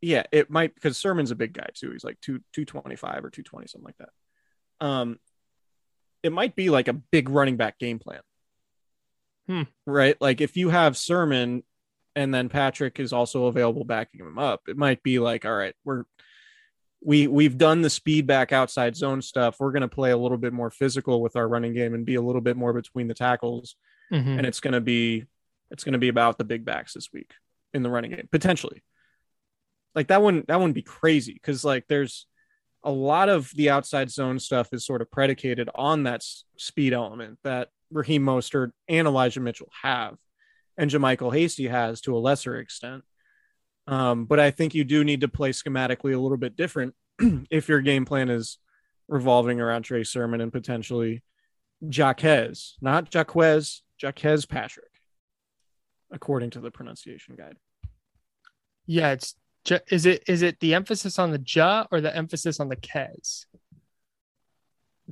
yeah, 0.00 0.24
it 0.32 0.50
might 0.50 0.74
because 0.74 0.96
Sermon's 0.98 1.30
a 1.30 1.36
big 1.36 1.52
guy 1.52 1.66
too. 1.74 1.92
He's 1.92 2.02
like 2.02 2.20
two 2.20 2.40
two 2.52 2.64
twenty 2.64 2.96
five 2.96 3.24
or 3.24 3.30
two 3.30 3.42
twenty 3.44 3.68
something 3.68 3.84
like 3.86 3.98
that. 3.98 4.86
Um, 4.86 5.18
it 6.24 6.32
might 6.32 6.56
be 6.56 6.70
like 6.70 6.88
a 6.88 6.92
big 6.92 7.28
running 7.28 7.56
back 7.56 7.78
game 7.78 7.98
plan. 8.00 8.20
Hmm. 9.52 9.62
Right, 9.86 10.16
like 10.20 10.40
if 10.40 10.56
you 10.56 10.70
have 10.70 10.96
Sermon, 10.96 11.62
and 12.16 12.32
then 12.32 12.48
Patrick 12.48 12.98
is 13.00 13.12
also 13.12 13.46
available 13.46 13.84
backing 13.84 14.20
him 14.20 14.38
up, 14.38 14.62
it 14.66 14.78
might 14.78 15.02
be 15.02 15.18
like, 15.18 15.44
all 15.44 15.54
right, 15.54 15.74
we're 15.84 16.04
we 17.04 17.26
we've 17.26 17.58
done 17.58 17.82
the 17.82 17.90
speed 17.90 18.26
back 18.26 18.52
outside 18.52 18.96
zone 18.96 19.20
stuff. 19.20 19.56
We're 19.58 19.72
going 19.72 19.82
to 19.82 19.88
play 19.88 20.10
a 20.12 20.16
little 20.16 20.38
bit 20.38 20.52
more 20.54 20.70
physical 20.70 21.20
with 21.20 21.36
our 21.36 21.46
running 21.46 21.74
game 21.74 21.92
and 21.94 22.06
be 22.06 22.14
a 22.14 22.22
little 22.22 22.40
bit 22.40 22.56
more 22.56 22.72
between 22.72 23.08
the 23.08 23.14
tackles. 23.14 23.76
Mhm. 24.12 24.38
And 24.38 24.46
it's 24.46 24.60
going 24.60 24.72
to 24.74 24.80
be 24.80 25.24
it's 25.70 25.84
going 25.84 25.94
to 25.94 25.98
be 25.98 26.08
about 26.08 26.38
the 26.38 26.44
big 26.44 26.64
backs 26.64 26.94
this 26.94 27.12
week 27.12 27.32
in 27.74 27.82
the 27.82 27.90
running 27.90 28.12
game 28.12 28.28
potentially. 28.30 28.82
Like 29.94 30.08
that 30.08 30.22
wouldn't 30.22 30.46
that 30.48 30.58
wouldn't 30.58 30.74
be 30.76 30.82
crazy 30.82 31.34
because 31.34 31.64
like 31.64 31.86
there's 31.88 32.26
a 32.84 32.90
lot 32.90 33.28
of 33.28 33.50
the 33.54 33.70
outside 33.70 34.10
zone 34.10 34.38
stuff 34.38 34.72
is 34.72 34.86
sort 34.86 35.02
of 35.02 35.10
predicated 35.10 35.68
on 35.74 36.04
that 36.04 36.16
s- 36.20 36.44
speed 36.56 36.92
element 36.92 37.38
that 37.44 37.68
Raheem 37.92 38.22
Mostert 38.22 38.72
and 38.88 39.06
Elijah 39.06 39.40
Mitchell 39.40 39.70
have, 39.82 40.16
and 40.76 40.90
JaMycal 40.90 41.34
Hasty 41.34 41.68
has 41.68 42.00
to 42.02 42.16
a 42.16 42.18
lesser 42.18 42.56
extent. 42.56 43.04
Um, 43.86 44.24
but 44.24 44.38
I 44.40 44.50
think 44.50 44.74
you 44.74 44.84
do 44.84 45.04
need 45.04 45.22
to 45.22 45.28
play 45.28 45.50
schematically 45.50 46.14
a 46.14 46.18
little 46.18 46.36
bit 46.36 46.56
different 46.56 46.94
if 47.50 47.68
your 47.68 47.80
game 47.80 48.04
plan 48.04 48.30
is 48.30 48.58
revolving 49.08 49.60
around 49.60 49.82
Trey 49.82 50.04
Sermon 50.04 50.40
and 50.40 50.52
potentially 50.52 51.22
Jaquez, 51.80 52.76
not 52.80 53.12
Jaquez, 53.12 53.82
Jaquez 54.00 54.46
Patrick, 54.46 54.90
according 56.10 56.50
to 56.50 56.60
the 56.60 56.70
pronunciation 56.70 57.34
guide. 57.36 57.56
Yeah, 58.86 59.12
it's 59.12 59.34
is 59.88 60.06
it 60.06 60.24
is 60.26 60.42
it 60.42 60.58
the 60.60 60.74
emphasis 60.74 61.18
on 61.18 61.30
the 61.30 61.42
ja 61.46 61.86
or 61.90 62.00
the 62.00 62.14
emphasis 62.14 62.58
on 62.58 62.68
the 62.68 62.76
kez? 62.76 63.46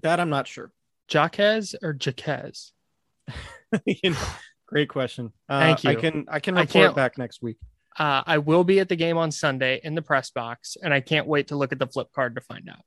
That 0.02 0.20
I'm 0.20 0.30
not 0.30 0.48
sure. 0.48 0.72
Jaquez 1.12 1.74
or 1.82 1.96
Jaquez? 1.98 2.72
You 3.86 4.10
know, 4.10 4.16
Great 4.66 4.88
question. 4.88 5.32
Uh, 5.48 5.60
Thank 5.60 5.84
I 5.86 5.90
you. 5.92 5.96
can 5.98 6.26
I 6.28 6.40
can 6.40 6.56
I 6.56 6.62
report 6.62 6.72
can't- 6.72 6.96
back 6.96 7.18
next 7.18 7.40
week. 7.42 7.56
Uh, 7.98 8.22
I 8.26 8.38
will 8.38 8.64
be 8.64 8.78
at 8.80 8.88
the 8.88 8.96
game 8.96 9.16
on 9.16 9.30
Sunday 9.32 9.80
in 9.82 9.94
the 9.94 10.02
press 10.02 10.30
box, 10.30 10.76
and 10.82 10.94
I 10.94 11.00
can't 11.00 11.26
wait 11.26 11.48
to 11.48 11.56
look 11.56 11.72
at 11.72 11.78
the 11.78 11.86
flip 11.88 12.08
card 12.14 12.34
to 12.36 12.40
find 12.40 12.68
out. 12.68 12.82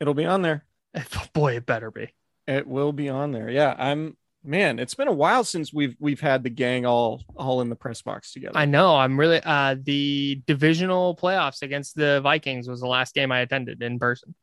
It'll 0.00 0.14
be 0.14 0.24
on 0.24 0.42
there. 0.42 0.64
Boy, 1.32 1.56
it 1.56 1.66
better 1.66 1.90
be. 1.90 2.08
It 2.46 2.66
will 2.66 2.92
be 2.92 3.08
on 3.08 3.30
there. 3.32 3.48
Yeah, 3.50 3.74
I'm 3.78 4.16
man. 4.44 4.78
It's 4.80 4.94
been 4.94 5.08
a 5.08 5.12
while 5.12 5.44
since 5.44 5.72
we've 5.72 5.96
we've 6.00 6.20
had 6.20 6.42
the 6.44 6.50
gang 6.50 6.84
all 6.86 7.22
all 7.36 7.60
in 7.60 7.68
the 7.68 7.76
press 7.76 8.02
box 8.02 8.32
together. 8.32 8.56
I 8.56 8.64
know. 8.66 8.96
I'm 8.96 9.18
really 9.18 9.40
uh 9.44 9.76
the 9.80 10.42
divisional 10.46 11.16
playoffs 11.16 11.62
against 11.62 11.94
the 11.96 12.20
Vikings 12.22 12.68
was 12.68 12.80
the 12.80 12.88
last 12.88 13.14
game 13.14 13.30
I 13.30 13.40
attended 13.40 13.82
in 13.82 13.98
person. 14.00 14.34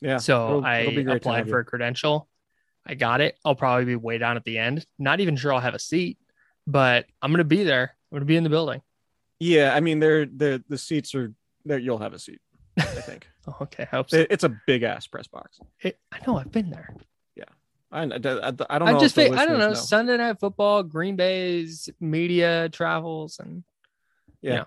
Yeah. 0.00 0.16
so 0.18 0.48
it'll- 0.48 0.64
I 0.64 0.78
it'll 0.80 1.12
applied 1.16 1.48
for 1.48 1.58
a 1.58 1.64
credential. 1.64 2.28
I 2.86 2.94
got 2.94 3.20
it. 3.20 3.38
I'll 3.44 3.54
probably 3.54 3.84
be 3.84 3.96
way 3.96 4.18
down 4.18 4.36
at 4.36 4.44
the 4.44 4.58
end. 4.58 4.84
Not 4.98 5.20
even 5.20 5.36
sure 5.36 5.52
I'll 5.52 5.60
have 5.60 5.74
a 5.74 5.78
seat, 5.78 6.18
but 6.66 7.06
I'm 7.20 7.30
gonna 7.32 7.44
be 7.44 7.62
there. 7.64 7.94
I'm 8.10 8.16
gonna 8.16 8.24
be 8.24 8.36
in 8.36 8.44
the 8.44 8.50
building. 8.50 8.80
Yeah, 9.40 9.74
I 9.74 9.80
mean, 9.80 9.98
they're 10.00 10.24
the 10.26 10.64
the 10.68 10.78
seats 10.78 11.14
are 11.14 11.32
there. 11.64 11.78
You'll 11.78 11.98
have 11.98 12.14
a 12.14 12.18
seat. 12.18 12.40
I 12.78 12.82
think 12.84 13.28
Oh, 13.46 13.56
okay, 13.62 13.84
I 13.92 13.96
hope 13.96 14.10
so. 14.10 14.16
It- 14.18 14.28
it's 14.30 14.44
a 14.44 14.58
big 14.66 14.82
ass 14.82 15.06
press 15.06 15.26
box. 15.26 15.58
It- 15.82 15.98
I 16.12 16.18
know 16.26 16.38
I've 16.38 16.52
been 16.52 16.70
there. 16.70 16.94
I, 17.90 18.02
I, 18.02 18.04
I 18.04 18.08
don't 18.10 18.60
know. 18.68 18.84
I 18.84 18.98
just 19.00 19.14
think 19.14 19.34
I 19.34 19.46
don't 19.46 19.58
know. 19.58 19.68
listeners 19.70 19.88
Sunday 19.88 20.18
night 20.18 20.38
football, 20.38 20.82
Green 20.82 21.16
Bay's 21.16 21.88
media 22.00 22.68
travels, 22.68 23.38
and 23.38 23.64
Yeah. 24.42 24.52
yeah. 24.52 24.64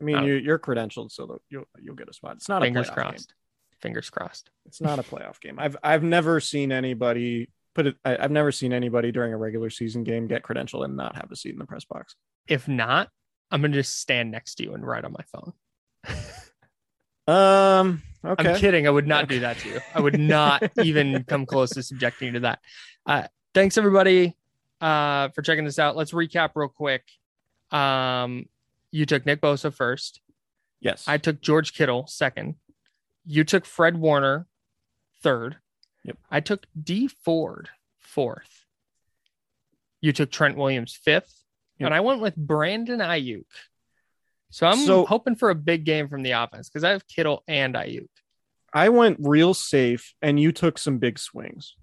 I 0.00 0.04
mean, 0.04 0.16
Uh, 0.16 0.22
you, 0.22 0.34
you're 0.36 0.58
credentialed, 0.58 1.12
so 1.12 1.38
you'll 1.50 1.66
you'll 1.78 1.94
get 1.96 2.08
a 2.08 2.14
spot. 2.14 2.36
It's 2.36 2.48
not 2.48 2.62
fingers 2.62 2.88
a 2.88 2.92
crossed. 2.92 3.28
game. 3.28 3.36
Fingers 3.82 4.10
crossed. 4.10 4.50
It's 4.66 4.80
not 4.80 4.98
a 4.98 5.02
playoff 5.02 5.40
game. 5.40 5.58
I've 5.58 5.76
I've 5.82 6.02
never 6.02 6.40
seen 6.40 6.72
anybody 6.72 7.50
put 7.74 7.86
it. 7.86 7.96
I, 8.04 8.16
I've 8.18 8.30
never 8.30 8.52
seen 8.52 8.72
anybody 8.72 9.12
during 9.12 9.32
a 9.32 9.36
regular 9.36 9.70
season 9.70 10.04
game 10.04 10.26
get 10.26 10.42
credentialed 10.42 10.84
and 10.84 10.96
not 10.96 11.16
have 11.16 11.30
a 11.30 11.36
seat 11.36 11.52
in 11.52 11.58
the 11.58 11.64
press 11.64 11.84
box. 11.84 12.14
If 12.46 12.68
not, 12.68 13.08
I'm 13.50 13.62
gonna 13.62 13.74
just 13.74 13.98
stand 13.98 14.30
next 14.30 14.56
to 14.56 14.64
you 14.64 14.74
and 14.74 14.86
write 14.86 15.04
on 15.04 15.12
my 15.12 15.24
phone. 15.32 15.52
Um. 17.26 18.02
Okay. 18.24 18.50
I'm 18.50 18.56
kidding. 18.58 18.86
I 18.86 18.90
would 18.90 19.06
not 19.06 19.28
do 19.28 19.40
that 19.40 19.58
to 19.58 19.68
you. 19.68 19.80
I 19.94 20.00
would 20.00 20.18
not 20.18 20.62
even 20.82 21.24
come 21.24 21.46
close 21.46 21.70
to 21.70 21.82
subjecting 21.82 22.26
you 22.26 22.32
to 22.32 22.40
that. 22.40 22.58
Uh, 23.06 23.28
thanks 23.54 23.78
everybody 23.78 24.36
uh, 24.80 25.28
for 25.28 25.42
checking 25.42 25.64
this 25.64 25.78
out. 25.78 25.96
Let's 25.96 26.12
recap 26.12 26.50
real 26.54 26.68
quick. 26.68 27.04
Um, 27.70 28.46
you 28.90 29.06
took 29.06 29.24
Nick 29.26 29.40
Bosa 29.40 29.72
first. 29.72 30.20
Yes. 30.80 31.04
I 31.06 31.18
took 31.18 31.40
George 31.40 31.72
Kittle 31.72 32.06
second. 32.08 32.56
You 33.24 33.44
took 33.44 33.64
Fred 33.66 33.96
Warner 33.96 34.46
third. 35.22 35.56
Yep. 36.04 36.18
I 36.30 36.40
took 36.40 36.66
Dee 36.80 37.08
Ford 37.08 37.68
fourth. 37.98 38.64
You 40.00 40.12
took 40.12 40.30
Trent 40.30 40.56
Williams 40.56 40.94
fifth. 40.94 41.42
Yep. 41.78 41.86
And 41.86 41.94
I 41.94 42.00
went 42.00 42.20
with 42.20 42.36
Brandon 42.36 43.00
Aiyuk. 43.00 43.44
So 44.50 44.66
I'm 44.66 44.78
So- 44.84 45.04
hoping 45.06 45.36
for 45.36 45.50
a 45.50 45.54
big 45.54 45.84
game 45.84 46.08
from 46.08 46.22
the 46.22 46.32
offense 46.32 46.68
because 46.68 46.84
I 46.84 46.90
have 46.90 47.06
Kittle 47.06 47.44
and 47.46 47.74
Aiyuk. 47.74 48.08
I 48.72 48.88
went 48.88 49.18
real 49.20 49.52
safe, 49.52 50.14
and 50.22 50.38
you 50.38 50.52
took 50.52 50.78
some 50.78 50.98
big 50.98 51.18
swings. 51.18 51.76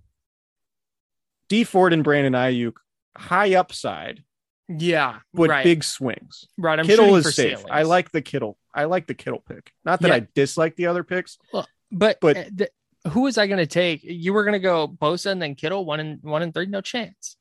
Dee 1.50 1.64
Ford 1.66 1.94
and 1.94 2.04
Brandon 2.04 2.34
Aiyuk, 2.34 2.76
high 3.16 3.56
upside, 3.56 4.24
Yeah, 4.70 5.20
but 5.34 5.50
right, 5.50 5.64
big 5.64 5.84
swings. 5.84 6.48
right. 6.58 6.78
I'm 6.80 6.86
Kittle 6.86 7.16
is 7.16 7.26
for 7.26 7.32
safe. 7.32 7.52
ceilings. 7.60 7.70
I 7.72 7.84
like 7.84 8.12
the 8.12 8.22
Kittle. 8.22 8.58
I 8.74 8.84
like 8.86 9.08
the 9.08 9.14
Kittle 9.14 9.40
pick. 9.48 9.72
Not 9.86 10.02
that 10.02 10.10
Yeah. 10.10 10.16
I 10.16 10.28
dislike 10.36 10.76
the 10.76 10.88
other 10.88 11.04
picks. 11.04 11.38
but 11.52 11.68
but- 11.92 12.20
but 12.20 12.58
th- 12.58 12.70
who 13.12 13.22
was 13.22 13.38
I 13.38 13.48
going 13.48 13.60
to 13.60 13.66
take? 13.68 14.02
You 14.04 14.34
were 14.34 14.44
going 14.44 14.54
to 14.54 14.60
go 14.60 14.86
Bosa 14.88 15.28
and 15.32 15.42
then 15.42 15.56
Kittle 15.56 15.86
one 15.86 16.02
and 16.02 16.22
one 16.22 16.42
and 16.42 16.54
three. 16.54 16.66
No 16.66 16.82
chance. 16.82 17.38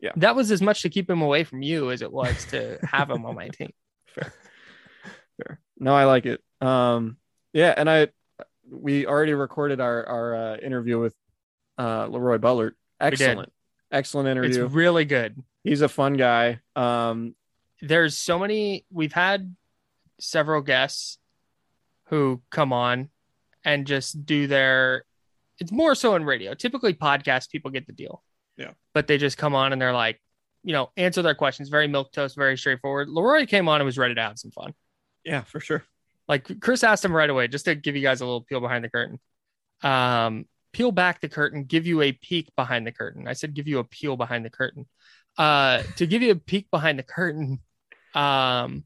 Yeah. 0.00 0.10
that 0.16 0.34
was 0.36 0.50
as 0.50 0.60
much 0.60 0.82
to 0.82 0.90
keep 0.90 1.08
him 1.08 1.22
away 1.22 1.44
from 1.44 1.62
you 1.62 1.90
as 1.90 2.02
it 2.02 2.12
was 2.12 2.44
to 2.46 2.78
have 2.82 3.08
him 3.08 3.24
on 3.24 3.34
my 3.36 3.48
team. 3.48 3.72
Fair. 4.06 4.34
Fair. 5.38 5.60
No, 5.78 5.94
I 5.94 6.04
like 6.04 6.26
it. 6.26 6.42
Um, 6.60 7.16
yeah, 7.52 7.72
and 7.76 7.88
I 7.88 8.08
we 8.70 9.06
already 9.06 9.34
recorded 9.34 9.80
our 9.80 10.04
our 10.06 10.34
uh, 10.34 10.56
interview 10.58 10.98
with 10.98 11.14
uh, 11.78 12.06
Leroy 12.08 12.38
Butler. 12.38 12.74
did. 13.00 13.38
Excellent, 13.94 14.28
excellent 14.28 14.46
It's 14.46 14.56
interview. 14.56 14.76
really 14.76 15.04
good. 15.04 15.42
He's 15.62 15.80
a 15.80 15.88
fun 15.88 16.14
guy. 16.14 16.60
Um, 16.76 17.34
There's 17.80 18.16
so 18.16 18.38
many. 18.38 18.84
We've 18.90 19.12
had 19.12 19.54
several 20.20 20.60
guests 20.60 21.18
who 22.08 22.42
come 22.50 22.72
on 22.72 23.08
and 23.64 23.86
just 23.86 24.26
do 24.26 24.46
their. 24.46 25.04
It's 25.58 25.72
more 25.72 25.94
so 25.94 26.14
in 26.16 26.24
radio. 26.24 26.54
Typically, 26.54 26.92
podcast 26.94 27.50
people 27.50 27.70
get 27.70 27.86
the 27.86 27.92
deal. 27.92 28.22
Yeah. 28.56 28.70
but 28.92 29.06
they 29.08 29.18
just 29.18 29.36
come 29.36 29.54
on 29.56 29.72
and 29.72 29.82
they're 29.82 29.92
like, 29.92 30.20
you 30.62 30.72
know, 30.72 30.90
answer 30.96 31.22
their 31.22 31.34
questions. 31.34 31.68
Very 31.68 31.88
milk 31.88 32.12
toast, 32.12 32.36
very 32.36 32.56
straightforward. 32.56 33.08
Leroy 33.08 33.46
came 33.46 33.68
on 33.68 33.80
and 33.80 33.84
was 33.86 33.98
ready 33.98 34.14
to 34.14 34.20
have 34.22 34.38
some 34.38 34.52
fun. 34.52 34.74
yeah, 35.24 35.40
for 35.42 35.58
sure. 35.60 35.82
like 36.28 36.60
Chris 36.60 36.84
asked 36.84 37.04
him 37.04 37.12
right 37.14 37.28
away, 37.30 37.48
just 37.48 37.64
to 37.64 37.74
give 37.74 37.96
you 37.96 38.02
guys 38.02 38.20
a 38.20 38.24
little 38.24 38.42
peel 38.42 38.60
behind 38.60 38.84
the 38.84 38.90
curtain. 38.90 39.18
Um, 39.82 40.46
peel 40.74 40.92
back 40.92 41.20
the 41.20 41.28
curtain, 41.28 41.64
give 41.64 41.86
you 41.86 42.02
a 42.02 42.12
peek 42.12 42.54
behind 42.56 42.86
the 42.86 42.92
curtain. 42.92 43.26
I 43.26 43.32
said, 43.32 43.54
give 43.54 43.68
you 43.68 43.78
a 43.78 43.84
peel 43.84 44.16
behind 44.16 44.44
the 44.44 44.50
curtain. 44.50 44.86
Uh, 45.38 45.82
to 45.96 46.06
give 46.06 46.20
you 46.20 46.32
a 46.32 46.36
peek 46.36 46.70
behind 46.70 46.98
the 46.98 47.02
curtain, 47.02 47.60
um, 48.14 48.84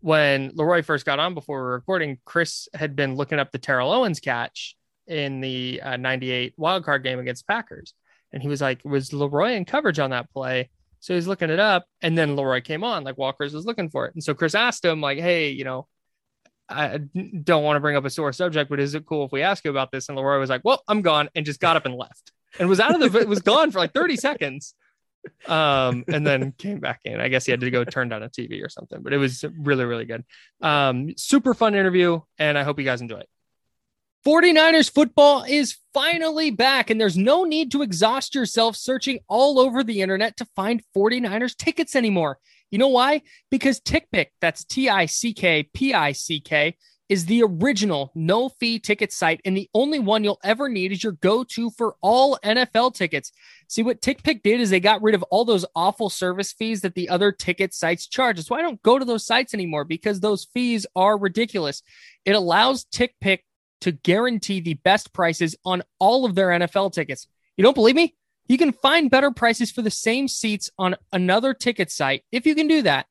when 0.00 0.52
Leroy 0.54 0.82
first 0.82 1.06
got 1.06 1.18
on 1.18 1.34
before 1.34 1.58
we 1.58 1.62
were 1.62 1.72
recording, 1.72 2.18
Chris 2.24 2.68
had 2.74 2.94
been 2.94 3.16
looking 3.16 3.38
up 3.38 3.50
the 3.50 3.58
Terrell 3.58 3.92
Owens 3.92 4.20
catch 4.20 4.76
in 5.06 5.40
the 5.40 5.80
uh, 5.82 5.96
98 5.96 6.54
wild 6.56 6.84
card 6.84 7.02
game 7.02 7.18
against 7.18 7.46
Packers. 7.46 7.94
And 8.32 8.42
he 8.42 8.48
was 8.48 8.60
like, 8.60 8.82
was 8.84 9.12
Leroy 9.12 9.52
in 9.52 9.64
coverage 9.64 9.98
on 9.98 10.10
that 10.10 10.30
play? 10.30 10.70
So 11.00 11.14
he's 11.14 11.26
looking 11.26 11.50
it 11.50 11.60
up. 11.60 11.86
And 12.02 12.16
then 12.16 12.36
Leroy 12.36 12.60
came 12.60 12.84
on, 12.84 13.04
like 13.04 13.18
Walker's 13.18 13.54
was 13.54 13.66
looking 13.66 13.90
for 13.90 14.06
it. 14.06 14.14
And 14.14 14.22
so 14.22 14.34
Chris 14.34 14.54
asked 14.54 14.84
him, 14.84 15.00
like, 15.00 15.18
hey, 15.18 15.50
you 15.50 15.64
know, 15.64 15.86
I 16.68 16.98
don't 16.98 17.62
want 17.62 17.76
to 17.76 17.80
bring 17.80 17.96
up 17.96 18.04
a 18.04 18.10
sore 18.10 18.32
subject, 18.32 18.70
but 18.70 18.80
is 18.80 18.94
it 18.94 19.04
cool 19.04 19.24
if 19.24 19.32
we 19.32 19.42
ask 19.42 19.64
you 19.64 19.70
about 19.70 19.92
this? 19.92 20.08
And 20.08 20.16
Leroy 20.16 20.38
was 20.38 20.50
like, 20.50 20.62
well, 20.64 20.82
I'm 20.88 21.02
gone 21.02 21.28
and 21.34 21.44
just 21.44 21.60
got 21.60 21.76
up 21.76 21.86
and 21.86 21.94
left 21.94 22.32
and 22.58 22.68
was 22.68 22.80
out 22.80 22.94
of 22.94 23.12
the, 23.12 23.26
was 23.26 23.40
gone 23.40 23.70
for 23.70 23.78
like 23.78 23.92
30 23.92 24.16
seconds. 24.16 24.74
Um, 25.46 26.04
and 26.08 26.26
then 26.26 26.52
came 26.52 26.80
back 26.80 27.00
in. 27.04 27.20
I 27.20 27.28
guess 27.28 27.46
he 27.46 27.50
had 27.50 27.60
to 27.60 27.70
go 27.70 27.84
turn 27.84 28.10
down 28.10 28.22
a 28.22 28.28
TV 28.28 28.62
or 28.62 28.68
something, 28.68 29.02
but 29.02 29.12
it 29.12 29.16
was 29.16 29.44
really, 29.58 29.84
really 29.84 30.04
good. 30.04 30.22
Um, 30.60 31.16
super 31.16 31.54
fun 31.54 31.74
interview. 31.74 32.20
And 32.38 32.58
I 32.58 32.62
hope 32.62 32.78
you 32.78 32.84
guys 32.84 33.00
enjoy 33.00 33.20
it. 33.20 33.28
49ers 34.26 34.90
football 34.90 35.44
is 35.46 35.76
finally 35.92 36.50
back, 36.50 36.88
and 36.88 36.98
there's 36.98 37.16
no 37.16 37.44
need 37.44 37.70
to 37.72 37.82
exhaust 37.82 38.34
yourself 38.34 38.74
searching 38.74 39.18
all 39.28 39.58
over 39.58 39.84
the 39.84 40.00
internet 40.00 40.38
to 40.38 40.46
find 40.56 40.82
49ers 40.96 41.54
tickets 41.54 41.94
anymore. 41.94 42.38
You 42.74 42.78
know 42.78 42.88
why? 42.88 43.22
Because 43.52 43.78
TickPick, 43.78 44.30
that's 44.40 44.64
T 44.64 44.88
I 44.88 45.06
C 45.06 45.32
K 45.32 45.62
P 45.72 45.94
I 45.94 46.10
C 46.10 46.40
K, 46.40 46.76
is 47.08 47.26
the 47.26 47.44
original 47.44 48.10
no 48.16 48.48
fee 48.48 48.80
ticket 48.80 49.12
site, 49.12 49.40
and 49.44 49.56
the 49.56 49.70
only 49.74 50.00
one 50.00 50.24
you'll 50.24 50.40
ever 50.42 50.68
need 50.68 50.90
is 50.90 51.04
your 51.04 51.12
go 51.12 51.44
to 51.44 51.70
for 51.70 51.94
all 52.00 52.36
NFL 52.44 52.96
tickets. 52.96 53.30
See, 53.68 53.84
what 53.84 54.02
TickPick 54.02 54.42
did 54.42 54.60
is 54.60 54.70
they 54.70 54.80
got 54.80 55.02
rid 55.02 55.14
of 55.14 55.22
all 55.30 55.44
those 55.44 55.64
awful 55.76 56.10
service 56.10 56.52
fees 56.52 56.80
that 56.80 56.96
the 56.96 57.10
other 57.10 57.30
ticket 57.30 57.72
sites 57.72 58.08
charge. 58.08 58.38
That's 58.38 58.50
why 58.50 58.58
I 58.58 58.62
don't 58.62 58.82
go 58.82 58.98
to 58.98 59.04
those 59.04 59.24
sites 59.24 59.54
anymore 59.54 59.84
because 59.84 60.18
those 60.18 60.48
fees 60.52 60.84
are 60.96 61.16
ridiculous. 61.16 61.80
It 62.24 62.34
allows 62.34 62.86
TickPick 62.86 63.38
to 63.82 63.92
guarantee 63.92 64.58
the 64.58 64.74
best 64.74 65.12
prices 65.12 65.54
on 65.64 65.84
all 66.00 66.24
of 66.24 66.34
their 66.34 66.48
NFL 66.48 66.92
tickets. 66.92 67.28
You 67.56 67.62
don't 67.62 67.74
believe 67.74 67.94
me? 67.94 68.16
You 68.46 68.58
can 68.58 68.72
find 68.72 69.10
better 69.10 69.30
prices 69.30 69.70
for 69.70 69.82
the 69.82 69.90
same 69.90 70.28
seats 70.28 70.70
on 70.78 70.96
another 71.12 71.54
ticket 71.54 71.90
site. 71.90 72.24
If 72.30 72.46
you 72.46 72.54
can 72.54 72.68
do 72.68 72.82
that, 72.82 73.06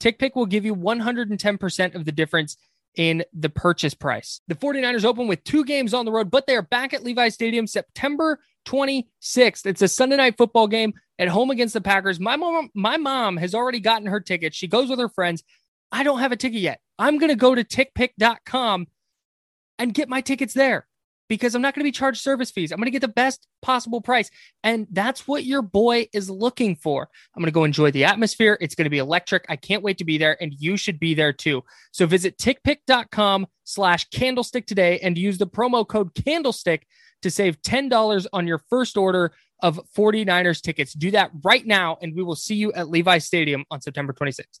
TickPick 0.00 0.34
will 0.34 0.46
give 0.46 0.64
you 0.64 0.74
110% 0.74 1.94
of 1.94 2.04
the 2.04 2.12
difference 2.12 2.56
in 2.94 3.24
the 3.32 3.50
purchase 3.50 3.94
price. 3.94 4.40
The 4.48 4.54
49ers 4.54 5.04
open 5.04 5.28
with 5.28 5.44
two 5.44 5.64
games 5.64 5.92
on 5.92 6.04
the 6.04 6.12
road, 6.12 6.30
but 6.30 6.46
they 6.46 6.56
are 6.56 6.62
back 6.62 6.94
at 6.94 7.04
Levi 7.04 7.28
Stadium 7.28 7.66
September 7.66 8.40
26th. 8.66 9.66
It's 9.66 9.82
a 9.82 9.88
Sunday 9.88 10.16
night 10.16 10.36
football 10.38 10.66
game 10.66 10.94
at 11.18 11.28
home 11.28 11.50
against 11.50 11.74
the 11.74 11.80
Packers. 11.80 12.18
My 12.18 12.36
mom, 12.36 12.70
my 12.74 12.96
mom 12.96 13.36
has 13.36 13.54
already 13.54 13.80
gotten 13.80 14.06
her 14.06 14.20
ticket. 14.20 14.54
She 14.54 14.68
goes 14.68 14.88
with 14.88 14.98
her 14.98 15.08
friends. 15.08 15.42
I 15.92 16.02
don't 16.02 16.20
have 16.20 16.32
a 16.32 16.36
ticket 16.36 16.60
yet. 16.60 16.80
I'm 16.98 17.18
going 17.18 17.30
to 17.30 17.36
go 17.36 17.54
to 17.54 17.64
tickpick.com 17.64 18.86
and 19.78 19.94
get 19.94 20.08
my 20.08 20.20
tickets 20.20 20.54
there 20.54 20.86
because 21.28 21.54
I'm 21.54 21.62
not 21.62 21.74
going 21.74 21.80
to 21.80 21.88
be 21.88 21.92
charged 21.92 22.20
service 22.20 22.50
fees. 22.50 22.72
I'm 22.72 22.78
going 22.78 22.86
to 22.86 22.90
get 22.90 23.00
the 23.00 23.08
best 23.08 23.46
possible 23.62 24.00
price. 24.00 24.30
And 24.64 24.86
that's 24.90 25.28
what 25.28 25.44
your 25.44 25.62
boy 25.62 26.08
is 26.12 26.30
looking 26.30 26.74
for. 26.76 27.08
I'm 27.34 27.40
going 27.42 27.46
to 27.46 27.52
go 27.52 27.64
enjoy 27.64 27.90
the 27.90 28.04
atmosphere. 28.04 28.58
It's 28.60 28.74
going 28.74 28.86
to 28.86 28.90
be 28.90 28.98
electric. 28.98 29.46
I 29.48 29.56
can't 29.56 29.82
wait 29.82 29.98
to 29.98 30.04
be 30.04 30.18
there. 30.18 30.42
And 30.42 30.54
you 30.58 30.76
should 30.76 30.98
be 30.98 31.14
there 31.14 31.32
too. 31.32 31.62
So 31.92 32.06
visit 32.06 32.38
tickpick.com 32.38 33.46
slash 33.64 34.08
candlestick 34.10 34.66
today 34.66 34.98
and 35.00 35.18
use 35.18 35.38
the 35.38 35.46
promo 35.46 35.86
code 35.86 36.14
candlestick 36.14 36.86
to 37.22 37.30
save 37.30 37.60
$10 37.62 38.26
on 38.32 38.46
your 38.46 38.58
first 38.70 38.96
order 38.96 39.32
of 39.60 39.80
49ers 39.96 40.62
tickets. 40.62 40.92
Do 40.92 41.10
that 41.10 41.30
right 41.42 41.66
now. 41.66 41.98
And 42.00 42.14
we 42.14 42.22
will 42.22 42.36
see 42.36 42.54
you 42.54 42.72
at 42.72 42.88
Levi 42.88 43.18
Stadium 43.18 43.64
on 43.70 43.80
September 43.80 44.12
26th. 44.12 44.60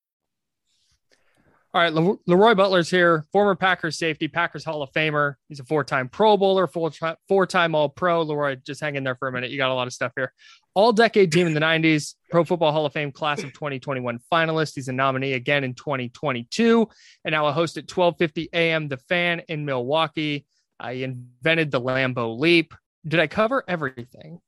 All 1.73 1.81
right, 1.81 1.93
Le- 1.93 2.17
Leroy 2.27 2.53
Butler's 2.53 2.89
here, 2.89 3.25
former 3.31 3.55
Packers 3.55 3.97
safety, 3.97 4.27
Packers 4.27 4.65
Hall 4.65 4.83
of 4.83 4.91
Famer. 4.91 5.35
He's 5.47 5.61
a 5.61 5.63
four-time 5.63 6.09
Pro 6.09 6.35
Bowler, 6.35 6.67
four-time 6.67 7.75
All-Pro. 7.75 8.23
Leroy, 8.23 8.57
just 8.65 8.81
hang 8.81 8.95
in 8.95 9.05
there 9.05 9.15
for 9.15 9.29
a 9.29 9.31
minute. 9.31 9.51
You 9.51 9.57
got 9.57 9.71
a 9.71 9.73
lot 9.73 9.87
of 9.87 9.93
stuff 9.93 10.11
here. 10.17 10.33
All-decade 10.73 11.31
team 11.31 11.47
in 11.47 11.53
the 11.53 11.61
'90s, 11.61 12.15
Pro 12.29 12.43
Football 12.43 12.73
Hall 12.73 12.85
of 12.85 12.91
Fame 12.91 13.11
class 13.11 13.41
of 13.43 13.53
2021 13.53 14.19
finalist. 14.31 14.75
He's 14.75 14.89
a 14.89 14.93
nominee 14.93 15.33
again 15.33 15.63
in 15.63 15.73
2022, 15.73 16.89
and 17.23 17.31
now 17.31 17.47
a 17.47 17.53
host 17.53 17.77
at 17.77 17.87
12:50 17.87 18.49
a.m. 18.53 18.89
The 18.89 18.97
Fan 18.97 19.41
in 19.47 19.63
Milwaukee. 19.63 20.45
I 20.77 20.93
invented 20.93 21.71
the 21.71 21.79
Lambeau 21.79 22.37
Leap. 22.37 22.73
Did 23.07 23.21
I 23.21 23.27
cover 23.27 23.63
everything? 23.67 24.41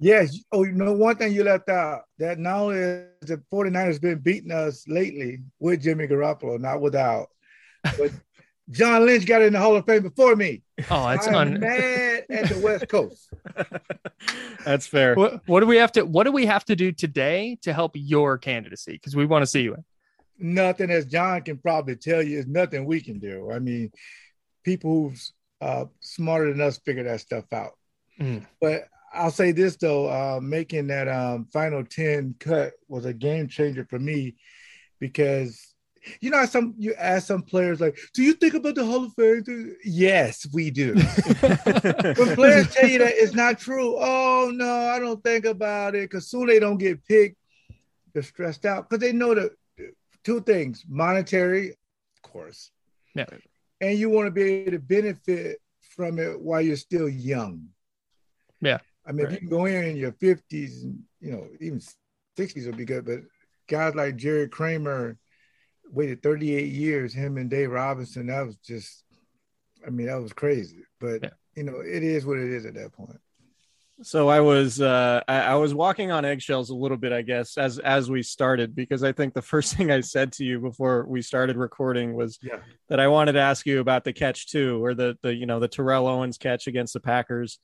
Yes. 0.00 0.38
Oh, 0.50 0.64
you 0.64 0.72
know, 0.72 0.92
one 0.92 1.16
thing 1.16 1.32
you 1.32 1.44
left 1.44 1.68
out 1.68 2.02
that 2.18 2.38
not 2.38 2.56
only 2.60 2.78
is 2.78 3.06
the 3.20 3.42
49ers 3.52 4.00
been 4.00 4.18
beating 4.18 4.50
us 4.50 4.88
lately 4.88 5.40
with 5.58 5.82
Jimmy 5.82 6.08
Garoppolo, 6.08 6.58
not 6.58 6.80
without, 6.80 7.28
but 7.98 8.10
John 8.70 9.04
Lynch 9.04 9.26
got 9.26 9.42
in 9.42 9.52
the 9.52 9.58
Hall 9.58 9.76
of 9.76 9.84
Fame 9.84 10.02
before 10.02 10.36
me. 10.36 10.62
Oh, 10.90 11.08
that's 11.08 11.26
I'm 11.26 11.34
un- 11.34 11.60
mad 11.60 12.24
at 12.30 12.48
the 12.48 12.58
West 12.60 12.88
Coast. 12.88 13.28
That's 14.64 14.86
fair. 14.86 15.14
What, 15.14 15.40
what 15.46 15.60
do 15.60 15.66
we 15.66 15.78
have 15.78 15.92
to 15.92 16.02
What 16.02 16.24
do 16.24 16.32
we 16.32 16.46
have 16.46 16.64
to 16.66 16.76
do 16.76 16.92
today 16.92 17.58
to 17.62 17.72
help 17.72 17.92
your 17.94 18.36
candidacy? 18.38 18.92
Because 18.92 19.16
we 19.16 19.24
want 19.24 19.42
to 19.42 19.46
see 19.46 19.62
you. 19.62 19.76
Nothing, 20.38 20.90
as 20.90 21.06
John 21.06 21.42
can 21.42 21.58
probably 21.58 21.96
tell 21.96 22.22
you, 22.22 22.38
is 22.38 22.46
nothing 22.46 22.84
we 22.84 23.00
can 23.00 23.18
do. 23.18 23.50
I 23.50 23.58
mean, 23.58 23.90
people 24.62 25.08
who's 25.08 25.32
uh, 25.60 25.86
smarter 26.00 26.52
than 26.52 26.60
us 26.60 26.78
figure 26.78 27.04
that 27.04 27.20
stuff 27.20 27.50
out. 27.52 27.72
Mm. 28.20 28.46
But 28.60 28.88
I'll 29.12 29.30
say 29.30 29.52
this 29.52 29.76
though, 29.76 30.08
uh, 30.08 30.40
making 30.40 30.86
that 30.88 31.08
um, 31.08 31.46
final 31.52 31.84
ten 31.84 32.34
cut 32.38 32.72
was 32.88 33.04
a 33.04 33.12
game 33.12 33.48
changer 33.48 33.84
for 33.84 33.98
me 33.98 34.36
because 35.00 35.74
you 36.20 36.30
know 36.30 36.46
some 36.46 36.74
you 36.78 36.94
ask 36.94 37.26
some 37.26 37.42
players 37.42 37.80
like, 37.80 37.98
"Do 38.14 38.22
you 38.22 38.34
think 38.34 38.54
about 38.54 38.74
the 38.76 38.84
Hall 38.84 39.04
of 39.04 39.12
Fame?" 39.14 39.74
Yes, 39.84 40.46
we 40.52 40.70
do. 40.70 40.94
when 41.40 42.34
players 42.36 42.72
tell 42.74 42.88
you 42.88 43.00
that 43.00 43.14
it's 43.16 43.34
not 43.34 43.58
true, 43.58 43.96
oh 43.98 44.50
no, 44.54 44.70
I 44.70 44.98
don't 44.98 45.22
think 45.24 45.44
about 45.44 45.94
it 45.94 46.08
because 46.10 46.28
soon 46.28 46.46
they 46.46 46.58
don't 46.58 46.78
get 46.78 47.04
picked. 47.06 47.36
They're 48.12 48.22
stressed 48.22 48.64
out 48.64 48.88
because 48.88 49.00
they 49.00 49.12
know 49.12 49.34
that 49.34 49.50
two 50.24 50.40
things: 50.40 50.84
monetary, 50.88 51.70
of 51.70 52.22
course, 52.22 52.70
Yeah. 53.14 53.26
and 53.80 53.98
you 53.98 54.08
want 54.10 54.26
to 54.26 54.30
be 54.30 54.42
able 54.42 54.72
to 54.72 54.78
benefit 54.78 55.58
from 55.96 56.18
it 56.18 56.40
while 56.40 56.60
you're 56.60 56.76
still 56.76 57.08
young. 57.08 57.68
Yeah. 58.60 58.78
I 59.10 59.12
mean, 59.12 59.26
if 59.26 59.32
you 59.32 59.38
can 59.38 59.48
go 59.48 59.64
in 59.64 59.82
in 59.84 59.96
your 59.96 60.12
50s 60.12 60.84
and, 60.84 61.00
you 61.20 61.32
know, 61.32 61.48
even 61.60 61.80
60s 62.38 62.66
would 62.66 62.76
be 62.76 62.84
good. 62.84 63.04
But 63.04 63.22
guys 63.68 63.96
like 63.96 64.14
Jerry 64.14 64.48
Kramer 64.48 65.18
waited 65.90 66.22
38 66.22 66.68
years, 66.68 67.12
him 67.12 67.36
and 67.36 67.50
Dave 67.50 67.72
Robinson, 67.72 68.28
that 68.28 68.46
was 68.46 68.54
just, 68.58 69.02
I 69.84 69.90
mean, 69.90 70.06
that 70.06 70.22
was 70.22 70.32
crazy. 70.32 70.84
But, 71.00 71.24
Yeah. 71.24 71.30
you 71.56 71.64
know, 71.64 71.80
it 71.80 72.04
is 72.04 72.24
what 72.24 72.38
it 72.38 72.52
is 72.52 72.66
at 72.66 72.74
that 72.74 72.92
point. 72.92 73.18
So 74.02 74.28
I 74.28 74.40
was 74.40 74.80
uh, 74.80 75.22
I, 75.28 75.40
I 75.40 75.54
was 75.56 75.74
walking 75.74 76.10
on 76.10 76.24
eggshells 76.24 76.70
a 76.70 76.74
little 76.74 76.96
bit, 76.96 77.12
I 77.12 77.20
guess, 77.20 77.58
as 77.58 77.78
as 77.80 78.08
we 78.10 78.22
started, 78.22 78.74
because 78.74 79.02
I 79.02 79.12
think 79.12 79.34
the 79.34 79.42
first 79.52 79.74
thing 79.76 79.90
I 79.90 80.00
said 80.00 80.32
to 80.34 80.44
you 80.44 80.58
before 80.60 81.04
we 81.06 81.20
started 81.20 81.56
recording 81.56 82.14
was 82.14 82.38
Yeah. 82.42 82.60
that 82.88 82.98
I 83.00 83.08
wanted 83.08 83.32
to 83.32 83.40
ask 83.40 83.66
you 83.66 83.80
about 83.80 84.04
the 84.04 84.14
catch 84.14 84.46
too, 84.46 84.82
or 84.82 84.94
the 84.94 85.18
the 85.22 85.34
you 85.34 85.44
know 85.44 85.60
the 85.60 85.68
Terrell 85.68 86.06
Owens 86.06 86.38
catch 86.38 86.66
against 86.68 86.94
the 86.94 87.00
Packers. 87.00 87.58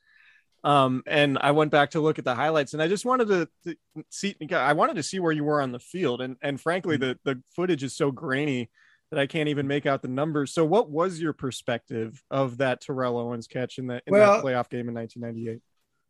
Um, 0.66 1.02
and 1.06 1.38
I 1.40 1.52
went 1.52 1.70
back 1.70 1.90
to 1.90 2.00
look 2.00 2.18
at 2.18 2.24
the 2.24 2.34
highlights, 2.34 2.74
and 2.74 2.82
I 2.82 2.88
just 2.88 3.04
wanted 3.04 3.28
to, 3.28 3.48
to 3.64 3.76
see. 4.10 4.34
I 4.50 4.72
wanted 4.72 4.96
to 4.96 5.02
see 5.02 5.20
where 5.20 5.32
you 5.32 5.44
were 5.44 5.62
on 5.62 5.72
the 5.72 5.78
field, 5.78 6.20
and 6.20 6.36
and 6.42 6.60
frankly, 6.60 6.96
the 6.96 7.18
the 7.24 7.40
footage 7.54 7.84
is 7.84 7.96
so 7.96 8.10
grainy 8.10 8.64
that 8.64 8.70
that 9.10 9.20
I 9.20 9.26
can't 9.26 9.48
even 9.48 9.66
make 9.66 9.86
out 9.86 10.02
the 10.02 10.08
numbers. 10.08 10.52
So, 10.52 10.64
what 10.64 10.90
was 10.90 11.20
your 11.20 11.32
perspective 11.32 12.22
of 12.30 12.58
that 12.58 12.80
Terrell 12.80 13.18
Owens 13.18 13.46
catch 13.46 13.78
in 13.78 13.86
that, 13.88 14.02
in 14.06 14.12
Well- 14.12 14.36
that 14.36 14.44
playoff 14.44 14.68
game 14.68 14.88
in 14.88 14.94
1998? 14.94 15.62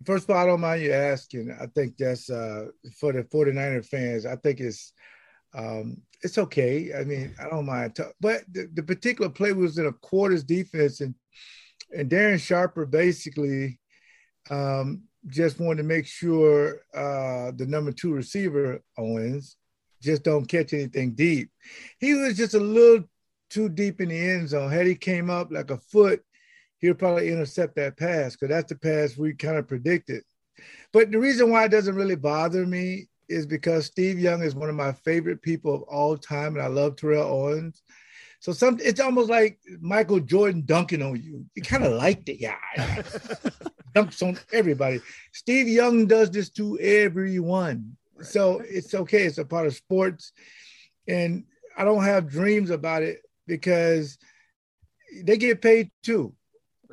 First 0.04 0.24
of 0.24 0.36
all, 0.36 0.42
I 0.42 0.46
don't 0.46 0.60
mind 0.60 0.82
you 0.82 0.92
asking. 0.92 1.56
I 1.58 1.66
think 1.66 1.96
that's 1.96 2.28
uh, 2.28 2.66
for 3.00 3.14
the 3.14 3.24
49er 3.24 3.86
fans. 3.86 4.26
I 4.26 4.36
think 4.36 4.60
it's 4.60 4.92
um, 5.54 6.02
it's 6.22 6.36
okay. 6.36 6.92
I 6.92 7.04
mean, 7.04 7.34
I 7.40 7.48
don't 7.48 7.64
mind. 7.64 7.96
T- 7.96 8.02
but 8.20 8.42
the, 8.52 8.68
the 8.74 8.82
particular 8.82 9.30
play 9.30 9.52
was 9.52 9.78
in 9.78 9.86
a 9.86 9.92
quarters 9.92 10.44
defense, 10.44 11.00
and 11.00 11.14
and 11.96 12.10
Darren 12.10 12.38
Sharper 12.38 12.84
basically 12.84 13.78
um, 14.50 15.02
just 15.28 15.58
wanted 15.58 15.82
to 15.82 15.88
make 15.88 16.06
sure 16.06 16.82
uh, 16.94 17.52
the 17.56 17.66
number 17.66 17.92
two 17.92 18.12
receiver 18.12 18.80
Owens 18.96 19.56
just 20.02 20.22
don't 20.22 20.46
catch 20.46 20.72
anything 20.72 21.14
deep. 21.14 21.50
He 21.98 22.14
was 22.14 22.36
just 22.36 22.54
a 22.54 22.60
little 22.60 23.04
too 23.50 23.68
deep 23.68 24.00
in 24.00 24.10
the 24.10 24.18
end 24.18 24.48
zone. 24.48 24.70
Had 24.70 24.86
he 24.86 24.94
came 24.94 25.30
up 25.30 25.50
like 25.50 25.70
a 25.70 25.78
foot, 25.78 26.22
he'll 26.78 26.94
probably 26.94 27.30
intercept 27.30 27.76
that 27.76 27.96
pass 27.96 28.34
because 28.34 28.48
that's 28.48 28.68
the 28.68 28.78
pass 28.78 29.16
we 29.16 29.34
kind 29.34 29.56
of 29.56 29.68
predicted. 29.68 30.22
But 30.92 31.10
the 31.10 31.18
reason 31.18 31.50
why 31.50 31.64
it 31.64 31.70
doesn't 31.70 31.96
really 31.96 32.16
bother 32.16 32.66
me 32.66 33.08
is 33.28 33.46
because 33.46 33.86
Steve 33.86 34.18
Young 34.18 34.42
is 34.42 34.54
one 34.54 34.68
of 34.68 34.76
my 34.76 34.92
favorite 34.92 35.42
people 35.42 35.74
of 35.74 35.82
all 35.82 36.16
time, 36.16 36.54
and 36.54 36.62
I 36.62 36.68
love 36.68 36.96
Terrell 36.96 37.28
Owens. 37.28 37.82
So 38.46 38.52
some 38.52 38.78
it's 38.80 39.00
almost 39.00 39.28
like 39.28 39.58
Michael 39.80 40.20
Jordan 40.20 40.62
dunking 40.64 41.02
on 41.02 41.20
you. 41.20 41.44
You 41.56 41.62
kind 41.62 41.82
of 41.82 41.94
like 41.94 42.24
the 42.24 42.36
guy. 42.36 42.54
Dunks 43.92 44.22
on 44.22 44.38
everybody. 44.52 45.00
Steve 45.32 45.66
Young 45.66 46.06
does 46.06 46.30
this 46.30 46.48
to 46.50 46.78
everyone. 46.78 47.96
So 48.20 48.62
it's 48.64 48.94
okay. 48.94 49.24
It's 49.24 49.38
a 49.38 49.44
part 49.44 49.66
of 49.66 49.74
sports. 49.74 50.30
And 51.08 51.42
I 51.76 51.82
don't 51.82 52.04
have 52.04 52.30
dreams 52.30 52.70
about 52.70 53.02
it 53.02 53.22
because 53.48 54.16
they 55.24 55.38
get 55.38 55.60
paid 55.60 55.90
too. 56.04 56.32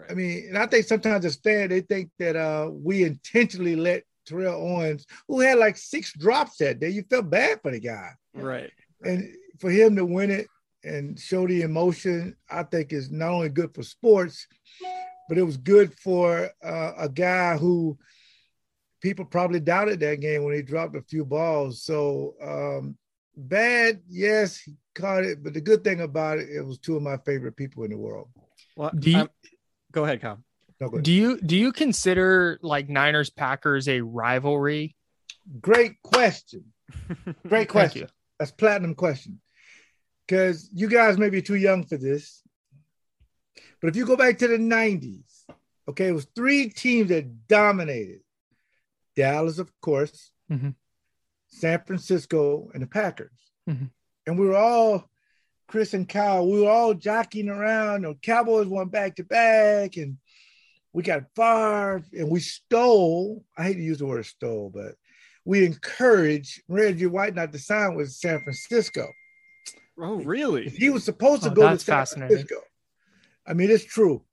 I 0.10 0.16
mean, 0.16 0.46
and 0.48 0.58
I 0.58 0.66
think 0.66 0.88
sometimes 0.88 1.24
as 1.24 1.36
fans, 1.36 1.70
they 1.70 1.82
think 1.82 2.10
that 2.18 2.36
uh, 2.36 2.72
we 2.72 3.04
intentionally 3.04 3.76
let 3.76 4.06
Terrell 4.26 4.60
Owens, 4.60 5.06
who 5.28 5.42
had 5.42 5.60
like 5.60 5.78
six 5.78 6.14
drops 6.14 6.58
that 6.58 6.80
day, 6.80 6.90
you 6.90 7.04
felt 7.08 7.30
bad 7.30 7.62
for 7.62 7.70
the 7.70 7.80
guy. 7.80 8.10
Right. 8.34 8.72
And 9.04 9.36
for 9.60 9.70
him 9.70 9.96
to 9.98 10.04
win 10.04 10.32
it 10.32 10.48
and 10.84 11.20
show 11.20 11.48
the 11.48 11.62
emotion, 11.62 12.36
I 12.50 12.64
think 12.64 12.94
is 12.94 13.12
not 13.12 13.30
only 13.32 13.50
good 13.50 13.74
for 13.74 13.84
sports, 13.84 14.48
but 15.30 15.38
it 15.38 15.44
was 15.44 15.58
good 15.58 15.94
for 16.00 16.50
uh, 16.64 16.92
a 16.98 17.10
guy 17.10 17.58
who 17.58 17.98
people 19.02 19.26
probably 19.26 19.60
doubted 19.60 20.00
that 20.02 20.20
game 20.20 20.44
when 20.44 20.54
he 20.56 20.62
dropped 20.62 20.96
a 20.96 21.02
few 21.02 21.26
balls. 21.26 21.84
So 21.84 22.36
um, 22.42 22.98
bad, 23.36 24.02
yes, 24.10 24.58
he 24.58 24.76
caught 24.96 25.24
it, 25.24 25.44
but 25.44 25.54
the 25.54 25.62
good 25.62 25.84
thing 25.84 26.02
about 26.02 26.40
it, 26.40 26.50
it 26.50 26.62
was 26.62 26.78
two 26.78 26.96
of 26.98 27.04
my 27.04 27.18
favorite 27.18 27.56
people 27.56 27.84
in 27.84 27.92
the 27.92 27.98
world. 27.98 28.30
Well, 28.76 28.92
Do 28.98 29.12
you- 29.12 29.18
I'm- 29.18 29.30
go 29.92 30.04
ahead, 30.04 30.22
Kyle. 30.22 30.44
No, 30.82 30.90
go 30.90 30.96
ahead. 30.96 31.04
Do 31.06 31.12
you 31.14 31.40
do 31.40 31.56
you 31.56 31.72
consider 31.72 32.58
like 32.62 32.90
Niners 32.90 33.30
Packers 33.30 33.88
a 33.88 34.02
rivalry? 34.02 34.96
Great 35.62 36.02
question. 36.02 36.66
Great 37.48 37.70
question. 37.70 38.02
you. 38.04 38.08
That's 38.40 38.52
platinum 38.52 38.96
question. 38.96 39.40
Because 40.26 40.70
you 40.74 40.88
guys 40.88 41.18
may 41.18 41.30
be 41.30 41.42
too 41.42 41.56
young 41.56 41.86
for 41.86 41.98
this. 41.98 42.42
But 43.82 43.90
if 43.90 43.96
you 43.96 44.06
go 44.06 44.16
back 44.16 44.38
to 44.38 44.48
the 44.48 44.58
90s, 44.58 45.46
okay, 45.90 46.08
it 46.08 46.14
was 46.14 46.28
three 46.36 46.70
teams 46.70 47.10
that 47.10 47.48
dominated. 47.48 48.22
Dallas, 49.16 49.60
of 49.60 49.70
course, 49.82 50.32
Mhm. 50.50 50.76
San 51.48 51.84
Francisco, 51.86 52.72
and 52.74 52.82
the 52.82 52.88
Packers. 52.88 53.52
Mhm. 53.70 53.92
And 54.26 54.40
we 54.40 54.48
were 54.48 54.56
all, 54.56 55.12
Chris 55.68 55.94
and 55.94 56.08
Kyle, 56.08 56.50
we 56.50 56.62
were 56.62 56.70
all 56.70 56.94
jockeying 56.94 57.50
around. 57.50 58.04
The 58.04 58.16
Cowboys 58.16 58.68
won 58.68 58.90
back 58.90 59.16
to 59.18 59.24
back, 59.24 59.98
and 59.98 60.18
we 60.94 61.04
got 61.04 61.34
Favre, 61.36 62.04
and 62.14 62.30
we 62.30 62.40
stole. 62.40 63.46
I 63.58 63.64
hate 63.66 63.76
to 63.76 63.84
use 63.84 64.00
the 64.00 64.06
word 64.06 64.26
stole, 64.26 64.70
but 64.70 64.96
we 65.46 65.66
encouraged 65.66 66.64
Reggie 66.68 67.06
White 67.06 67.36
not 67.36 67.52
to 67.52 67.60
sign 67.60 67.96
with 67.96 68.12
San 68.12 68.42
Francisco. 68.42 69.12
Oh, 70.00 70.16
really? 70.24 70.70
He 70.70 70.90
was 70.90 71.04
supposed 71.04 71.44
to 71.44 71.52
Oh, 71.52 71.54
go 71.54 71.70
to 71.70 71.80
San. 71.80 72.06
Francisco. 72.06 72.56
I 73.46 73.54
mean, 73.54 73.70
it's 73.70 73.86
true. 73.86 74.24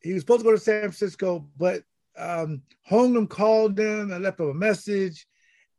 He 0.00 0.12
was 0.12 0.22
supposed 0.22 0.40
to 0.40 0.44
go 0.44 0.52
to 0.52 0.58
San 0.58 0.80
Francisco, 0.80 1.48
but 1.58 1.82
um, 2.16 2.62
Holmgren 2.90 3.28
called 3.28 3.78
him 3.78 4.10
and 4.10 4.22
left 4.22 4.40
him 4.40 4.48
a 4.48 4.54
message, 4.54 5.26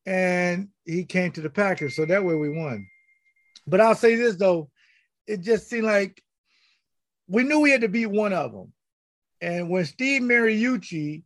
and 0.06 0.70
he 0.86 1.06
came 1.06 1.32
to 1.32 1.42
the 1.42 1.50
Packers. 1.50 1.96
So 1.96 2.06
that 2.06 2.24
way 2.24 2.36
we 2.36 2.50
won. 2.50 2.88
But 3.68 3.82
I'll 3.82 3.96
say 3.96 4.16
this 4.16 4.36
though, 4.36 4.70
it 5.28 5.42
just 5.42 5.70
seemed 5.70 5.86
like 5.86 6.22
we 7.28 7.44
knew 7.44 7.60
we 7.62 7.72
had 7.72 7.82
to 7.82 7.88
beat 7.88 8.08
one 8.08 8.34
of 8.34 8.52
them. 8.52 8.74
And 9.40 9.70
when 9.70 9.86
Steve 9.86 10.22
Mariucci 10.22 11.24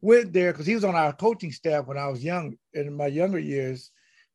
went 0.00 0.32
there, 0.32 0.52
because 0.52 0.66
he 0.66 0.74
was 0.74 0.84
on 0.84 0.96
our 0.96 1.12
coaching 1.12 1.52
staff 1.52 1.86
when 1.86 1.98
I 1.98 2.08
was 2.08 2.24
young, 2.24 2.56
in 2.72 2.96
my 2.96 3.06
younger 3.06 3.38
years, 3.38 3.90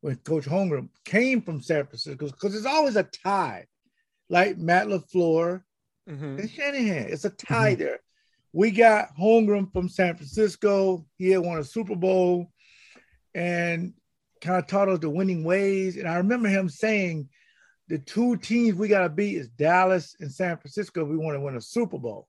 when 0.06 0.16
Coach 0.18 0.45
Holmgren 0.45 0.88
came 1.03 1.41
from 1.41 1.64
San 1.64 1.88
Francisco, 1.88 2.28
because 2.28 2.51
there's 2.51 2.68
always 2.68 2.95
a 2.95 3.01
tie, 3.01 3.66
like 4.30 4.56
Matt 4.56 4.86
LaFleur 4.86 5.64
Mhm. 6.08 6.39
and 6.41 6.51
Shanahan. 6.51 7.08
It's 7.12 7.26
a 7.26 7.32
tie 7.32 7.74
there. 7.74 8.01
We 8.53 8.70
got 8.70 9.16
Holmgren 9.18 9.74
from 9.74 9.89
San 9.89 10.16
Francisco. 10.16 11.08
He 11.18 11.32
had 11.32 11.39
won 11.41 11.58
a 11.58 11.64
Super 11.64 11.95
Bowl 11.95 12.51
and 13.34 13.95
kind 14.41 14.60
of 14.60 14.68
taught 14.68 14.89
us 14.89 14.99
the 14.99 15.10
winning 15.10 15.43
ways. 15.43 15.97
And 15.97 16.08
I 16.08 16.18
remember 16.18 16.49
him 16.49 16.70
saying, 16.70 17.28
the 17.88 17.97
two 17.97 18.38
teams 18.38 18.76
we 18.76 18.88
got 18.88 19.01
to 19.01 19.10
beat 19.10 19.38
is 19.38 19.49
Dallas 19.49 20.16
and 20.20 20.32
San 20.32 20.58
Francisco. 20.58 21.03
We 21.03 21.18
want 21.18 21.36
to 21.36 21.41
win 21.41 21.56
a 21.56 21.62
Super 21.62 21.97
Bowl. 21.97 22.28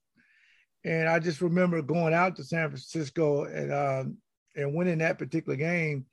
And 0.82 1.10
I 1.10 1.18
just 1.18 1.42
remember 1.42 1.82
going 1.82 2.14
out 2.14 2.36
to 2.36 2.44
San 2.44 2.70
Francisco 2.70 3.44
and 3.44 3.70
um, 3.70 4.16
and 4.54 4.74
winning 4.74 4.98
that 4.98 5.18
particular 5.18 5.56
game 5.56 6.06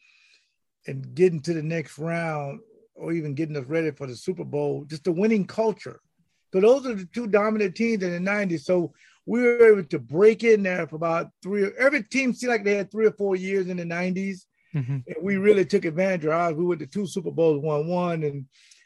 and 0.87 1.15
getting 1.15 1.39
to 1.41 1.53
the 1.53 1.63
next 1.63 1.97
round 1.97 2.59
or 2.95 3.11
even 3.13 3.33
getting 3.33 3.57
us 3.57 3.65
ready 3.65 3.91
for 3.91 4.07
the 4.07 4.15
Super 4.15 4.43
Bowl, 4.43 4.85
just 4.85 5.03
the 5.03 5.11
winning 5.11 5.45
culture. 5.45 5.99
So 6.53 6.61
those 6.61 6.85
are 6.85 6.93
the 6.93 7.05
two 7.05 7.27
dominant 7.27 7.75
teams 7.75 8.03
in 8.03 8.11
the 8.11 8.31
90s. 8.31 8.61
So 8.61 8.93
we 9.25 9.41
were 9.41 9.71
able 9.71 9.85
to 9.85 9.99
break 9.99 10.43
in 10.43 10.63
there 10.63 10.87
for 10.87 10.97
about 10.97 11.29
three. 11.41 11.69
Every 11.79 12.03
team 12.03 12.33
seemed 12.33 12.51
like 12.51 12.63
they 12.63 12.75
had 12.75 12.91
three 12.91 13.07
or 13.07 13.13
four 13.13 13.35
years 13.35 13.67
in 13.67 13.77
the 13.77 13.85
90s. 13.85 14.45
Mhm. 14.75 15.03
And 15.07 15.15
we 15.21 15.37
really 15.37 15.65
took 15.65 15.85
advantage 15.85 16.25
of 16.25 16.31
ours. 16.31 16.55
We 16.55 16.65
went 16.65 16.81
to 16.81 16.87
two 16.87 17.07
Super 17.07 17.31
Bowls, 17.31 17.61
won 17.61 17.87
one, 17.87 18.23
and 18.23 18.45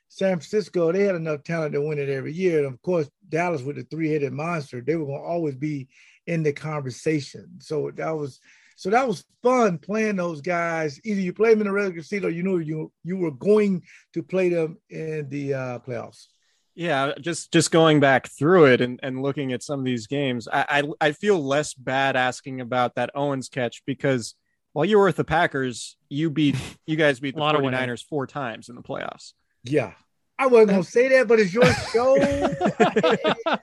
San 0.10 0.38
Francisco, 0.38 0.92
they 0.92 1.04
had 1.04 1.16
enough 1.16 1.44
talent 1.44 1.74
to 1.74 1.82
win 1.82 2.00
it 2.00 2.10
every 2.10 2.34
year. 2.34 2.60
And 2.60 2.74
of 2.74 2.82
course, 2.82 3.10
Dallas 3.28 3.62
with 3.62 3.76
the 3.76 3.84
three-headed 3.84 4.32
monster, 4.32 4.82
they 4.82 4.96
were 4.96 5.06
going 5.06 5.22
to 5.22 5.28
always 5.28 5.56
be 5.56 5.88
in 6.26 6.44
the 6.44 6.54
conversation. 6.54 7.60
So 7.60 7.92
that 7.96 8.12
was 8.12 8.40
so 8.78 8.92
that 8.92 9.08
was 9.08 9.26
fun 9.42 9.80
playing 9.80 10.18
those 10.18 10.40
guys. 10.40 11.02
Either 11.04 11.20
you 11.20 11.34
play 11.34 11.50
them 11.50 11.62
in 11.62 11.68
the 11.68 11.74
regular 11.74 12.04
season 12.04 12.28
or 12.28 12.30
you 12.30 12.44
knew 12.44 12.60
you 12.60 12.92
you 13.04 13.18
were 13.18 13.32
going 13.32 13.82
to 14.14 14.22
play 14.22 14.50
them 14.50 14.78
in 14.92 15.28
the 15.30 15.54
uh, 15.56 15.80
playoffs. 15.80 16.28
Yeah, 16.76 17.14
just 17.20 17.52
just 17.52 17.72
going 17.72 18.00
back 18.00 18.30
through 18.30 18.66
it 18.66 18.82
and, 18.82 19.00
and 19.02 19.24
looking 19.24 19.52
at 19.52 19.64
some 19.64 19.80
of 19.80 19.86
these 19.86 20.06
games, 20.06 20.48
I, 20.48 20.84
I 21.02 21.08
I 21.08 21.12
feel 21.12 21.44
less 21.44 21.74
bad 21.74 22.16
asking 22.16 22.62
about 22.62 22.94
that 22.96 23.10
Owens 23.16 23.50
catch 23.50 23.82
because 23.88 24.36
while 24.74 24.86
you 24.86 25.00
were 25.00 25.06
with 25.06 25.16
the 25.16 25.24
Packers, 25.24 25.98
you 26.08 26.30
beat 26.30 26.56
you 26.86 26.96
guys 26.96 27.20
beat 27.20 27.34
the 27.36 27.42
lot 27.42 27.56
of 27.56 27.64
winning. 27.64 27.80
49ers 27.80 28.06
four 28.06 28.28
times 28.28 28.70
in 28.70 28.76
the 28.76 28.84
playoffs. 28.84 29.34
Yeah. 29.64 29.94
I 30.38 30.46
wasn't 30.46 30.70
gonna 30.70 30.84
say 30.84 31.08
that, 31.10 31.28
but 31.28 31.40
it's 31.40 31.52
your 31.52 31.66
show. 31.92 32.16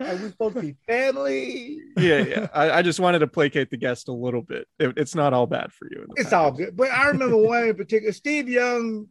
Are 0.00 0.16
we 0.16 0.28
supposed 0.30 0.56
to 0.56 0.62
be 0.62 0.76
family? 0.86 1.78
Yeah, 1.96 2.18
yeah. 2.24 2.48
I, 2.54 2.70
I 2.78 2.82
just 2.82 3.00
wanted 3.00 3.18
to 3.20 3.26
placate 3.26 3.70
the 3.70 3.76
guest 3.76 4.08
a 4.08 4.12
little 4.12 4.42
bit. 4.42 4.66
It- 4.78 4.96
it's 4.96 5.14
not 5.14 5.32
all 5.34 5.46
bad 5.46 5.72
for 5.72 5.86
you. 5.90 5.98
in 6.02 6.06
the 6.08 6.14
It's 6.22 6.32
all 6.32 6.52
good. 6.52 6.74
But 6.76 6.90
I 6.90 7.08
remember 7.08 7.36
one 7.36 7.64
in 7.68 7.74
particular. 7.76 8.12
Steve 8.12 8.48
Young 8.48 9.08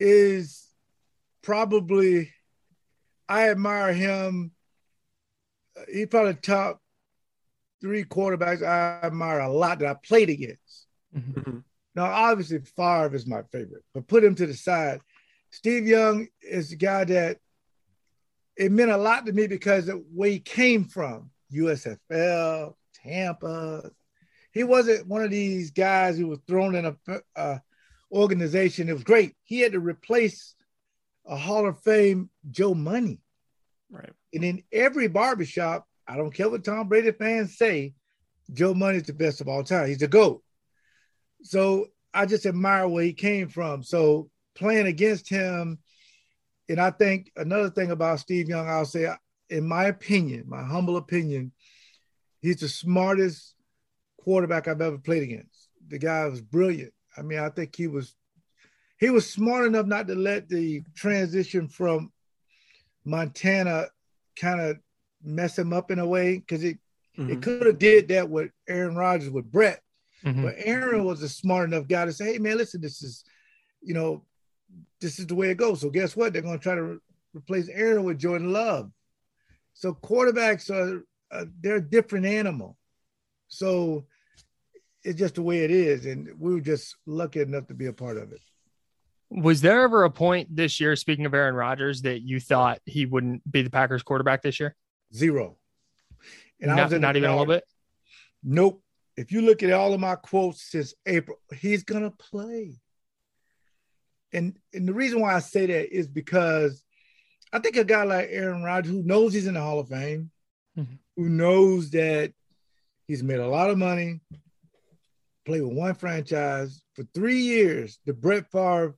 is 0.00 0.66
probably 1.42 2.32
I 3.28 3.50
admire 3.50 3.92
him. 3.92 4.52
He 5.92 6.06
probably 6.06 6.34
top 6.34 6.80
three 7.80 8.04
quarterbacks 8.04 8.62
I 8.66 9.06
admire 9.06 9.40
a 9.40 9.52
lot 9.52 9.78
that 9.80 9.88
I 9.88 9.94
played 9.94 10.30
against. 10.30 10.86
Mhm. 11.16 11.62
Now, 11.94 12.04
obviously, 12.04 12.60
Favre 12.60 13.14
is 13.14 13.26
my 13.26 13.42
favorite, 13.52 13.84
but 13.92 14.06
put 14.06 14.24
him 14.24 14.34
to 14.36 14.46
the 14.46 14.54
side. 14.54 15.00
Steve 15.50 15.86
Young 15.86 16.28
is 16.42 16.70
the 16.70 16.76
guy 16.76 17.04
that 17.04 17.38
it 18.58 18.72
meant 18.72 18.90
a 18.90 18.96
lot 18.96 19.24
to 19.26 19.32
me 19.32 19.46
because 19.46 19.88
of 19.88 20.02
where 20.12 20.30
he 20.30 20.40
came 20.40 20.84
from 20.84 21.30
USFL, 21.54 22.74
Tampa. 23.02 23.90
He 24.52 24.64
wasn't 24.64 25.06
one 25.06 25.22
of 25.22 25.30
these 25.30 25.70
guys 25.70 26.18
who 26.18 26.26
was 26.26 26.40
thrown 26.46 26.74
in 26.74 26.86
a 26.86 26.96
uh, 27.36 27.58
organization. 28.10 28.88
It 28.88 28.94
was 28.94 29.04
great. 29.04 29.36
He 29.44 29.60
had 29.60 29.72
to 29.72 29.80
replace 29.80 30.56
a 31.24 31.36
Hall 31.36 31.68
of 31.68 31.80
Fame 31.82 32.30
Joe 32.50 32.74
Money. 32.74 33.20
Right. 33.90 34.12
And 34.34 34.42
in 34.42 34.64
every 34.72 35.06
barbershop, 35.06 35.86
I 36.06 36.16
don't 36.16 36.34
care 36.34 36.48
what 36.48 36.64
Tom 36.64 36.88
Brady 36.88 37.12
fans 37.12 37.56
say, 37.56 37.94
Joe 38.52 38.74
Money's 38.74 39.04
the 39.04 39.12
best 39.12 39.40
of 39.40 39.48
all 39.48 39.62
time. 39.62 39.86
He's 39.86 39.98
the 39.98 40.08
GOAT. 40.08 40.42
So 41.42 41.86
I 42.12 42.26
just 42.26 42.46
admire 42.46 42.88
where 42.88 43.04
he 43.04 43.12
came 43.12 43.48
from. 43.48 43.84
So 43.84 44.30
playing 44.56 44.86
against 44.86 45.28
him 45.28 45.78
and 46.68 46.80
I 46.80 46.90
think 46.90 47.32
another 47.36 47.70
thing 47.70 47.90
about 47.90 48.20
Steve 48.20 48.48
Young, 48.48 48.68
I'll 48.68 48.84
say, 48.84 49.10
in 49.48 49.66
my 49.66 49.86
opinion, 49.86 50.44
my 50.46 50.62
humble 50.62 50.96
opinion, 50.96 51.52
he's 52.40 52.60
the 52.60 52.68
smartest 52.68 53.54
quarterback 54.18 54.68
I've 54.68 54.82
ever 54.82 54.98
played 54.98 55.22
against. 55.22 55.68
The 55.88 55.98
guy 55.98 56.26
was 56.26 56.42
brilliant. 56.42 56.92
I 57.16 57.22
mean, 57.22 57.38
I 57.38 57.48
think 57.48 57.74
he 57.74 57.86
was 57.86 58.14
he 58.98 59.10
was 59.10 59.30
smart 59.30 59.66
enough 59.66 59.86
not 59.86 60.08
to 60.08 60.14
let 60.14 60.48
the 60.48 60.82
transition 60.94 61.68
from 61.68 62.12
Montana 63.04 63.86
kind 64.36 64.60
of 64.60 64.78
mess 65.22 65.58
him 65.58 65.72
up 65.72 65.90
in 65.90 65.98
a 65.98 66.06
way 66.06 66.38
because 66.38 66.62
it 66.62 66.78
mm-hmm. 67.16 67.32
it 67.32 67.42
could 67.42 67.66
have 67.66 67.78
did 67.78 68.08
that 68.08 68.28
with 68.28 68.50
Aaron 68.68 68.96
Rodgers 68.96 69.30
with 69.30 69.50
Brett, 69.50 69.80
mm-hmm. 70.24 70.42
but 70.42 70.54
Aaron 70.58 71.04
was 71.04 71.22
a 71.22 71.28
smart 71.28 71.72
enough 71.72 71.88
guy 71.88 72.04
to 72.04 72.12
say, 72.12 72.34
"Hey 72.34 72.38
man, 72.38 72.58
listen, 72.58 72.80
this 72.80 73.02
is, 73.02 73.24
you 73.80 73.94
know, 73.94 74.24
this 75.00 75.18
is 75.18 75.26
the 75.26 75.34
way 75.34 75.50
it 75.50 75.56
goes." 75.56 75.80
So 75.80 75.90
guess 75.90 76.16
what? 76.16 76.32
They're 76.32 76.42
going 76.42 76.58
to 76.58 76.62
try 76.62 76.74
to 76.74 76.82
re- 76.82 76.98
replace 77.34 77.68
Aaron 77.68 78.04
with 78.04 78.18
Jordan 78.18 78.52
Love. 78.52 78.90
So 79.74 79.94
quarterbacks 79.94 80.70
are 80.70 81.04
uh, 81.30 81.44
they're 81.60 81.76
a 81.76 81.80
different 81.80 82.26
animal. 82.26 82.76
So 83.48 84.06
it's 85.02 85.18
just 85.18 85.36
the 85.36 85.42
way 85.42 85.64
it 85.64 85.70
is, 85.70 86.06
and 86.06 86.28
we 86.38 86.54
were 86.54 86.60
just 86.60 86.96
lucky 87.06 87.40
enough 87.40 87.66
to 87.68 87.74
be 87.74 87.86
a 87.86 87.92
part 87.92 88.16
of 88.16 88.32
it. 88.32 88.40
Was 89.30 89.60
there 89.60 89.82
ever 89.82 90.04
a 90.04 90.10
point 90.10 90.54
this 90.54 90.80
year, 90.80 90.96
speaking 90.96 91.26
of 91.26 91.34
Aaron 91.34 91.54
Rodgers, 91.54 92.02
that 92.02 92.22
you 92.22 92.40
thought 92.40 92.80
he 92.86 93.06
wouldn't 93.06 93.50
be 93.50 93.62
the 93.62 93.70
Packers 93.70 94.02
quarterback 94.02 94.42
this 94.42 94.58
year? 94.58 94.74
Zero. 95.14 95.56
And 96.60 96.74
not, 96.74 96.90
not 96.92 97.16
even 97.16 97.30
a 97.30 97.32
little 97.32 97.46
bit? 97.46 97.64
Nope. 98.42 98.82
If 99.16 99.32
you 99.32 99.42
look 99.42 99.62
at 99.62 99.72
all 99.72 99.92
of 99.92 100.00
my 100.00 100.14
quotes 100.14 100.62
since 100.62 100.94
April, 101.06 101.38
he's 101.56 101.84
gonna 101.84 102.10
play. 102.10 102.80
And 104.32 104.58
and 104.74 104.86
the 104.86 104.92
reason 104.92 105.20
why 105.20 105.34
I 105.34 105.40
say 105.40 105.66
that 105.66 105.94
is 105.94 106.06
because 106.06 106.82
I 107.52 107.58
think 107.58 107.76
a 107.76 107.84
guy 107.84 108.04
like 108.04 108.28
Aaron 108.30 108.62
Rodgers, 108.62 108.92
who 108.92 109.02
knows 109.02 109.32
he's 109.32 109.46
in 109.46 109.54
the 109.54 109.60
Hall 109.60 109.80
of 109.80 109.88
Fame, 109.88 110.30
mm-hmm. 110.76 110.94
who 111.16 111.28
knows 111.28 111.90
that 111.90 112.32
he's 113.06 113.22
made 113.22 113.40
a 113.40 113.48
lot 113.48 113.70
of 113.70 113.78
money, 113.78 114.20
played 115.46 115.62
with 115.62 115.72
one 115.72 115.94
franchise 115.94 116.82
for 116.94 117.04
three 117.14 117.38
years. 117.38 117.98
The 118.04 118.12
Brett 118.12 118.50
Favre 118.52 118.94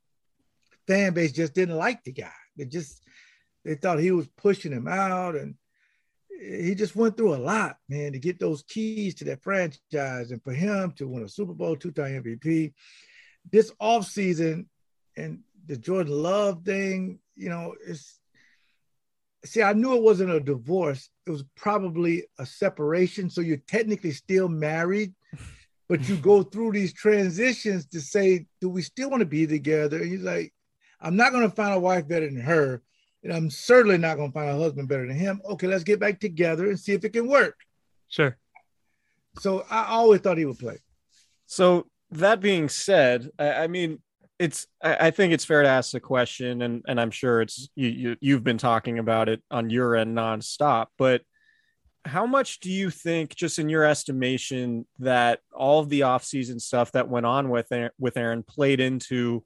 fan 0.87 1.15
base 1.15 1.33
just 1.33 1.55
didn't 1.55 1.77
like 1.77 2.03
the 2.03 2.13
guy. 2.13 2.33
They 2.57 2.65
just 2.65 3.05
they 3.65 3.77
thought 3.77 4.01
he 4.01 4.11
was 4.11 4.27
pushing 4.37 4.73
him 4.73 4.89
out, 4.89 5.37
and 5.37 5.55
he 6.41 6.75
just 6.75 6.97
went 6.97 7.17
through 7.17 7.35
a 7.35 7.37
lot, 7.37 7.77
man, 7.89 8.13
to 8.13 8.19
get 8.19 8.41
those 8.41 8.63
keys 8.65 9.15
to 9.17 9.25
that 9.27 9.43
franchise, 9.43 10.33
and 10.33 10.43
for 10.43 10.53
him 10.53 10.93
to 10.93 11.07
win 11.07 11.23
a 11.23 11.29
Super 11.29 11.53
Bowl, 11.53 11.77
two-time 11.77 12.23
MVP. 12.23 12.73
This 13.51 13.71
offseason 13.81 14.67
and 15.17 15.41
the 15.67 15.77
Jordan 15.77 16.13
Love 16.13 16.65
thing, 16.65 17.19
you 17.37 17.49
know, 17.49 17.75
it's 17.87 18.21
see, 19.45 19.63
I 19.63 19.73
knew 19.73 19.95
it 19.95 20.03
wasn't 20.03 20.31
a 20.31 20.41
divorce. 20.41 21.09
It 21.27 21.31
was 21.31 21.45
probably 21.57 22.25
a 22.39 22.47
separation. 22.47 23.31
So 23.31 23.41
you're 23.41 23.63
technically 23.69 24.13
still 24.13 24.49
married, 24.49 25.15
but 25.89 26.09
you 26.09 26.17
go 26.17 26.43
through 26.43 26.73
these 26.73 26.93
transitions 26.93 27.87
to 27.87 28.01
say, 28.01 28.47
do 28.61 28.69
we 28.69 28.83
still 28.83 29.11
want 29.11 29.21
to 29.21 29.27
be 29.27 29.47
together? 29.47 29.99
And 29.99 30.11
he's 30.11 30.23
like, 30.23 30.53
I'm 31.01 31.17
not 31.17 31.33
going 31.33 31.49
to 31.49 31.55
find 31.55 31.75
a 31.75 31.81
wife 31.81 32.07
better 32.07 32.27
than 32.27 32.41
her. 32.41 32.83
And 33.23 33.33
I'm 33.33 33.51
certainly 33.51 33.99
not 33.99 34.17
going 34.17 34.31
to 34.31 34.35
find 34.35 34.51
a 34.51 34.59
husband 34.59 34.89
better 34.89 35.07
than 35.07 35.17
him. 35.17 35.41
Okay, 35.45 35.67
let's 35.67 35.85
get 35.85 36.01
back 36.01 36.21
together 36.21 36.69
and 36.69 36.79
see 36.79 36.93
if 36.93 37.05
it 37.05 37.13
can 37.13 37.27
work. 37.27 37.57
Sure. 38.09 38.37
So 39.39 39.65
I 39.71 39.87
always 39.87 40.21
thought 40.21 40.39
he 40.39 40.45
would 40.45 40.59
play. 40.59 40.79
So 41.47 41.87
that 42.11 42.41
being 42.41 42.69
said, 42.69 43.31
I, 43.39 43.53
I 43.53 43.67
mean, 43.67 44.01
it's 44.41 44.67
I, 44.83 45.11
think 45.11 45.35
it's 45.35 45.45
fair 45.45 45.63
to 45.63 45.69
ask 45.69 45.93
the 45.93 46.01
question, 46.01 46.63
and 46.63 46.83
and 46.89 46.99
I'm 46.99 47.11
sure 47.11 47.43
it's 47.43 47.69
you, 47.75 47.89
you 47.89 48.17
you've 48.23 48.43
been 48.43 48.57
talking 48.57 48.99
about 48.99 49.29
it 49.29 49.43
on 49.51 49.69
your 49.69 49.95
end 49.95 50.17
nonstop, 50.17 50.87
but 50.97 51.21
how 52.07 52.25
much 52.25 52.61
do 52.61 52.71
you 52.71 52.89
think 52.89 53.35
just 53.35 53.59
in 53.59 53.69
your 53.69 53.85
estimation 53.85 54.87
that 54.99 55.41
all 55.53 55.81
of 55.81 55.91
the 55.91 56.01
offseason 56.01 56.59
stuff 56.59 56.91
that 56.93 57.11
went 57.11 57.27
on 57.27 57.51
with 57.51 57.71
with 57.99 58.17
Aaron 58.17 58.43
played 58.43 58.81
into 58.81 59.45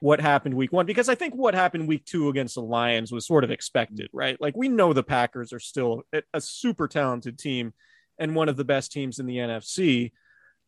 what 0.00 0.20
happened 0.20 0.54
week 0.54 0.70
one 0.70 0.84
because 0.84 1.08
I 1.08 1.14
think 1.14 1.34
what 1.34 1.54
happened 1.54 1.88
week 1.88 2.04
two 2.04 2.28
against 2.28 2.56
the 2.56 2.60
Lions 2.60 3.10
was 3.10 3.26
sort 3.26 3.44
of 3.44 3.50
expected, 3.50 4.10
right? 4.12 4.38
Like 4.38 4.54
we 4.54 4.68
know 4.68 4.92
the 4.92 5.02
Packers 5.02 5.54
are 5.54 5.58
still 5.58 6.02
a 6.34 6.40
super 6.42 6.86
talented 6.86 7.38
team 7.38 7.72
and 8.18 8.36
one 8.36 8.50
of 8.50 8.58
the 8.58 8.64
best 8.64 8.92
teams 8.92 9.18
in 9.18 9.24
the 9.24 9.38
NFC. 9.38 10.12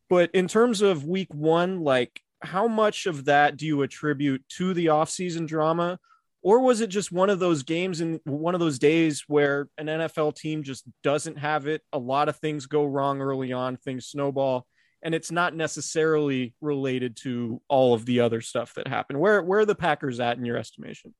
But 0.08 0.30
in 0.32 0.48
terms 0.48 0.80
of 0.80 1.04
week 1.04 1.34
one, 1.34 1.80
like 1.80 2.22
how 2.42 2.68
much 2.68 3.06
of 3.06 3.24
that 3.26 3.56
do 3.56 3.66
you 3.66 3.82
attribute 3.82 4.42
to 4.50 4.74
the 4.74 4.86
offseason 4.86 5.46
drama? 5.46 5.98
Or 6.42 6.60
was 6.60 6.80
it 6.80 6.88
just 6.88 7.10
one 7.10 7.30
of 7.30 7.40
those 7.40 7.64
games 7.64 8.00
and 8.00 8.20
one 8.24 8.54
of 8.54 8.60
those 8.60 8.78
days 8.78 9.24
where 9.26 9.68
an 9.78 9.86
NFL 9.86 10.36
team 10.36 10.62
just 10.62 10.84
doesn't 11.02 11.38
have 11.38 11.66
it? 11.66 11.82
A 11.92 11.98
lot 11.98 12.28
of 12.28 12.36
things 12.36 12.66
go 12.66 12.84
wrong 12.84 13.20
early 13.20 13.52
on, 13.52 13.76
things 13.76 14.06
snowball 14.06 14.66
and 15.06 15.14
it's 15.14 15.30
not 15.30 15.54
necessarily 15.54 16.52
related 16.60 17.16
to 17.16 17.60
all 17.68 17.94
of 17.94 18.06
the 18.06 18.18
other 18.18 18.40
stuff 18.40 18.74
that 18.74 18.88
happened. 18.88 19.20
Where 19.20 19.40
where 19.40 19.60
are 19.60 19.64
the 19.64 19.74
Packers 19.74 20.18
at 20.18 20.36
in 20.36 20.44
your 20.44 20.56
estimation? 20.56 21.14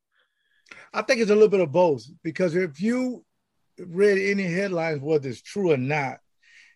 I 0.93 1.03
think 1.03 1.21
it's 1.21 1.31
a 1.31 1.35
little 1.35 1.49
bit 1.49 1.61
of 1.61 1.71
both 1.71 2.05
because 2.25 2.57
if 2.57 2.81
you 2.81 3.25
read 3.79 4.19
any 4.19 4.43
headlines, 4.43 5.01
whether 5.01 5.29
it's 5.29 5.41
true 5.41 5.71
or 5.71 5.77
not, 5.77 6.19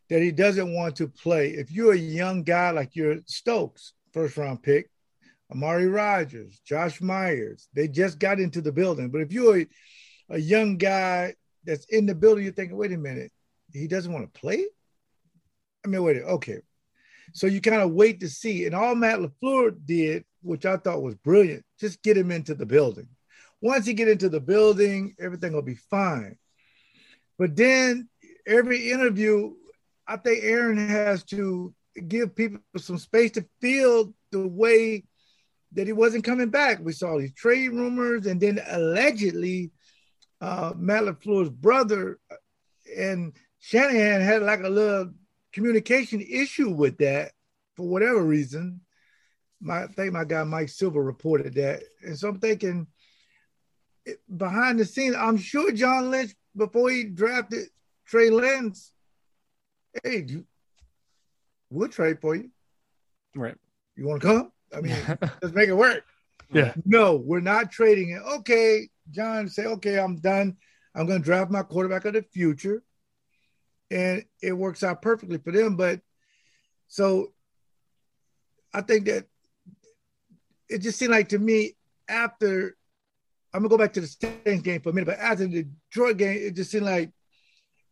that 0.08 0.22
he 0.22 0.30
doesn't 0.30 0.72
want 0.72 0.96
to 0.96 1.08
play. 1.08 1.48
If 1.48 1.72
you're 1.72 1.94
a 1.94 1.98
young 1.98 2.44
guy 2.44 2.70
like 2.70 2.94
you're 2.94 3.16
Stokes, 3.26 3.92
first 4.12 4.36
round 4.36 4.62
pick, 4.62 4.90
Amari 5.50 5.86
Rodgers, 5.86 6.60
Josh 6.64 7.00
Myers, 7.00 7.68
they 7.74 7.88
just 7.88 8.18
got 8.18 8.40
into 8.40 8.60
the 8.60 8.72
building. 8.72 9.10
But 9.10 9.22
if 9.22 9.32
you're 9.32 9.60
a, 9.60 9.66
a 10.30 10.38
young 10.38 10.76
guy 10.76 11.34
that's 11.64 11.86
in 11.86 12.06
the 12.06 12.14
building, 12.14 12.44
you're 12.44 12.52
thinking, 12.52 12.76
wait 12.76 12.92
a 12.92 12.98
minute, 12.98 13.32
he 13.72 13.86
doesn't 13.86 14.12
want 14.12 14.32
to 14.32 14.40
play? 14.40 14.64
I 15.84 15.88
mean, 15.88 16.02
wait, 16.02 16.22
okay, 16.22 16.60
so 17.32 17.46
you 17.46 17.60
kind 17.60 17.82
of 17.82 17.92
wait 17.92 18.20
to 18.20 18.28
see. 18.28 18.66
And 18.66 18.74
all 18.74 18.94
Matt 18.94 19.20
LaFleur 19.20 19.76
did, 19.84 20.24
which 20.42 20.66
I 20.66 20.76
thought 20.76 21.02
was 21.02 21.14
brilliant, 21.14 21.64
just 21.78 22.02
get 22.02 22.16
him 22.16 22.30
into 22.30 22.54
the 22.54 22.66
building. 22.66 23.08
Once 23.60 23.86
he 23.86 23.94
get 23.94 24.08
into 24.08 24.28
the 24.28 24.40
building, 24.40 25.14
everything 25.18 25.52
will 25.52 25.62
be 25.62 25.74
fine. 25.74 26.36
But 27.38 27.56
then 27.56 28.08
every 28.46 28.90
interview, 28.90 29.54
I 30.06 30.16
think 30.16 30.44
Aaron 30.44 30.88
has 30.88 31.24
to 31.24 31.74
give 32.08 32.34
people 32.34 32.60
some 32.76 32.98
space 32.98 33.32
to 33.32 33.44
feel 33.60 34.12
the 34.30 34.46
way 34.46 35.04
that 35.72 35.86
he 35.86 35.92
wasn't 35.92 36.24
coming 36.24 36.50
back. 36.50 36.80
We 36.80 36.92
saw 36.92 37.18
these 37.18 37.32
trade 37.32 37.68
rumors, 37.68 38.26
and 38.26 38.40
then 38.40 38.60
allegedly, 38.68 39.70
uh, 40.40 40.72
Matt 40.76 41.04
LaFleur's 41.04 41.50
brother 41.50 42.18
and 42.96 43.32
Shanahan 43.58 44.20
had 44.20 44.42
like 44.42 44.60
a 44.60 44.68
little 44.68 45.12
communication 45.52 46.20
issue 46.20 46.70
with 46.70 46.98
that 46.98 47.32
for 47.76 47.86
whatever 47.86 48.22
reason. 48.22 48.80
My, 49.60 49.84
I 49.84 49.86
think 49.88 50.12
my 50.12 50.24
guy 50.24 50.42
Mike 50.44 50.70
Silver 50.70 51.02
reported 51.02 51.54
that, 51.54 51.82
and 52.02 52.18
so 52.18 52.28
I'm 52.28 52.40
thinking 52.40 52.86
behind 54.34 54.78
the 54.78 54.84
scenes, 54.84 55.14
I'm 55.16 55.36
sure 55.36 55.72
John 55.72 56.10
Lynch 56.10 56.34
before 56.56 56.90
he 56.90 57.04
drafted 57.04 57.68
Trey 58.06 58.30
Lance, 58.30 58.92
hey, 60.02 60.26
we'll 61.70 61.88
trade 61.88 62.20
for 62.20 62.34
you. 62.34 62.50
Right. 63.34 63.56
You 63.96 64.06
want 64.06 64.22
to 64.22 64.28
come? 64.28 64.52
I 64.74 64.80
mean, 64.80 64.96
let's 65.42 65.54
make 65.54 65.68
it 65.68 65.76
work. 65.76 66.04
Yeah. 66.52 66.74
No, 66.84 67.16
we're 67.16 67.40
not 67.40 67.70
trading 67.70 68.10
it. 68.10 68.22
Okay, 68.38 68.88
John, 69.10 69.48
say, 69.48 69.66
okay, 69.66 69.98
I'm 69.98 70.16
done. 70.16 70.56
I'm 70.94 71.06
going 71.06 71.20
to 71.20 71.24
draft 71.24 71.50
my 71.50 71.62
quarterback 71.62 72.04
of 72.04 72.14
the 72.14 72.22
future 72.22 72.82
and 73.90 74.24
it 74.42 74.52
works 74.52 74.82
out 74.82 75.02
perfectly 75.02 75.38
for 75.38 75.52
them. 75.52 75.76
But 75.76 76.00
so 76.88 77.32
I 78.72 78.80
think 78.82 79.06
that 79.06 79.26
it 80.68 80.78
just 80.78 80.98
seemed 80.98 81.12
like 81.12 81.30
to 81.30 81.38
me 81.38 81.76
after 82.08 82.76
I'm 83.52 83.62
gonna 83.62 83.68
go 83.68 83.78
back 83.78 83.92
to 83.94 84.00
the 84.00 84.06
Saints 84.06 84.62
game 84.62 84.80
for 84.80 84.90
a 84.90 84.92
minute, 84.92 85.06
but 85.06 85.18
after 85.18 85.46
the 85.46 85.66
Detroit 85.90 86.16
game, 86.16 86.38
it 86.40 86.54
just 86.54 86.70
seemed 86.70 86.84
like 86.84 87.10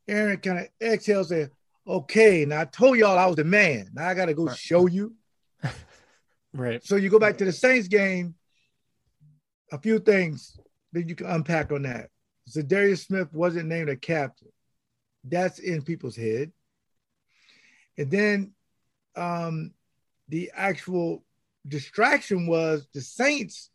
Aaron 0.07 0.39
kind 0.39 0.61
of 0.61 0.69
exhales 0.81 1.33
and 1.33 1.51
okay, 1.89 2.45
now 2.45 2.61
I 2.61 2.65
told 2.67 2.99
y'all 2.99 3.19
I 3.19 3.27
was 3.27 3.37
the 3.37 3.45
man. 3.45 3.91
Now 3.95 4.09
I 4.09 4.15
gotta 4.15 4.35
go 4.35 4.47
right. 4.47 4.57
show 4.57 4.87
you. 4.87 5.15
right. 6.53 6.85
So 6.85 6.97
you 6.97 7.09
go 7.09 7.19
back 7.19 7.39
to 7.39 7.45
the 7.45 7.53
Saints 7.53 7.89
game, 7.89 8.35
a 9.73 9.79
few 9.79 9.99
things 9.99 10.59
that 10.93 11.09
you 11.09 11.15
can 11.15 11.27
unpack 11.27 11.73
on 11.73 11.83
that. 11.83 12.11
Za'Darius 12.49 13.07
Smith 13.07 13.33
wasn't 13.33 13.69
named 13.69 13.89
a 13.89 13.97
captain 13.97 14.49
that's 15.25 15.59
in 15.59 15.83
people's 15.83 16.17
head. 16.17 16.53
And 17.97 18.11
then 18.11 18.53
um, 19.17 19.73
the 20.29 20.51
actual 20.55 21.25
distraction 21.67 22.47
was 22.47 22.87
the 22.95 23.01
Saints 23.01 23.71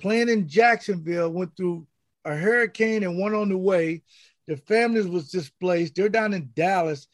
playing 0.00 0.28
in 0.28 0.48
Jacksonville 0.48 1.30
went 1.30 1.56
through 1.56 1.86
a 2.24 2.34
hurricane 2.34 3.02
and 3.02 3.18
one 3.18 3.34
on 3.34 3.48
the 3.48 3.56
way. 3.56 4.02
The 4.46 4.56
families 4.56 5.06
was 5.06 5.30
displaced. 5.30 5.94
They're 5.94 6.08
down 6.08 6.34
in 6.34 6.50
Dallas. 6.54 7.06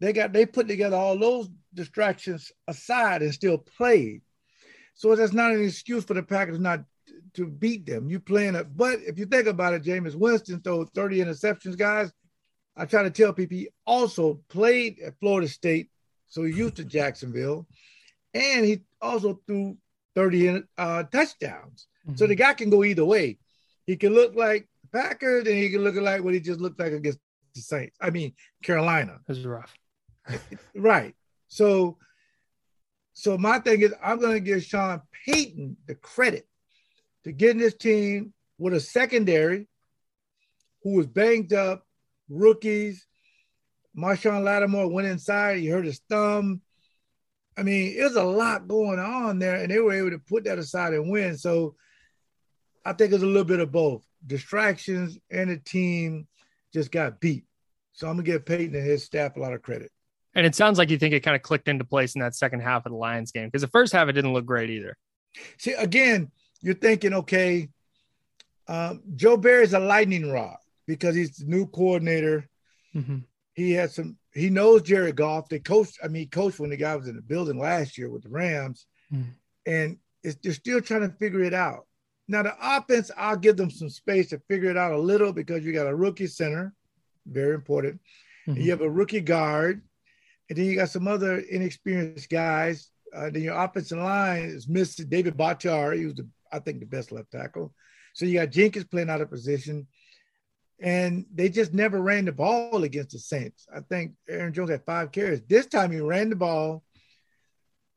They 0.00 0.12
got 0.12 0.32
they 0.32 0.46
put 0.46 0.66
together 0.66 0.96
all 0.96 1.18
those 1.18 1.48
distractions 1.74 2.50
aside 2.66 3.22
and 3.22 3.32
still 3.32 3.58
played. 3.58 4.22
So 4.94 5.14
that's 5.14 5.32
not 5.32 5.52
an 5.52 5.64
excuse 5.64 6.04
for 6.04 6.14
the 6.14 6.22
Packers 6.22 6.58
not 6.58 6.84
to 7.34 7.46
beat 7.46 7.86
them. 7.86 8.10
You 8.10 8.20
playing 8.20 8.54
it, 8.54 8.76
but 8.76 9.00
if 9.00 9.18
you 9.18 9.26
think 9.26 9.46
about 9.46 9.74
it, 9.74 9.84
Jameis 9.84 10.14
Winston 10.14 10.60
throw 10.60 10.84
30 10.84 11.18
interceptions, 11.18 11.76
guys. 11.76 12.12
I 12.76 12.86
try 12.86 13.02
to 13.02 13.10
tell 13.10 13.32
people 13.32 13.56
he 13.56 13.68
also 13.86 14.40
played 14.48 14.98
at 15.00 15.18
Florida 15.20 15.48
State, 15.48 15.90
so 16.28 16.42
he's 16.42 16.56
used 16.56 16.76
to 16.76 16.84
Jacksonville, 16.84 17.66
and 18.32 18.64
he 18.64 18.80
also 19.00 19.40
threw 19.46 19.76
30 20.14 20.62
uh, 20.78 21.02
touchdowns. 21.04 21.86
Mm-hmm. 22.06 22.16
So 22.16 22.26
the 22.26 22.34
guy 22.34 22.54
can 22.54 22.70
go 22.70 22.84
either 22.84 23.04
way. 23.04 23.38
He 23.86 23.96
can 23.96 24.14
look 24.14 24.34
like 24.34 24.68
Packers, 24.92 25.46
and 25.46 25.56
he 25.56 25.70
can 25.70 25.82
look 25.82 25.94
like 25.96 26.22
what 26.22 26.34
he 26.34 26.40
just 26.40 26.60
looked 26.60 26.78
like 26.78 26.92
against 26.92 27.18
the 27.54 27.60
Saints. 27.60 27.96
I 28.00 28.10
mean 28.10 28.32
Carolina. 28.62 29.18
This 29.26 29.38
is 29.38 29.46
rough. 29.46 29.74
Right. 30.74 31.14
So, 31.48 31.98
so 33.12 33.36
my 33.38 33.58
thing 33.58 33.80
is, 33.82 33.94
I'm 34.02 34.20
going 34.20 34.34
to 34.34 34.40
give 34.40 34.62
Sean 34.62 35.02
Payton 35.26 35.76
the 35.86 35.94
credit 35.94 36.46
to 37.24 37.32
getting 37.32 37.58
this 37.58 37.74
team 37.74 38.32
with 38.58 38.74
a 38.74 38.80
secondary 38.80 39.68
who 40.82 40.94
was 40.96 41.06
banged 41.06 41.52
up, 41.52 41.86
rookies. 42.28 43.06
Marshon 43.96 44.44
Lattimore 44.44 44.88
went 44.88 45.08
inside. 45.08 45.58
He 45.58 45.66
hurt 45.66 45.84
his 45.84 46.00
thumb. 46.08 46.62
I 47.58 47.62
mean, 47.62 47.94
it 47.98 48.02
was 48.04 48.16
a 48.16 48.22
lot 48.22 48.68
going 48.68 48.98
on 48.98 49.38
there, 49.38 49.56
and 49.56 49.70
they 49.70 49.78
were 49.78 49.92
able 49.92 50.10
to 50.10 50.18
put 50.18 50.44
that 50.44 50.58
aside 50.58 50.94
and 50.94 51.10
win. 51.10 51.36
So 51.36 51.74
I 52.84 52.92
think 52.92 53.12
it's 53.12 53.22
a 53.22 53.26
little 53.26 53.44
bit 53.44 53.60
of 53.60 53.72
both 53.72 54.04
distractions 54.26 55.18
and 55.30 55.50
the 55.50 55.58
team 55.58 56.26
just 56.72 56.90
got 56.90 57.20
beat. 57.20 57.44
So 57.92 58.08
I'm 58.08 58.14
gonna 58.14 58.24
give 58.24 58.46
Payton 58.46 58.74
and 58.74 58.86
his 58.86 59.04
staff 59.04 59.36
a 59.36 59.40
lot 59.40 59.52
of 59.52 59.62
credit. 59.62 59.90
And 60.34 60.46
it 60.46 60.54
sounds 60.54 60.78
like 60.78 60.90
you 60.90 60.98
think 60.98 61.14
it 61.14 61.20
kind 61.20 61.34
of 61.34 61.42
clicked 61.42 61.68
into 61.68 61.84
place 61.84 62.14
in 62.14 62.20
that 62.20 62.34
second 62.34 62.60
half 62.60 62.86
of 62.86 62.92
the 62.92 62.98
Lions 62.98 63.32
game 63.32 63.46
because 63.46 63.62
the 63.62 63.68
first 63.68 63.92
half 63.92 64.08
it 64.08 64.12
didn't 64.12 64.32
look 64.32 64.46
great 64.46 64.70
either. 64.70 64.96
See, 65.58 65.72
again, 65.72 66.30
you're 66.60 66.74
thinking, 66.74 67.14
okay, 67.14 67.68
um, 68.68 69.02
Joe 69.16 69.36
Barry's 69.36 69.72
a 69.72 69.80
lightning 69.80 70.30
rod 70.30 70.56
because 70.86 71.14
he's 71.14 71.36
the 71.36 71.46
new 71.46 71.66
coordinator. 71.66 72.48
Mm-hmm. 72.94 73.18
He 73.54 73.72
has 73.72 73.94
some. 73.94 74.16
He 74.32 74.48
knows 74.48 74.82
Jared 74.82 75.16
Goff. 75.16 75.48
They 75.48 75.58
coached. 75.58 75.98
I 76.04 76.08
mean, 76.08 76.28
coached 76.28 76.60
when 76.60 76.70
the 76.70 76.76
guy 76.76 76.94
was 76.94 77.08
in 77.08 77.16
the 77.16 77.22
building 77.22 77.58
last 77.58 77.98
year 77.98 78.08
with 78.08 78.22
the 78.22 78.28
Rams, 78.28 78.86
mm-hmm. 79.12 79.30
and 79.66 79.98
they're 80.22 80.52
still 80.52 80.80
trying 80.80 81.08
to 81.08 81.16
figure 81.16 81.42
it 81.42 81.54
out. 81.54 81.86
Now 82.28 82.44
the 82.44 82.54
offense, 82.62 83.10
I'll 83.16 83.36
give 83.36 83.56
them 83.56 83.70
some 83.70 83.88
space 83.88 84.28
to 84.28 84.38
figure 84.46 84.70
it 84.70 84.76
out 84.76 84.92
a 84.92 84.98
little 84.98 85.32
because 85.32 85.64
you 85.64 85.72
got 85.72 85.88
a 85.88 85.94
rookie 85.94 86.28
center, 86.28 86.72
very 87.26 87.56
important. 87.56 88.00
Mm-hmm. 88.46 88.60
You 88.60 88.70
have 88.70 88.82
a 88.82 88.90
rookie 88.90 89.20
guard, 89.20 89.82
and 90.50 90.58
then 90.58 90.66
you 90.66 90.74
got 90.76 90.90
some 90.90 91.06
other 91.06 91.38
inexperienced 91.38 92.28
guys. 92.28 92.90
Uh, 93.16 93.30
then 93.30 93.42
your 93.42 93.56
offensive 93.56 93.98
line 93.98 94.42
is 94.42 94.68
missing 94.68 95.08
David 95.08 95.36
Bakhtiari, 95.36 96.02
who's 96.02 96.14
the, 96.14 96.28
I 96.52 96.58
think 96.58 96.80
the 96.80 96.86
best 96.86 97.12
left 97.12 97.30
tackle. 97.30 97.72
So 98.14 98.24
you 98.26 98.34
got 98.34 98.50
Jenkins 98.50 98.84
playing 98.84 99.10
out 99.10 99.20
of 99.20 99.30
position, 99.30 99.86
and 100.80 101.24
they 101.32 101.48
just 101.48 101.72
never 101.72 102.02
ran 102.02 102.24
the 102.24 102.32
ball 102.32 102.82
against 102.82 103.12
the 103.12 103.20
Saints. 103.20 103.66
I 103.74 103.80
think 103.80 104.14
Aaron 104.28 104.52
Jones 104.52 104.70
had 104.70 104.84
five 104.84 105.12
carries. 105.12 105.40
This 105.48 105.66
time 105.66 105.92
he 105.92 106.00
ran 106.00 106.30
the 106.30 106.36
ball, 106.36 106.82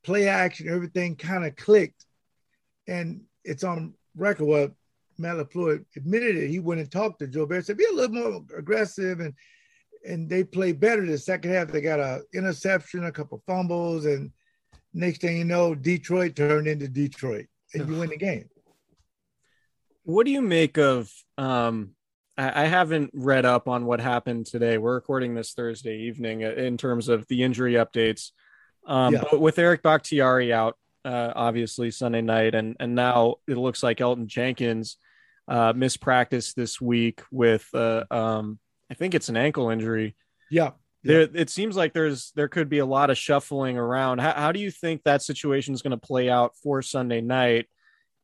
play 0.04 0.28
action, 0.28 0.70
everything 0.70 1.16
kind 1.16 1.46
of 1.46 1.56
clicked, 1.56 2.06
and 2.88 3.22
it's 3.44 3.64
on 3.64 3.96
record 4.16 4.46
what 4.46 4.72
Matt 5.18 5.38
LaFleur 5.38 5.84
admitted 5.96 6.36
it. 6.36 6.50
He 6.50 6.60
went 6.60 6.82
and 6.82 6.92
talked 6.92 7.20
to 7.20 7.28
Joe 7.28 7.48
Barry, 7.48 7.64
said, 7.64 7.78
be 7.78 7.86
a 7.92 7.96
little 7.96 8.16
more 8.16 8.46
aggressive. 8.58 9.20
And 9.20 9.34
and 10.08 10.30
they 10.30 10.44
played 10.44 10.80
better 10.80 11.06
the 11.06 11.18
second 11.18 11.52
half. 11.52 11.70
They 11.70 11.82
got 11.82 12.00
a 12.00 12.22
interception, 12.34 13.06
a 13.06 13.12
couple 13.12 13.42
fumbles, 13.48 14.06
and 14.06 14.32
next 14.94 15.22
thing 15.22 15.38
you 15.38 15.46
know, 15.46 15.76
Detroit 15.76 16.36
turned 16.36 16.68
into 16.68 16.88
Detroit 16.88 17.46
and 17.74 17.88
you 17.88 18.00
win 18.00 18.10
the 18.10 18.18
game. 18.18 18.50
What 20.04 20.26
do 20.26 20.32
you 20.32 20.42
make 20.42 20.78
of 20.78 21.12
um 21.38 21.96
I, 22.38 22.64
I 22.64 22.66
haven't 22.66 23.12
read 23.14 23.46
up 23.46 23.68
on 23.68 23.86
what 23.86 24.02
happened 24.02 24.46
today. 24.46 24.78
We're 24.78 24.96
recording 24.96 25.36
this 25.36 25.54
Thursday 25.54 25.98
evening 26.04 26.44
uh, 26.44 26.52
in 26.52 26.78
terms 26.78 27.10
of 27.10 27.28
the 27.28 27.44
injury 27.44 27.74
updates. 27.74 28.32
Um, 28.86 29.14
yeah. 29.14 29.24
but 29.32 29.40
with 29.40 29.60
Eric 29.60 29.84
Bakhtiari 29.84 30.52
out, 30.52 30.78
uh, 31.06 31.34
obviously 31.36 31.92
Sunday 31.92 32.22
night, 32.22 32.56
and 32.56 32.78
and 32.80 32.96
now 32.96 33.36
it 33.48 33.58
looks 33.58 33.84
like 33.84 33.98
Elgton 33.98 34.28
Jenkins 34.28 34.98
uh, 35.48 35.74
missed 35.76 36.02
practice 36.02 36.54
this 36.54 36.80
week 36.80 37.22
with 37.32 37.68
uh, 37.74 38.06
um, 38.10 38.60
I 38.94 38.96
think 38.96 39.16
it's 39.16 39.28
an 39.30 39.38
ankle 39.38 39.72
injury. 39.72 40.16
Yeah. 40.52 40.72
There, 41.02 41.22
it 41.22 41.50
seems 41.50 41.76
like 41.76 41.94
there's 41.94 42.32
there 42.36 42.48
could 42.48 42.70
be 42.70 42.78
a 42.78 42.86
lot 42.86 43.10
of 43.10 43.18
shuffling 43.18 43.76
around. 43.76 44.20
How, 44.20 44.34
how 44.34 44.52
do 44.52 44.60
you 44.60 44.70
think 44.70 45.02
that 45.04 45.24
situation 45.24 45.74
is 45.74 45.82
going 45.82 45.92
to 45.92 45.98
play 45.98 46.30
out 46.30 46.56
for 46.62 46.84
Sunday 46.84 47.22
night? 47.22 47.66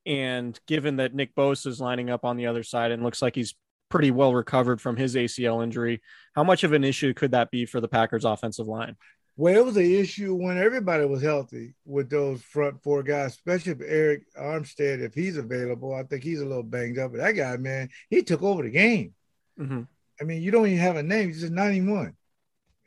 And 0.06 0.58
given 0.68 0.98
that 0.98 1.16
Nick 1.16 1.34
Bosa 1.34 1.68
is 1.68 1.82
lining 1.82 2.12
up 2.12 2.24
on 2.24 2.38
the 2.38 2.46
other 2.46 2.62
side 2.62 2.92
and 2.92 3.02
looks 3.02 3.20
like 3.20 3.36
he's 3.36 3.56
pretty 3.90 4.12
well 4.12 4.32
recovered 4.32 4.80
from 4.80 4.96
his 4.96 5.16
ACL 5.16 5.64
injury, 5.64 6.02
how 6.36 6.44
much 6.44 6.64
of 6.64 6.72
an 6.74 6.84
issue 6.84 7.16
could 7.16 7.32
that 7.32 7.50
be 7.50 7.66
for 7.66 7.82
the 7.82 7.88
Packers' 7.88 8.26
offensive 8.26 8.68
line? 8.68 8.96
Well, 9.38 9.56
it 9.56 9.66
was 9.66 9.78
an 9.78 9.92
issue 9.92 10.36
when 10.36 10.60
everybody 10.60 11.06
was 11.06 11.24
healthy 11.24 11.74
with 11.84 12.12
those 12.12 12.44
front 12.44 12.84
four 12.84 13.02
guys, 13.02 13.32
especially 13.32 13.72
if 13.72 13.80
Arik 13.80 14.22
Armstead, 14.40 15.02
if 15.02 15.16
he's 15.16 15.38
available. 15.38 15.96
I 15.96 16.04
think 16.04 16.24
he's 16.24 16.42
a 16.42 16.46
little 16.46 16.62
banged 16.62 17.00
up. 17.00 17.12
But 17.12 17.22
that 17.22 17.32
guy, 17.32 17.58
man, 17.58 17.90
he 18.12 18.22
took 18.22 18.44
over 18.44 18.62
the 18.62 18.70
game. 18.70 19.16
Mm-hmm. 19.60 19.82
I 20.20 20.24
mean, 20.24 20.42
you 20.42 20.52
don't 20.52 20.68
even 20.68 20.80
have 20.80 20.98
a 20.98 21.04
name. 21.04 21.30
He's 21.30 21.42
just 21.42 21.54
91. 21.54 22.16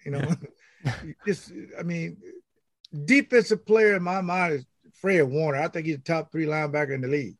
You 0.05 0.13
know, 0.13 0.35
just, 1.27 1.53
I 1.79 1.83
mean, 1.83 2.17
defensive 3.05 3.65
player 3.65 3.97
in 3.97 4.03
my 4.03 4.21
mind 4.21 4.55
is 4.55 4.67
Fred 5.01 5.23
Warner. 5.23 5.61
I 5.61 5.69
think 5.69 5.87
he's 5.87 5.97
the 5.97 6.03
top 6.03 6.31
three 6.31 6.47
linebacker 6.47 6.95
in 6.95 7.01
the 7.01 7.09
league. 7.09 7.37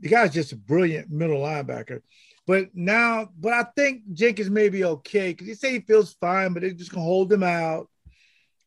The 0.00 0.08
guy's 0.08 0.32
just 0.32 0.52
a 0.52 0.56
brilliant 0.56 1.10
middle 1.10 1.40
linebacker. 1.40 2.00
But 2.46 2.74
now, 2.74 3.28
but 3.38 3.52
I 3.52 3.64
think 3.76 4.12
Jenkins 4.12 4.50
may 4.50 4.68
be 4.68 4.84
okay 4.84 5.30
because 5.30 5.46
he 5.46 5.54
say 5.54 5.72
he 5.72 5.80
feels 5.80 6.14
fine, 6.14 6.52
but 6.52 6.62
they're 6.62 6.72
just 6.72 6.90
gonna 6.90 7.04
hold 7.04 7.32
him 7.32 7.44
out. 7.44 7.88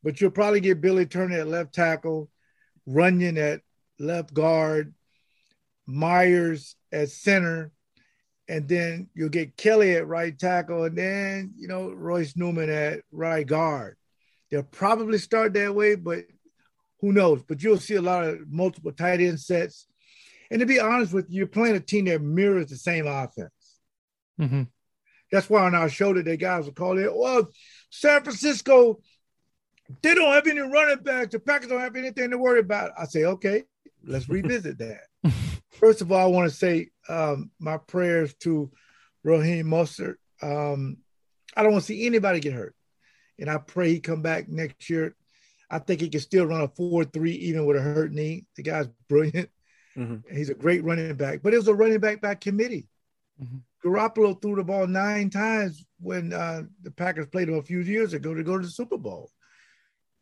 But 0.02 0.22
you'll 0.22 0.32
probably 0.32 0.62
get 0.62 0.82
Billy 0.82 1.06
Turner 1.06 1.40
at 1.40 1.48
left 1.48 1.74
tackle, 1.74 2.30
Runyan 2.88 3.38
at 3.38 3.62
left 4.00 4.34
guard, 4.34 4.94
Myers 5.86 6.76
at 6.92 7.10
center, 7.10 7.72
and 8.48 8.68
then 8.68 9.10
you'll 9.14 9.30
get 9.30 9.58
Kelly 9.58 9.96
at 9.96 10.08
right 10.08 10.38
tackle, 10.38 10.84
and 10.84 10.98
then 10.98 11.54
you 11.58 11.68
know 11.68 11.92
Royce 11.92 12.36
Newman 12.36 12.70
at 12.70 13.02
right 13.12 13.46
guard. 13.46 13.98
They'll 14.52 14.64
probably 14.64 15.18
start 15.18 15.54
that 15.54 15.74
way, 15.74 15.96
but 15.96 16.26
who 17.02 17.12
knows? 17.12 17.44
But 17.44 17.64
you'll 17.64 17.78
see 17.78 17.96
a 17.96 18.02
lot 18.02 18.24
of 18.24 18.52
multiple 18.52 18.92
tight 18.92 19.22
end 19.22 19.40
sets. 19.40 19.88
And 20.52 20.60
to 20.60 20.66
be 20.66 20.80
honest 20.80 21.14
with 21.14 21.26
you, 21.30 21.40
you're 21.40 21.48
playing 21.48 21.76
a 21.76 21.80
team 21.80 22.06
that 22.06 22.22
mirrors 22.22 22.70
the 22.70 22.78
same 22.78 23.08
offense. 23.08 23.80
Mm-hmm. 24.40 24.64
That's 25.32 25.50
why 25.50 25.64
on 25.64 25.76
our 25.76 25.90
show 25.90 26.14
today, 26.14 26.38
guys 26.38 26.66
will 26.66 26.74
call 26.74 27.00
it, 27.00 27.14
well, 27.14 27.50
San 27.90 28.24
Francisco, 28.24 29.00
they 30.02 30.14
don't 30.14 30.34
have 30.34 30.48
any 30.48 30.62
running 30.62 31.04
backs. 31.04 31.32
The 31.32 31.40
Packers 31.40 31.70
don't 31.70 31.80
have 31.80 31.96
anything 31.96 32.30
to 32.30 32.38
worry 32.38 32.60
about. 32.60 32.92
I 32.98 33.06
say, 33.06 33.26
okay, 33.26 33.64
let's 34.06 34.30
revisit 34.30 34.78
that. 34.78 35.02
First 35.80 36.02
of 36.02 36.12
all, 36.12 36.20
I 36.20 36.26
want 36.26 36.50
to 36.50 36.56
say 36.56 36.90
um, 37.10 37.52
my 37.60 37.78
prayers 37.78 38.34
to 38.42 38.72
Raheem 39.24 39.68
Mostert. 39.68 40.16
Um, 40.42 40.98
I 41.56 41.64
don't 41.64 41.72
want 41.72 41.84
to 41.84 41.88
see 41.88 42.06
anybody 42.06 42.40
get 42.40 42.54
hurt. 42.54 42.76
And 43.40 43.50
I 43.50 43.58
pray 43.58 43.90
he 43.92 44.00
come 44.00 44.22
back 44.22 44.48
next 44.48 44.90
year. 44.90 45.16
I 45.70 45.80
think 45.80 46.02
he 46.02 46.10
can 46.10 46.22
still 46.22 46.46
run 46.46 46.62
a 46.62 46.68
4-3 46.68 47.28
even 47.28 47.66
with 47.66 47.78
a 47.78 47.82
hurt 47.82 48.12
knee. 48.12 48.46
The 48.56 48.64
guy's 48.64 48.88
brilliant. 49.10 49.50
Mm-hmm. 49.98 50.36
He's 50.36 50.50
a 50.50 50.54
great 50.54 50.84
running 50.84 51.16
back. 51.16 51.42
But 51.42 51.54
it 51.54 51.58
was 51.58 51.68
a 51.68 51.74
running 51.74 52.00
back 52.00 52.22
by 52.22 52.36
committee. 52.36 52.88
Mm-hmm. 53.42 53.58
Garoppolo 53.86 54.42
threw 54.42 54.56
the 54.56 54.64
ball 54.64 54.88
nine 54.88 55.30
times 55.30 55.86
when 56.00 56.34
uh, 56.34 56.64
the 56.82 56.92
Packers 56.92 57.28
played 57.28 57.50
him 57.50 57.56
a 57.56 57.64
few 57.64 57.80
years 57.80 58.14
ago 58.14 58.34
to 58.34 58.44
go 58.44 58.58
to 58.58 58.66
the 58.66 58.72
Super 58.72 58.98
Bowl. 58.98 59.30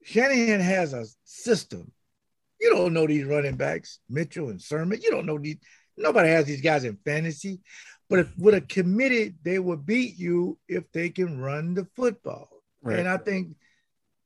Shanahan 0.03 0.59
has 0.59 0.93
a 0.93 1.05
system. 1.23 1.91
You 2.63 2.69
don't 2.69 2.93
know 2.93 3.05
these 3.05 3.25
running 3.25 3.57
backs, 3.57 3.99
Mitchell 4.09 4.47
and 4.47 4.61
Sermon. 4.61 5.01
You 5.03 5.11
don't 5.11 5.25
know 5.25 5.37
these. 5.37 5.57
Nobody 5.97 6.29
has 6.29 6.45
these 6.45 6.61
guys 6.61 6.85
in 6.85 6.97
fantasy. 7.03 7.59
But 8.09 8.19
if, 8.19 8.37
with 8.37 8.55
a 8.55 8.61
committed, 8.61 9.35
they 9.43 9.59
will 9.59 9.75
beat 9.75 10.17
you 10.17 10.57
if 10.69 10.89
they 10.93 11.09
can 11.09 11.41
run 11.41 11.73
the 11.73 11.85
football. 11.93 12.47
Right. 12.81 12.99
And 12.99 13.09
I 13.09 13.17
think 13.17 13.57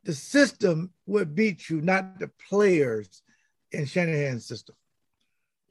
the 0.04 0.14
system 0.14 0.92
would 1.08 1.34
beat 1.34 1.68
you, 1.68 1.82
not 1.82 2.20
the 2.20 2.30
players 2.48 3.24
in 3.72 3.88
Shanahan's 3.88 4.46
system. 4.46 4.76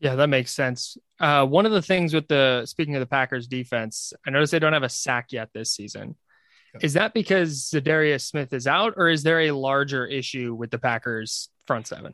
Yeah, 0.01 0.17
that 0.17 0.27
makes 0.27 0.53
sense. 0.53 0.99
Uh, 1.21 1.47
one 1.47 1.67
of 1.67 1.73
the 1.73 1.83
things 1.83 2.13
with 2.13 2.27
the 2.27 2.67
speaking 2.67 2.97
of 2.97 3.01
the 3.01 3.07
Packers 3.07 3.47
defense, 3.47 4.13
I 4.27 4.31
noticed 4.31 4.51
they 4.51 4.59
don't 4.59 4.73
have 4.73 4.83
a 4.83 4.89
sack 4.89 5.29
yet 5.31 5.51
this 5.55 5.71
season. 5.71 6.17
Is 6.83 6.95
that 6.95 7.15
because 7.15 7.71
Za'Darius 7.71 8.27
Smith 8.27 8.53
is 8.53 8.67
out, 8.67 8.95
or 8.97 9.09
is 9.09 9.23
there 9.23 9.43
a 9.43 9.53
larger 9.53 10.05
issue 10.05 10.53
with 10.53 10.71
the 10.71 10.79
Packers 10.79 11.49
front 11.67 11.87
seven? 11.87 12.13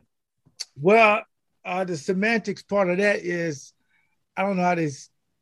Well, 0.75 1.23
uh, 1.65 1.83
the 1.83 1.97
semantics 1.97 2.63
part 2.63 2.89
of 2.89 2.97
that 2.97 3.19
is 3.19 3.73
I 4.35 4.43
don't 4.43 4.57
know 4.57 4.63
how 4.63 4.75
they 4.75 4.89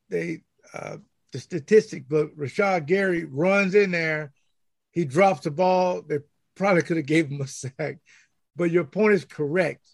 they 0.09 0.41
uh, 0.73 0.97
the 1.31 1.39
statistic, 1.39 2.05
but 2.09 2.35
Rashan 2.37 2.85
Gary 2.85 3.23
runs 3.23 3.73
in 3.75 3.91
there, 3.91 4.33
he 4.91 5.05
drops 5.05 5.41
the 5.41 5.51
ball. 5.51 6.01
They 6.01 6.19
probably 6.55 6.81
could 6.83 6.97
have 6.97 7.05
gave 7.05 7.29
him 7.29 7.41
a 7.41 7.47
sack, 7.47 7.97
but 8.55 8.71
your 8.71 8.83
point 8.83 9.13
is 9.13 9.25
correct 9.25 9.87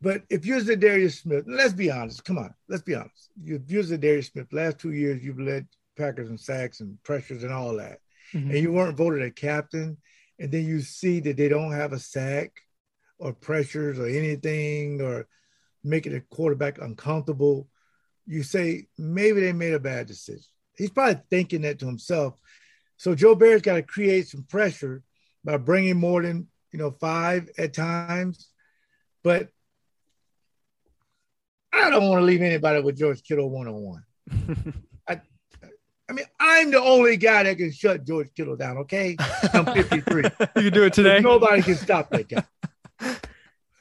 But 0.00 0.22
if 0.30 0.44
you're 0.46 0.60
Darius 0.62 1.20
Smith, 1.20 1.44
let's 1.46 1.74
be 1.74 1.90
honest. 1.90 2.24
Come 2.24 2.38
on, 2.38 2.54
let's 2.68 2.82
be 2.82 2.94
honest. 2.94 3.30
If 3.44 3.70
you're 3.70 3.82
the 3.82 3.98
Darius 3.98 4.28
Smith, 4.28 4.52
last 4.52 4.78
two 4.78 4.92
years 4.92 5.22
you've 5.22 5.38
led 5.40 5.68
Packers 5.96 6.30
and 6.30 6.40
sacks 6.40 6.80
and 6.80 7.00
pressures 7.02 7.44
and 7.44 7.52
all 7.52 7.76
that, 7.76 7.98
Mhm. 8.32 8.50
and 8.50 8.58
you 8.58 8.72
weren't 8.72 8.96
voted 8.96 9.22
a 9.22 9.30
captain, 9.30 9.98
and 10.38 10.50
then 10.50 10.66
you 10.66 10.80
see 10.80 11.20
that 11.20 11.36
they 11.36 11.48
don't 11.48 11.72
have 11.72 11.92
a 11.92 11.98
sack 11.98 12.50
or 13.20 13.32
pressures 13.32 13.98
or 13.98 14.06
anything 14.06 15.00
or 15.00 15.28
making 15.84 16.14
a 16.14 16.20
quarterback 16.20 16.78
uncomfortable, 16.80 17.68
you 18.26 18.42
say 18.42 18.86
maybe 18.98 19.40
they 19.40 19.52
made 19.52 19.74
a 19.74 19.80
bad 19.80 20.06
decision. 20.06 20.44
He's 20.76 20.90
probably 20.90 21.20
thinking 21.30 21.62
that 21.62 21.78
to 21.80 21.86
himself. 21.86 22.38
So 22.96 23.14
Joe 23.14 23.34
Barry's 23.34 23.62
got 23.62 23.74
to 23.74 23.82
create 23.82 24.28
some 24.28 24.44
pressure 24.44 25.02
by 25.44 25.56
bringing 25.56 25.98
more 25.98 26.22
than 26.22 26.48
you 26.72 26.78
know 26.78 26.90
five 26.90 27.48
at 27.58 27.74
times, 27.74 28.48
but 29.22 29.48
I 31.72 31.90
don't 31.90 32.08
want 32.08 32.20
to 32.20 32.24
leave 32.24 32.42
anybody 32.42 32.82
with 32.82 32.98
George 32.98 33.22
Kittle 33.22 33.50
one 33.50 33.68
on 33.68 33.74
one. 33.74 34.04
I, 35.08 35.20
I 36.08 36.12
mean, 36.12 36.26
I'm 36.38 36.70
the 36.70 36.80
only 36.80 37.16
guy 37.16 37.44
that 37.44 37.56
can 37.56 37.72
shut 37.72 38.04
George 38.04 38.28
Kittle 38.36 38.56
down. 38.56 38.78
Okay, 38.78 39.16
I'm 39.52 39.66
53. 39.66 40.22
You 40.56 40.62
can 40.64 40.72
do 40.72 40.84
it 40.84 40.92
today. 40.92 41.20
Nobody 41.20 41.62
can 41.62 41.76
stop 41.76 42.10
that 42.10 42.28
guy. 42.28 42.44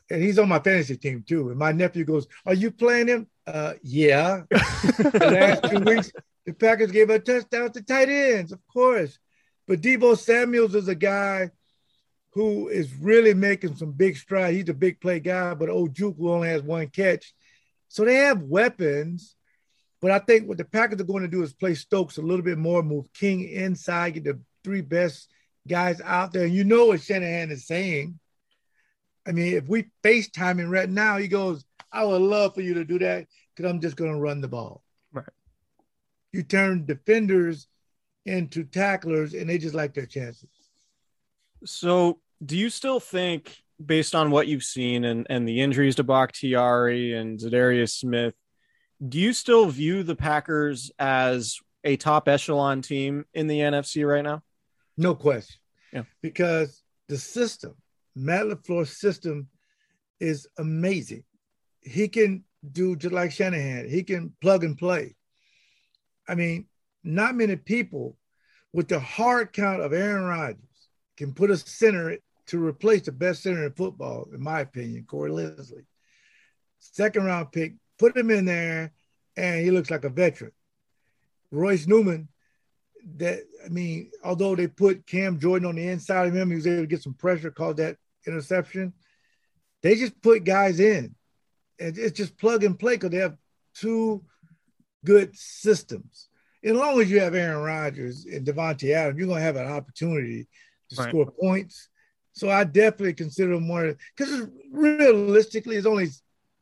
And 0.09 0.23
he's 0.23 0.39
on 0.39 0.49
my 0.49 0.59
fantasy 0.59 0.97
team 0.97 1.23
too. 1.27 1.49
And 1.49 1.59
my 1.59 1.71
nephew 1.71 2.03
goes, 2.03 2.27
"Are 2.45 2.53
you 2.53 2.71
playing 2.71 3.07
him?" 3.07 3.27
Uh, 3.45 3.73
yeah. 3.83 4.43
the 4.49 5.59
last 5.61 5.71
two 5.71 5.79
weeks, 5.79 6.11
the 6.45 6.53
Packers 6.53 6.91
gave 6.91 7.09
a 7.09 7.19
touchdown 7.19 7.71
to 7.71 7.81
tight 7.81 8.09
ends, 8.09 8.51
of 8.51 8.59
course. 8.67 9.19
But 9.67 9.81
Deebo 9.81 10.17
Samuels 10.17 10.73
is 10.73 10.87
a 10.87 10.95
guy 10.95 11.51
who 12.31 12.67
is 12.67 12.93
really 12.95 13.33
making 13.33 13.75
some 13.75 13.91
big 13.91 14.17
strides. 14.17 14.55
He's 14.55 14.69
a 14.69 14.73
big 14.73 14.99
play 14.99 15.19
guy, 15.19 15.53
but 15.53 15.69
Ojuku 15.69 16.29
only 16.29 16.49
has 16.49 16.61
one 16.61 16.87
catch. 16.87 17.33
So 17.87 18.05
they 18.05 18.15
have 18.15 18.41
weapons. 18.43 19.35
But 20.01 20.11
I 20.11 20.19
think 20.19 20.47
what 20.47 20.57
the 20.57 20.65
Packers 20.65 21.01
are 21.01 21.05
going 21.05 21.23
to 21.23 21.29
do 21.29 21.43
is 21.43 21.53
play 21.53 21.75
Stokes 21.75 22.17
a 22.17 22.21
little 22.21 22.43
bit 22.43 22.57
more, 22.57 22.81
move 22.81 23.11
King 23.13 23.41
inside, 23.49 24.13
get 24.13 24.23
the 24.23 24.39
three 24.63 24.81
best 24.81 25.29
guys 25.67 25.99
out 26.01 26.31
there. 26.31 26.45
And 26.45 26.53
you 26.53 26.63
know 26.63 26.87
what 26.87 27.01
Shanahan 27.01 27.51
is 27.51 27.67
saying. 27.67 28.18
I 29.27 29.31
mean, 29.31 29.53
if 29.53 29.67
we 29.67 29.87
FaceTime 30.03 30.59
him 30.59 30.69
right 30.69 30.89
now, 30.89 31.17
he 31.17 31.27
goes, 31.27 31.65
I 31.91 32.03
would 32.03 32.21
love 32.21 32.55
for 32.55 32.61
you 32.61 32.75
to 32.75 32.85
do 32.85 32.99
that 32.99 33.27
because 33.55 33.69
I'm 33.69 33.81
just 33.81 33.95
going 33.95 34.13
to 34.13 34.19
run 34.19 34.41
the 34.41 34.47
ball. 34.47 34.83
Right. 35.11 35.25
You 36.31 36.43
turn 36.43 36.85
defenders 36.85 37.67
into 38.25 38.63
tacklers, 38.63 39.33
and 39.33 39.49
they 39.49 39.57
just 39.57 39.75
like 39.75 39.93
their 39.93 40.05
chances. 40.05 40.49
So, 41.65 42.19
do 42.45 42.57
you 42.57 42.69
still 42.69 42.99
think, 42.99 43.57
based 43.83 44.13
on 44.13 44.29
what 44.31 44.47
you've 44.47 44.63
seen 44.63 45.05
and, 45.05 45.25
and 45.29 45.47
the 45.47 45.61
injuries 45.61 45.95
to 45.95 46.03
Bakhtiari 46.03 47.13
and 47.13 47.39
Za'Darius 47.39 47.91
Smith, 47.91 48.35
do 49.07 49.17
you 49.17 49.33
still 49.33 49.67
view 49.67 50.03
the 50.03 50.15
Packers 50.15 50.91
as 50.99 51.57
a 51.83 51.95
top 51.97 52.27
echelon 52.27 52.81
team 52.81 53.25
in 53.33 53.47
the 53.47 53.59
NFC 53.59 54.07
right 54.07 54.23
now? 54.23 54.43
No 54.97 55.15
question. 55.15 55.59
Yeah. 55.93 56.03
Because 56.21 56.83
the 57.07 57.17
system, 57.17 57.75
Matt 58.15 58.45
LaFleur's 58.45 58.97
system 58.97 59.47
is 60.19 60.47
amazing. 60.57 61.23
He 61.81 62.07
can 62.07 62.43
do 62.71 62.95
just 62.95 63.13
like 63.13 63.31
Shanahan, 63.31 63.89
he 63.89 64.03
can 64.03 64.33
plug 64.41 64.63
and 64.63 64.77
play. 64.77 65.15
I 66.27 66.35
mean, 66.35 66.67
not 67.03 67.35
many 67.35 67.55
people 67.55 68.17
with 68.73 68.87
the 68.87 68.99
hard 68.99 69.53
count 69.53 69.81
of 69.81 69.93
Aaron 69.93 70.25
Rodgers 70.25 70.57
can 71.17 71.33
put 71.33 71.49
a 71.49 71.57
center 71.57 72.17
to 72.47 72.65
replace 72.65 73.03
the 73.03 73.11
best 73.11 73.43
center 73.43 73.65
in 73.65 73.71
football, 73.73 74.27
in 74.33 74.41
my 74.41 74.61
opinion, 74.61 75.05
Corey 75.05 75.31
Linsley. 75.31 75.85
Second 76.79 77.25
round 77.25 77.51
pick, 77.51 77.75
put 77.97 78.15
him 78.15 78.31
in 78.31 78.45
there, 78.45 78.91
and 79.37 79.63
he 79.63 79.71
looks 79.71 79.91
like 79.91 80.03
a 80.03 80.09
veteran. 80.09 80.51
Royce 81.51 81.87
Newman, 81.87 82.27
that 83.17 83.39
I 83.65 83.69
mean, 83.69 84.11
although 84.23 84.55
they 84.55 84.67
put 84.67 85.05
Cam 85.05 85.39
Jordan 85.39 85.67
on 85.67 85.75
the 85.75 85.87
inside 85.87 86.27
of 86.27 86.35
him, 86.35 86.49
he 86.49 86.55
was 86.55 86.67
able 86.67 86.83
to 86.83 86.87
get 86.87 87.01
some 87.01 87.13
pressure, 87.13 87.51
called 87.51 87.77
that 87.77 87.97
interception. 88.25 88.93
They 89.81 89.95
just 89.95 90.21
put 90.21 90.43
guys 90.43 90.79
in, 90.79 91.15
and 91.79 91.97
it's 91.97 92.17
just 92.17 92.37
plug 92.37 92.63
and 92.63 92.77
play 92.77 92.95
because 92.95 93.11
they 93.11 93.17
have 93.17 93.37
two 93.73 94.23
good 95.05 95.35
systems. 95.35 96.27
As 96.63 96.73
long 96.73 96.99
as 96.99 97.09
you 97.09 97.21
have 97.21 97.35
Aaron 97.35 97.63
Rodgers 97.63 98.25
and 98.25 98.45
Davante 98.45 98.91
Adams, 98.93 99.17
you're 99.17 99.27
gonna 99.27 99.41
have 99.41 99.55
an 99.55 99.67
opportunity 99.67 100.47
to 100.89 100.95
Right. 100.95 101.09
score 101.09 101.31
points. 101.31 101.89
So 102.33 102.49
I 102.49 102.63
definitely 102.63 103.13
consider 103.13 103.53
them 103.53 103.67
one 103.67 103.95
because 104.15 104.47
realistically, 104.71 105.77
it's 105.77 105.85
only 105.85 106.09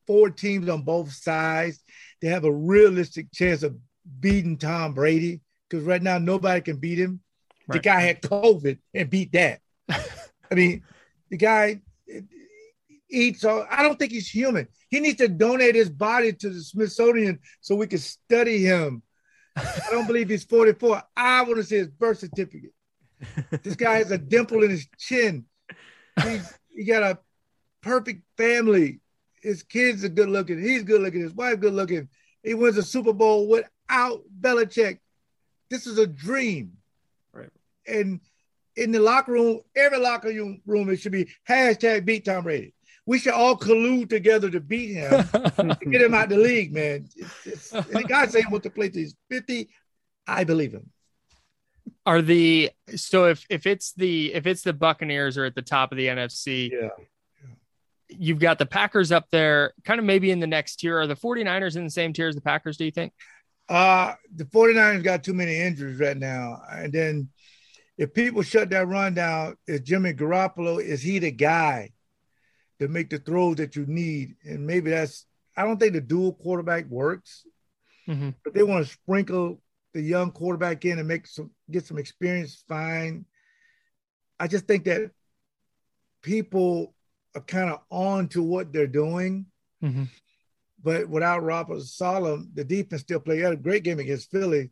four 0.05 0.29
teams 0.29 0.69
on 0.69 0.83
both 0.83 1.11
sides. 1.11 1.83
They 2.21 2.29
have 2.29 2.45
a 2.45 2.51
realistic 2.51 3.31
chance 3.31 3.63
of 3.63 3.77
beating 4.19 4.57
Tom 4.57 4.93
Brady 4.93 5.41
because 5.70 5.86
right 5.86 6.01
now 6.01 6.18
nobody 6.18 6.61
can 6.61 6.78
beat 6.78 6.99
him. 6.99 7.22
The 7.68 7.80
guy 7.80 7.99
had 7.99 8.22
COVID 8.22 8.80
and 8.93 9.09
beat 9.09 9.34
that. 9.34 9.59
I 9.89 10.55
mean, 10.55 10.84
the 11.30 11.38
guy 11.38 11.82
eats 13.09 13.43
all. 13.43 13.65
I 13.70 13.84
don't 13.84 13.99
think 13.99 14.11
he's 14.11 14.30
human. 14.30 14.68
He 14.89 14.99
needs 14.99 15.18
to 15.18 15.28
donate 15.28 15.76
his 15.76 15.89
body 15.89 16.34
to 16.34 16.49
the 16.49 16.61
Smithsonian 16.61 17.39
so 17.59 17.76
we 17.76 17.88
can 17.88 17.99
study 17.99 18.59
him. 18.59 19.01
I 19.55 19.88
don't 19.91 20.07
believe 20.07 20.30
he's 20.30 20.45
44. 20.45 21.03
I 21.15 21.41
want 21.41 21.57
to 21.57 21.63
see 21.63 21.78
his 21.78 21.88
birth 21.88 22.20
certificate. 22.20 22.74
This 23.63 23.76
guy 23.76 23.97
has 23.97 24.11
a 24.11 24.18
dimple 24.18 24.63
in 24.63 24.70
his 24.70 24.88
chin. 24.97 25.45
He's, 26.24 26.53
he 26.76 26.84
got 26.84 27.03
a 27.03 27.20
perfect 27.82 28.24
family. 28.38 28.99
His 29.41 29.63
kids 29.63 30.03
are 30.03 30.09
good 30.09 30.30
looking. 30.30 30.61
He's 30.61 30.84
good 30.84 31.01
looking. 31.01 31.22
His 31.22 31.34
wife 31.34 31.59
good 31.59 31.74
looking. 31.74 32.09
He 32.43 32.53
wins 32.53 32.78
a 32.78 32.84
Super 32.84 33.13
Bowl 33.13 33.47
without 33.47 34.22
Belichick. 34.39 34.99
This 35.70 35.88
is 35.88 35.97
a 35.97 36.07
dream. 36.07 36.74
Right. 37.34 37.49
And 37.88 38.20
in 38.76 38.91
the 38.91 38.99
locker 38.99 39.34
room, 39.34 39.61
every 39.76 39.99
locker 39.99 40.30
room, 40.30 40.61
room 40.65 40.89
it 40.89 40.97
should 40.97 41.11
be 41.11 41.30
hashtag 41.47 42.05
beat 42.05 42.26
Tom 42.26 42.43
Brady. 42.43 42.74
We 43.05 43.20
should 43.20 43.34
all 43.34 43.57
collude 43.57 44.09
together 44.09 44.49
to 44.49 44.59
beat 44.59 44.93
him, 44.93 45.09
to 45.30 45.78
get 45.89 46.01
him 46.01 46.13
out 46.13 46.28
the 46.30 46.38
league, 46.38 46.74
man. 46.74 47.07
It's, 47.15 47.47
it's, 47.47 47.72
and 47.72 47.86
the 47.86 48.03
guy 48.03 48.28
saying 48.28 48.47
what 48.49 48.63
to 48.63 48.70
play 48.70 48.89
till 48.89 49.01
he's 49.01 49.15
50. 49.30 49.70
I 50.28 50.43
believe 50.43 50.74
him. 50.74 50.89
Are 52.05 52.22
the 52.22 52.72
so 52.95 53.26
if 53.26 53.45
if 53.49 53.65
it's 53.65 53.93
the 53.93 54.34
if 54.34 54.45
it's 54.45 54.61
the 54.61 54.74
Buccaneers 54.74 55.38
are 55.38 55.45
at 55.45 55.55
the 55.55 55.61
top 55.61 55.91
of 55.91 55.97
the 55.97 56.07
NFC, 56.07 56.70
Yeah. 56.72 56.89
you've 58.09 58.39
got 58.39 58.59
the 58.59 58.65
Packers 58.65 59.11
up 59.11 59.28
there, 59.32 59.74
kind 59.86 59.99
of 59.99 60.05
maybe 60.05 60.30
in 60.32 60.39
the 60.41 60.47
next 60.47 60.78
tier. 60.78 60.99
Are 60.99 61.07
the 61.07 61.15
49ers 61.15 61.78
in 61.78 61.86
the 61.86 61.89
same 61.89 62.11
tier 62.11 62.28
as 62.28 62.36
the 62.36 62.41
Packers, 62.41 62.76
do 62.76 62.84
you 62.86 62.91
think? 62.91 63.13
Uh, 63.70 64.13
the 64.34 64.45
49ers 64.45 65.03
got 65.03 65.24
too 65.24 65.34
many 65.34 65.57
injuries 65.59 65.99
right 65.99 66.18
now. 66.18 66.61
And 66.72 66.91
then 66.93 67.30
if 67.97 68.13
people 68.13 68.41
shut 68.41 68.70
that 68.70 68.88
run 68.88 69.13
down, 69.13 69.57
is 69.68 69.82
Jimmy 69.82 70.13
Garoppolo, 70.13 70.82
is 70.82 71.01
he 71.01 71.20
the 71.20 71.32
guy 71.32 71.91
to 72.80 72.88
make 72.88 73.09
the 73.09 73.20
throws 73.20 73.57
that 73.57 73.76
you 73.76 73.86
need? 73.86 74.36
And 74.43 74.65
maybe 74.65 74.91
that's, 74.91 75.26
I 75.55 75.63
don't 75.63 75.80
think 75.80 75.93
the 75.93 76.01
dual 76.01 76.34
quarterback 76.34 76.86
works, 76.86 77.45
Mhm. 78.07 78.36
but 78.43 78.53
they 78.53 78.63
want 78.63 78.86
to 78.86 78.93
sprinkle 78.93 79.61
the 79.93 80.01
young 80.01 80.32
quarterback 80.32 80.86
in 80.86 80.99
and 80.99 81.07
make 81.07 81.28
some, 81.28 81.51
get 81.70 81.86
some 81.86 81.97
experience, 81.97 82.63
fine. 82.68 83.26
I 84.39 84.47
just 84.47 84.65
think 84.68 84.86
that 84.86 85.11
people 86.22 86.93
are 87.36 87.41
kind 87.41 87.72
of 87.72 87.82
on 87.89 88.28
to 88.30 88.43
what 88.43 88.72
they're 88.72 88.88
doing 88.88 89.47
Mhm. 89.84 90.07
But 90.82 91.09
without 91.09 91.43
Robert 91.43 91.82
Solomon, 91.82 92.49
the 92.53 92.63
defense 92.63 93.01
still 93.01 93.19
played 93.19 93.43
a 93.43 93.55
great 93.55 93.84
game 93.84 93.99
against 93.99 94.32
Philly. 94.32 94.71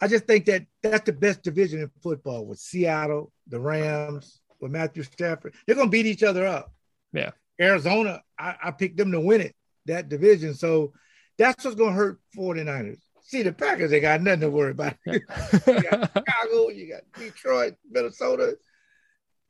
I 0.00 0.06
just 0.06 0.26
think 0.26 0.46
that 0.46 0.66
that's 0.82 1.04
the 1.04 1.12
best 1.12 1.42
division 1.42 1.80
in 1.80 1.90
football 2.02 2.46
with 2.46 2.58
Seattle, 2.58 3.32
the 3.48 3.58
Rams, 3.58 4.40
with 4.60 4.70
Matthew 4.70 5.02
Stafford. 5.02 5.54
They're 5.66 5.74
going 5.74 5.88
to 5.88 5.92
beat 5.92 6.06
each 6.06 6.22
other 6.22 6.46
up. 6.46 6.72
Yeah. 7.12 7.30
Arizona, 7.60 8.22
I, 8.38 8.54
I 8.62 8.70
picked 8.70 8.96
them 8.96 9.10
to 9.12 9.20
win 9.20 9.40
it, 9.40 9.56
that 9.86 10.08
division. 10.08 10.54
So 10.54 10.92
that's 11.36 11.64
what's 11.64 11.76
going 11.76 11.90
to 11.90 11.96
hurt 11.96 12.20
49ers. 12.36 13.00
See, 13.22 13.42
the 13.42 13.52
Packers, 13.52 13.90
they 13.90 14.00
got 14.00 14.22
nothing 14.22 14.40
to 14.42 14.50
worry 14.50 14.70
about. 14.70 14.94
you 15.06 15.20
got 15.26 16.12
Chicago, 16.12 16.68
you 16.70 16.88
got 16.90 17.02
Detroit, 17.18 17.74
Minnesota, 17.90 18.56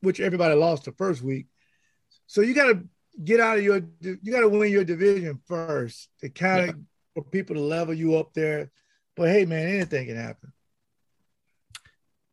which 0.00 0.18
everybody 0.18 0.54
lost 0.54 0.84
the 0.84 0.92
first 0.92 1.22
week. 1.22 1.46
So 2.26 2.40
you 2.40 2.54
got 2.54 2.72
to 2.72 2.84
get 3.22 3.40
out 3.40 3.58
of 3.58 3.64
your, 3.64 3.82
you 4.00 4.32
got 4.32 4.40
to 4.40 4.48
win 4.48 4.70
your 4.70 4.84
division 4.84 5.40
first 5.46 6.08
to 6.20 6.28
kind 6.28 6.70
of 6.70 6.76
for 7.14 7.24
people 7.24 7.56
to 7.56 7.62
level 7.62 7.94
you 7.94 8.16
up 8.16 8.32
there. 8.34 8.70
But 9.16 9.30
hey, 9.30 9.44
man, 9.44 9.66
anything 9.68 10.06
can 10.06 10.16
happen. 10.16 10.52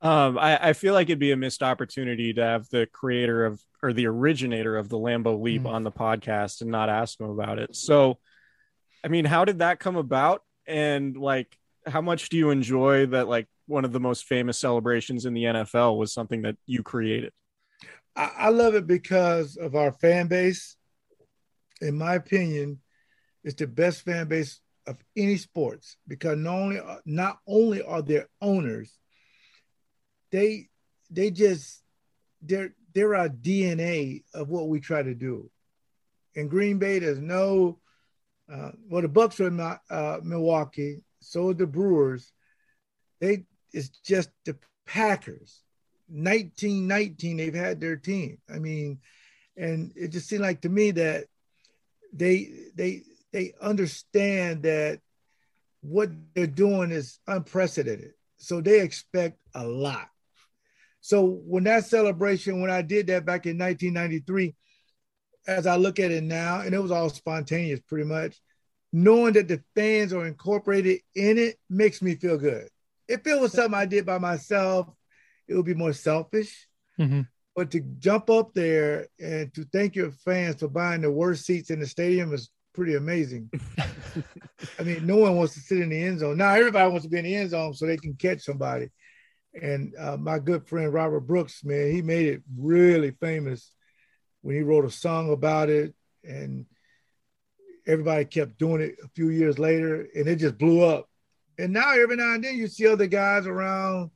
Um, 0.01 0.37
I, 0.37 0.69
I 0.69 0.73
feel 0.73 0.93
like 0.93 1.07
it'd 1.07 1.19
be 1.19 1.31
a 1.31 1.37
missed 1.37 1.63
opportunity 1.63 2.33
to 2.33 2.43
have 2.43 2.69
the 2.69 2.85
creator 2.91 3.45
of 3.45 3.59
or 3.81 3.93
the 3.93 4.07
originator 4.07 4.77
of 4.77 4.89
the 4.89 4.97
Lambeau 4.97 5.41
Leap 5.41 5.63
Mhm. 5.63 5.69
on 5.69 5.83
the 5.83 5.91
podcast 5.91 6.61
and 6.61 6.69
not 6.69 6.89
ask 6.89 7.19
him 7.19 7.29
about 7.29 7.59
it. 7.59 7.75
So, 7.75 8.19
I 9.03 9.07
mean, 9.07 9.25
how 9.25 9.45
did 9.45 9.59
that 9.59 9.79
come 9.79 9.95
about? 9.95 10.43
And 10.67 11.15
like, 11.17 11.57
how 11.85 12.01
much 12.01 12.29
do 12.29 12.37
you 12.37 12.49
enjoy 12.49 13.05
that? 13.07 13.27
Like, 13.27 13.47
one 13.67 13.85
of 13.85 13.91
the 13.91 13.99
most 13.99 14.25
famous 14.25 14.59
celebrations 14.59 15.25
in 15.25 15.33
the 15.33 15.43
NFL 15.43 15.97
was 15.97 16.13
something 16.13 16.43
that 16.43 16.55
you 16.67 16.83
created. 16.83 17.31
I, 18.15 18.31
I 18.37 18.49
love 18.49 18.75
it 18.75 18.87
because 18.87 19.57
of 19.57 19.75
our 19.75 19.91
fan 19.91 20.27
base. 20.27 20.75
in 21.81 21.97
my 21.97 22.15
opinion, 22.15 22.79
it's 23.43 23.55
the 23.55 23.67
best 23.67 24.01
fan 24.01 24.27
base 24.27 24.59
of 24.87 24.97
any 25.15 25.37
sports 25.37 25.97
because 26.07 26.37
not 26.37 26.55
only 26.55 26.79
not 27.05 27.39
only 27.47 27.81
are 27.81 28.01
their 28.01 28.27
owners, 28.41 28.97
they 30.31 30.69
they 31.09 31.31
just 31.31 31.83
they're 32.41 32.73
they're 32.93 33.15
our 33.15 33.29
DNA 33.29 34.23
of 34.33 34.49
what 34.49 34.69
we 34.69 34.79
try 34.79 35.03
to 35.03 35.13
do. 35.13 35.49
In 36.33 36.47
Green 36.47 36.79
Bay, 36.79 36.99
there's 36.99 37.19
no 37.19 37.79
uh, 38.51 38.71
well, 38.87 39.01
the 39.01 39.07
Bucks 39.07 39.39
are 39.39 39.47
in 39.47 39.59
uh, 39.59 40.19
Milwaukee, 40.23 41.01
so 41.19 41.49
are 41.49 41.53
the 41.53 41.65
Brewers. 41.65 42.31
They 43.19 43.45
it's 43.73 43.89
just 43.89 44.29
the 44.45 44.57
Packers. 44.85 45.61
1919, 46.07 47.37
they've 47.37 47.53
had 47.53 47.79
their 47.79 47.95
team. 47.95 48.37
I 48.53 48.59
mean, 48.59 48.99
and 49.57 49.91
it 49.95 50.09
just 50.09 50.27
seemed 50.27 50.41
like 50.41 50.61
to 50.61 50.69
me 50.69 50.91
that 50.91 51.25
they 52.13 52.49
they 52.75 53.03
they 53.31 53.53
understand 53.61 54.63
that 54.63 54.99
what 55.81 56.09
they're 56.33 56.47
doing 56.47 56.91
is 56.91 57.19
unprecedented. 57.27 58.13
So 58.37 58.61
they 58.61 58.81
expect 58.81 59.37
a 59.53 59.65
lot. 59.65 60.09
So 61.01 61.23
when 61.23 61.65
that 61.65 61.85
celebration, 61.85 62.61
when 62.61 62.71
I 62.71 62.81
did 62.81 63.07
that 63.07 63.25
back 63.25 63.45
in 63.45 63.57
1993, 63.57 64.55
as 65.47 65.67
I 65.67 65.75
look 65.75 65.99
at 65.99 66.11
it 66.11 66.23
now, 66.23 66.61
and 66.61 66.73
it 66.73 66.81
was 66.81 66.91
all 66.91 67.09
spontaneous 67.09 67.79
pretty 67.81 68.05
much, 68.05 68.39
knowing 68.91 69.33
that 69.33 69.47
the 69.47 69.61
fans 69.75 70.13
are 70.13 70.25
incorporated 70.25 71.01
in 71.13 71.37
it 71.37 71.59
makes 71.69 72.01
me 72.01 72.15
feel 72.15 72.37
good. 72.37 72.69
If 73.07 73.27
it 73.27 73.39
was 73.39 73.51
something 73.51 73.75
I 73.75 73.85
did 73.85 74.05
by 74.05 74.17
myself, 74.17 74.87
it 75.47 75.55
would 75.55 75.65
be 75.65 75.73
more 75.73 75.93
selfish. 75.93 76.67
Mm-hmm. 76.99 77.21
But 77.55 77.71
to 77.71 77.79
jump 77.99 78.29
up 78.29 78.53
there 78.53 79.07
and 79.19 79.53
to 79.53 79.63
thank 79.71 79.95
your 79.95 80.11
fans 80.11 80.59
for 80.59 80.67
buying 80.67 81.01
the 81.01 81.11
worst 81.11 81.45
seats 81.45 81.69
in 81.69 81.79
the 81.79 81.87
stadium 81.87 82.33
is 82.33 82.49
pretty 82.73 82.95
amazing. 82.95 83.49
I 84.79 84.83
mean, 84.83 85.05
no 85.05 85.15
one 85.17 85.37
wants 85.37 85.53
to 85.53 85.61
sit 85.61 85.79
in 85.79 85.89
the 85.89 86.03
end 86.03 86.19
zone. 86.19 86.37
Now 86.37 86.53
everybody 86.53 86.89
wants 86.89 87.05
to 87.05 87.09
be 87.09 87.19
in 87.19 87.25
the 87.25 87.35
end 87.35 87.51
zone 87.51 87.73
so 87.73 87.85
they 87.85 87.97
can 87.97 88.15
catch 88.15 88.41
somebody. 88.41 88.89
And 89.59 89.93
uh, 89.97 90.17
my 90.17 90.39
good 90.39 90.67
friend 90.67 90.93
Robert 90.93 91.21
Brooks, 91.21 91.63
man, 91.63 91.91
he 91.91 92.01
made 92.01 92.27
it 92.27 92.41
really 92.57 93.11
famous 93.11 93.71
when 94.41 94.55
he 94.55 94.61
wrote 94.61 94.83
a 94.83 94.91
song 94.91 95.31
about 95.31 95.69
it. 95.69 95.93
And 96.25 96.65
everybody 97.87 98.25
kept 98.25 98.57
doing 98.57 98.81
it 98.81 98.95
a 99.03 99.07
few 99.15 99.29
years 99.29 99.59
later, 99.59 100.07
and 100.15 100.27
it 100.27 100.37
just 100.37 100.57
blew 100.57 100.83
up. 100.83 101.07
And 101.57 101.71
now 101.71 101.93
every 101.93 102.17
now 102.17 102.33
and 102.33 102.43
then 102.43 102.55
you 102.55 102.67
see 102.67 102.87
other 102.87 103.07
guys 103.07 103.47
around 103.47 104.11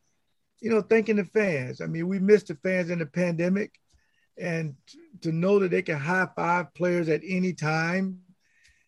you 0.62 0.70
know, 0.70 0.82
thanking 0.82 1.16
the 1.16 1.26
fans. 1.26 1.82
I 1.82 1.86
mean, 1.86 2.08
we 2.08 2.20
missed 2.20 2.48
the 2.48 2.56
fans 2.56 2.90
in 2.90 3.00
the 3.00 3.06
pandemic, 3.06 3.80
and 4.38 4.76
to 5.22 5.32
know 5.32 5.60
that 5.60 5.72
they 5.72 5.82
can 5.82 5.98
high 5.98 6.28
five 6.36 6.74
players 6.74 7.10
at 7.10 7.22
any 7.26 7.54
time 7.54 8.20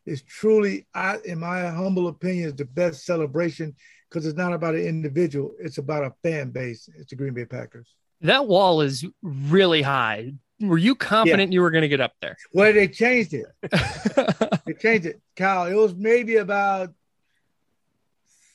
is 0.05 0.21
truly, 0.23 0.87
I, 0.93 1.17
in 1.25 1.39
my 1.39 1.67
humble 1.67 2.07
opinion, 2.07 2.47
is 2.47 2.55
the 2.55 2.65
best 2.65 3.05
celebration 3.05 3.75
because 4.09 4.25
it's 4.25 4.37
not 4.37 4.53
about 4.53 4.75
an 4.75 4.85
individual; 4.85 5.53
it's 5.59 5.77
about 5.77 6.03
a 6.03 6.13
fan 6.23 6.49
base. 6.49 6.89
It's 6.97 7.09
the 7.09 7.15
Green 7.15 7.33
Bay 7.33 7.45
Packers. 7.45 7.95
That 8.21 8.47
wall 8.47 8.81
is 8.81 9.05
really 9.21 9.81
high. 9.81 10.33
Were 10.59 10.77
you 10.77 10.93
confident 10.93 11.51
yeah. 11.51 11.55
you 11.55 11.61
were 11.61 11.71
going 11.71 11.81
to 11.81 11.87
get 11.87 12.01
up 12.01 12.13
there? 12.21 12.37
Well, 12.53 12.71
they 12.71 12.87
changed 12.87 13.33
it. 13.33 13.47
they 14.65 14.73
changed 14.73 15.07
it, 15.07 15.21
Kyle. 15.35 15.65
It 15.65 15.73
was 15.73 15.95
maybe 15.95 16.35
about 16.35 16.93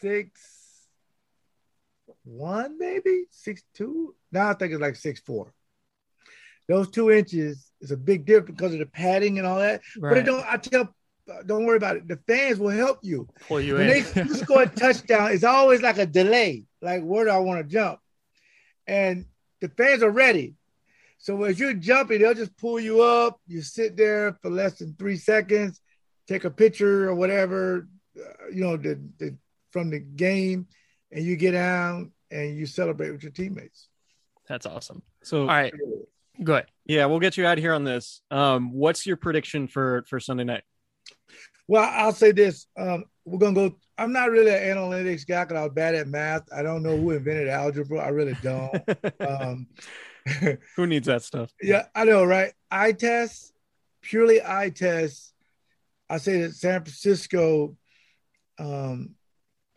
six 0.00 0.55
one, 2.26 2.78
maybe 2.78 3.24
six 3.30 3.62
two. 3.74 4.14
Now 4.32 4.50
I 4.50 4.54
think 4.54 4.72
it's 4.72 4.80
like 4.80 4.96
six 4.96 5.20
four. 5.20 5.52
Those 6.68 6.90
two 6.90 7.10
inches 7.10 7.70
is 7.80 7.92
a 7.92 7.96
big 7.96 8.26
difference 8.26 8.56
because 8.56 8.72
of 8.72 8.80
the 8.80 8.86
padding 8.86 9.38
and 9.38 9.46
all 9.46 9.58
that. 9.58 9.82
Right. 9.98 10.10
But 10.10 10.18
it 10.18 10.22
don't. 10.24 10.44
I 10.46 10.56
tell, 10.56 10.94
don't 11.46 11.64
worry 11.64 11.76
about 11.76 11.96
it. 11.96 12.08
The 12.08 12.18
fans 12.26 12.58
will 12.58 12.70
help 12.70 12.98
you. 13.02 13.28
Pull 13.46 13.60
you 13.60 13.74
when 13.74 13.90
in. 13.90 14.04
they 14.14 14.34
score 14.34 14.62
a 14.62 14.66
touchdown, 14.66 15.32
it's 15.32 15.44
always 15.44 15.82
like 15.82 15.98
a 15.98 16.06
delay. 16.06 16.64
Like 16.82 17.02
where 17.02 17.24
do 17.24 17.30
I 17.30 17.38
want 17.38 17.60
to 17.60 17.72
jump? 17.72 18.00
And 18.86 19.26
the 19.60 19.68
fans 19.68 20.02
are 20.02 20.10
ready. 20.10 20.54
So 21.18 21.44
as 21.44 21.58
you're 21.58 21.74
jumping, 21.74 22.20
they'll 22.20 22.34
just 22.34 22.56
pull 22.56 22.78
you 22.78 23.02
up. 23.02 23.40
You 23.46 23.62
sit 23.62 23.96
there 23.96 24.38
for 24.42 24.50
less 24.50 24.78
than 24.78 24.94
three 24.98 25.16
seconds, 25.16 25.80
take 26.28 26.44
a 26.44 26.50
picture 26.50 27.08
or 27.08 27.14
whatever, 27.14 27.88
uh, 28.16 28.48
you 28.52 28.62
know, 28.62 28.76
the, 28.76 29.00
the 29.18 29.36
from 29.70 29.90
the 29.90 29.98
game, 29.98 30.66
and 31.10 31.24
you 31.24 31.36
get 31.36 31.52
down 31.52 32.12
and 32.36 32.56
you 32.56 32.66
celebrate 32.66 33.10
with 33.10 33.22
your 33.22 33.32
teammates. 33.32 33.88
That's 34.48 34.66
awesome. 34.66 35.02
So, 35.22 35.42
all 35.42 35.46
right, 35.46 35.72
good. 36.42 36.66
Yeah, 36.84 37.06
we'll 37.06 37.20
get 37.20 37.36
you 37.36 37.46
out 37.46 37.58
here 37.58 37.72
on 37.72 37.84
this. 37.84 38.20
Um, 38.30 38.72
what's 38.72 39.06
your 39.06 39.16
prediction 39.16 39.66
for 39.66 40.04
for 40.08 40.20
Sunday 40.20 40.44
night? 40.44 40.62
Well, 41.66 41.82
I'll 41.82 42.12
say 42.12 42.30
this. 42.32 42.66
Um, 42.76 43.04
we're 43.24 43.38
gonna 43.38 43.54
go. 43.54 43.76
I'm 43.98 44.12
not 44.12 44.30
really 44.30 44.54
an 44.54 44.76
analytics 44.76 45.26
guy 45.26 45.44
because 45.44 45.58
I 45.58 45.64
was 45.64 45.72
bad 45.72 45.94
at 45.94 46.06
math. 46.06 46.42
I 46.54 46.62
don't 46.62 46.82
know 46.82 46.96
who 46.96 47.10
invented 47.10 47.48
algebra. 47.48 47.98
I 47.98 48.08
really 48.08 48.36
don't. 48.42 48.76
um, 49.20 49.66
who 50.76 50.86
needs 50.86 51.06
that 51.06 51.22
stuff? 51.22 51.50
Yeah, 51.60 51.86
I 51.94 52.04
know, 52.04 52.24
right? 52.24 52.52
Eye 52.70 52.92
test, 52.92 53.52
purely 54.02 54.40
eye 54.44 54.70
test. 54.70 55.32
I 56.08 56.18
say 56.18 56.42
that 56.42 56.54
San 56.54 56.82
Francisco. 56.82 57.76
Um, 58.58 59.16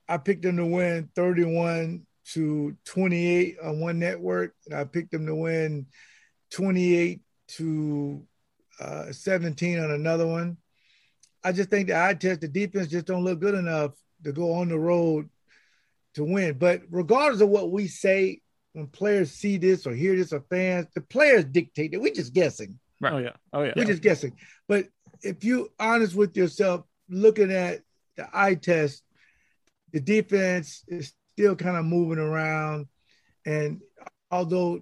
I 0.07 0.17
picked 0.17 0.41
them 0.41 0.57
to 0.57 0.65
win 0.65 1.09
31 1.15 2.05
to 2.33 2.75
28 2.85 3.57
on 3.63 3.79
one 3.79 3.99
network, 3.99 4.53
and 4.65 4.75
I 4.75 4.83
picked 4.83 5.11
them 5.11 5.25
to 5.25 5.35
win 5.35 5.87
28 6.51 7.21
to 7.49 8.25
uh, 8.79 9.11
17 9.11 9.79
on 9.79 9.91
another 9.91 10.27
one. 10.27 10.57
I 11.43 11.51
just 11.51 11.69
think 11.69 11.87
the 11.87 12.01
eye 12.01 12.13
test, 12.13 12.41
the 12.41 12.47
defense 12.47 12.87
just 12.87 13.05
don't 13.05 13.23
look 13.23 13.39
good 13.39 13.55
enough 13.55 13.91
to 14.23 14.31
go 14.31 14.53
on 14.53 14.69
the 14.69 14.77
road 14.77 15.29
to 16.15 16.23
win. 16.23 16.57
But 16.57 16.81
regardless 16.89 17.41
of 17.41 17.49
what 17.49 17.71
we 17.71 17.87
say, 17.87 18.41
when 18.73 18.87
players 18.87 19.31
see 19.31 19.57
this 19.57 19.87
or 19.87 19.93
hear 19.93 20.15
this 20.15 20.33
or 20.33 20.43
fans, 20.49 20.87
the 20.93 21.01
players 21.01 21.45
dictate 21.45 21.93
it. 21.93 22.01
We're 22.01 22.13
just 22.13 22.33
guessing. 22.33 22.79
Right. 23.01 23.13
Oh 23.13 23.17
yeah. 23.17 23.33
Oh 23.53 23.63
yeah. 23.63 23.73
We're 23.75 23.85
just 23.85 24.01
guessing. 24.01 24.37
But 24.67 24.87
if 25.21 25.43
you 25.43 25.69
honest 25.79 26.15
with 26.15 26.35
yourself, 26.37 26.85
looking 27.09 27.51
at 27.51 27.81
the 28.15 28.27
eye 28.31 28.55
test, 28.55 29.03
the 29.91 29.99
defense 29.99 30.83
is 30.87 31.13
still 31.39 31.55
kind 31.55 31.77
of 31.77 31.85
moving 31.85 32.19
around. 32.19 32.87
And 33.45 33.79
although 34.29 34.81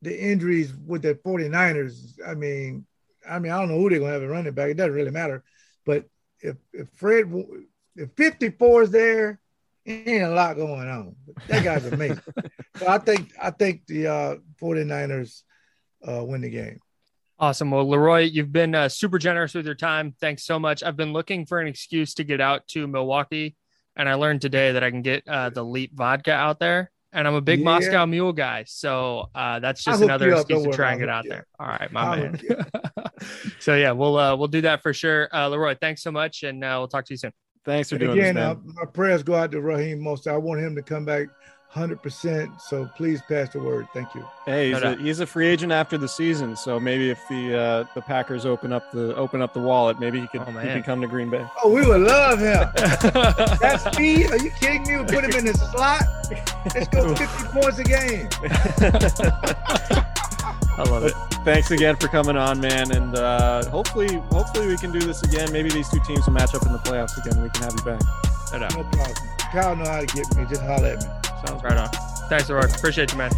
the 0.00 0.18
injuries 0.18 0.72
with 0.74 1.02
the 1.02 1.14
49ers, 1.16 2.14
I 2.26 2.34
mean, 2.34 2.86
I 3.28 3.38
mean, 3.38 3.52
I 3.52 3.58
don't 3.58 3.68
know 3.68 3.78
who 3.78 3.90
they're 3.90 3.98
gonna 3.98 4.12
have 4.12 4.22
a 4.22 4.28
running 4.28 4.54
back. 4.54 4.70
It 4.70 4.78
doesn't 4.78 4.94
really 4.94 5.10
matter. 5.10 5.44
But 5.84 6.06
if 6.40 6.56
if 6.72 6.88
Fred 6.94 7.30
if 7.94 8.10
54 8.16 8.82
is 8.84 8.90
there, 8.90 9.40
ain't 9.84 10.22
a 10.22 10.30
lot 10.30 10.56
going 10.56 10.88
on. 10.88 11.16
That 11.48 11.62
guy's 11.62 11.84
amazing. 11.84 12.22
so 12.76 12.88
I 12.88 12.98
think 12.98 13.32
I 13.40 13.50
think 13.50 13.86
the 13.86 14.06
uh 14.06 14.36
49ers 14.62 15.42
uh 16.08 16.24
win 16.24 16.40
the 16.40 16.50
game. 16.50 16.80
Awesome. 17.38 17.70
Well, 17.70 17.86
Leroy, 17.86 18.20
you've 18.20 18.52
been 18.52 18.74
uh, 18.74 18.88
super 18.88 19.18
generous 19.18 19.52
with 19.52 19.66
your 19.66 19.74
time. 19.74 20.14
Thanks 20.22 20.44
so 20.44 20.58
much. 20.58 20.82
I've 20.82 20.96
been 20.96 21.12
looking 21.12 21.44
for 21.44 21.60
an 21.60 21.66
excuse 21.66 22.14
to 22.14 22.24
get 22.24 22.40
out 22.40 22.66
to 22.68 22.86
Milwaukee 22.86 23.56
and 23.96 24.08
I 24.08 24.14
learned 24.14 24.40
today 24.40 24.72
that 24.72 24.84
I 24.84 24.90
can 24.90 25.02
get 25.02 25.26
uh, 25.26 25.50
the 25.50 25.64
Leap 25.64 25.94
vodka 25.94 26.32
out 26.32 26.58
there. 26.58 26.90
And 27.12 27.26
I'm 27.26 27.34
a 27.34 27.40
big 27.40 27.60
yeah. 27.60 27.64
Moscow 27.64 28.04
Mule 28.04 28.34
guy, 28.34 28.64
so 28.66 29.30
uh, 29.34 29.58
that's 29.58 29.82
just 29.82 30.02
another 30.02 30.32
excuse 30.32 30.64
to 30.64 30.70
try 30.70 30.90
and 30.90 31.00
get 31.00 31.08
out 31.08 31.24
there. 31.26 31.46
All 31.58 31.66
right, 31.66 31.90
my 31.90 32.02
I'll 32.02 32.16
man. 32.16 32.38
so 33.58 33.74
yeah, 33.74 33.92
we'll 33.92 34.18
uh, 34.18 34.36
we'll 34.36 34.48
do 34.48 34.60
that 34.62 34.82
for 34.82 34.92
sure. 34.92 35.30
Uh, 35.32 35.48
Leroy, 35.48 35.76
thanks 35.80 36.02
so 36.02 36.10
much, 36.10 36.42
and 36.42 36.62
uh, 36.62 36.76
we'll 36.78 36.88
talk 36.88 37.06
to 37.06 37.14
you 37.14 37.16
soon. 37.16 37.32
Thanks 37.64 37.88
for 37.88 37.96
doing 37.96 38.18
again, 38.18 38.34
this, 38.34 38.44
man. 38.44 38.74
my 38.74 38.84
prayers 38.84 39.22
go 39.22 39.34
out 39.34 39.50
to 39.52 39.62
Raheem 39.62 40.00
Mostert. 40.00 40.32
I 40.32 40.36
want 40.36 40.60
him 40.60 40.74
to 40.76 40.82
come 40.82 41.06
back 41.06 41.28
hundred 41.68 42.02
percent. 42.02 42.60
So 42.60 42.88
please 42.96 43.20
pass 43.28 43.50
the 43.50 43.60
word. 43.60 43.86
Thank 43.92 44.14
you. 44.14 44.26
Hey, 44.44 44.72
he's, 44.72 44.82
a, 44.82 44.96
he's 44.96 45.20
a 45.20 45.26
free 45.26 45.46
agent 45.46 45.72
after 45.72 45.98
the 45.98 46.08
season, 46.08 46.56
so 46.56 46.80
maybe 46.80 47.10
if 47.10 47.20
the 47.28 47.58
uh, 47.58 47.84
the 47.94 48.00
Packers 48.00 48.46
open 48.46 48.72
up 48.72 48.90
the 48.92 49.14
open 49.16 49.42
up 49.42 49.52
the 49.52 49.60
wallet, 49.60 50.00
maybe 50.00 50.20
he 50.20 50.26
could 50.28 50.40
oh, 50.40 50.50
he 50.52 50.68
can 50.68 50.82
come 50.82 51.00
to 51.00 51.06
Green 51.06 51.30
Bay. 51.30 51.46
Oh, 51.62 51.72
we 51.72 51.86
would 51.86 52.00
love 52.00 52.38
him. 52.38 52.68
That's 53.60 53.84
speed. 53.92 54.30
Are 54.30 54.38
you 54.38 54.50
kidding 54.50 54.82
me? 54.82 54.96
We 54.98 55.04
put 55.04 55.24
him 55.24 55.32
in 55.32 55.44
the 55.44 55.54
slot. 55.54 56.02
Let's 56.74 56.88
go 56.88 57.14
fifty 57.14 57.44
points 57.48 57.78
a 57.78 57.84
game. 57.84 58.28
I 60.78 60.82
love 60.90 61.04
it. 61.04 61.14
Thanks 61.44 61.70
again 61.70 61.96
for 61.96 62.08
coming 62.08 62.36
on, 62.36 62.60
man, 62.60 62.94
and 62.94 63.14
uh, 63.14 63.64
hopefully, 63.70 64.16
hopefully 64.30 64.66
we 64.66 64.76
can 64.76 64.92
do 64.92 64.98
this 64.98 65.22
again. 65.22 65.50
Maybe 65.52 65.70
these 65.70 65.88
two 65.88 66.00
teams 66.00 66.26
will 66.26 66.34
match 66.34 66.54
up 66.54 66.66
in 66.66 66.72
the 66.72 66.78
playoffs 66.78 67.16
again. 67.16 67.42
We 67.42 67.48
can 67.50 67.62
have 67.62 67.72
you 67.72 67.84
back. 67.84 68.02
No 68.52 68.68
problem. 68.68 69.14
Kyle 69.52 69.76
know 69.76 69.84
how 69.84 70.00
to 70.00 70.06
get 70.06 70.36
me. 70.36 70.44
Just 70.48 70.62
holler 70.62 70.88
at 70.88 71.00
me. 71.00 71.25
Sounds 71.44 71.62
right 71.62 71.76
on. 71.76 71.88
Thanks, 72.28 72.48
Aurora. 72.50 72.72
Appreciate 72.72 73.12
you, 73.12 73.18
man. 73.18 73.30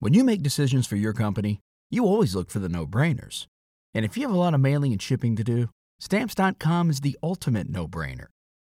When 0.00 0.14
you 0.14 0.24
make 0.24 0.42
decisions 0.42 0.86
for 0.86 0.96
your 0.96 1.12
company, 1.12 1.60
you 1.90 2.04
always 2.04 2.34
look 2.34 2.50
for 2.50 2.60
the 2.60 2.68
no 2.68 2.86
brainers. 2.86 3.46
And 3.94 4.04
if 4.04 4.16
you 4.16 4.22
have 4.22 4.34
a 4.34 4.38
lot 4.38 4.54
of 4.54 4.60
mailing 4.60 4.92
and 4.92 5.02
shipping 5.02 5.36
to 5.36 5.44
do, 5.44 5.70
stamps.com 5.98 6.88
is 6.88 7.00
the 7.00 7.18
ultimate 7.22 7.68
no 7.68 7.88
brainer. 7.88 8.26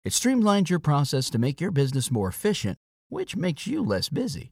It 0.03 0.13
streamlines 0.13 0.69
your 0.69 0.79
process 0.79 1.29
to 1.29 1.37
make 1.37 1.61
your 1.61 1.71
business 1.71 2.09
more 2.09 2.27
efficient, 2.27 2.77
which 3.09 3.35
makes 3.35 3.67
you 3.67 3.83
less 3.83 4.09
busy. 4.09 4.51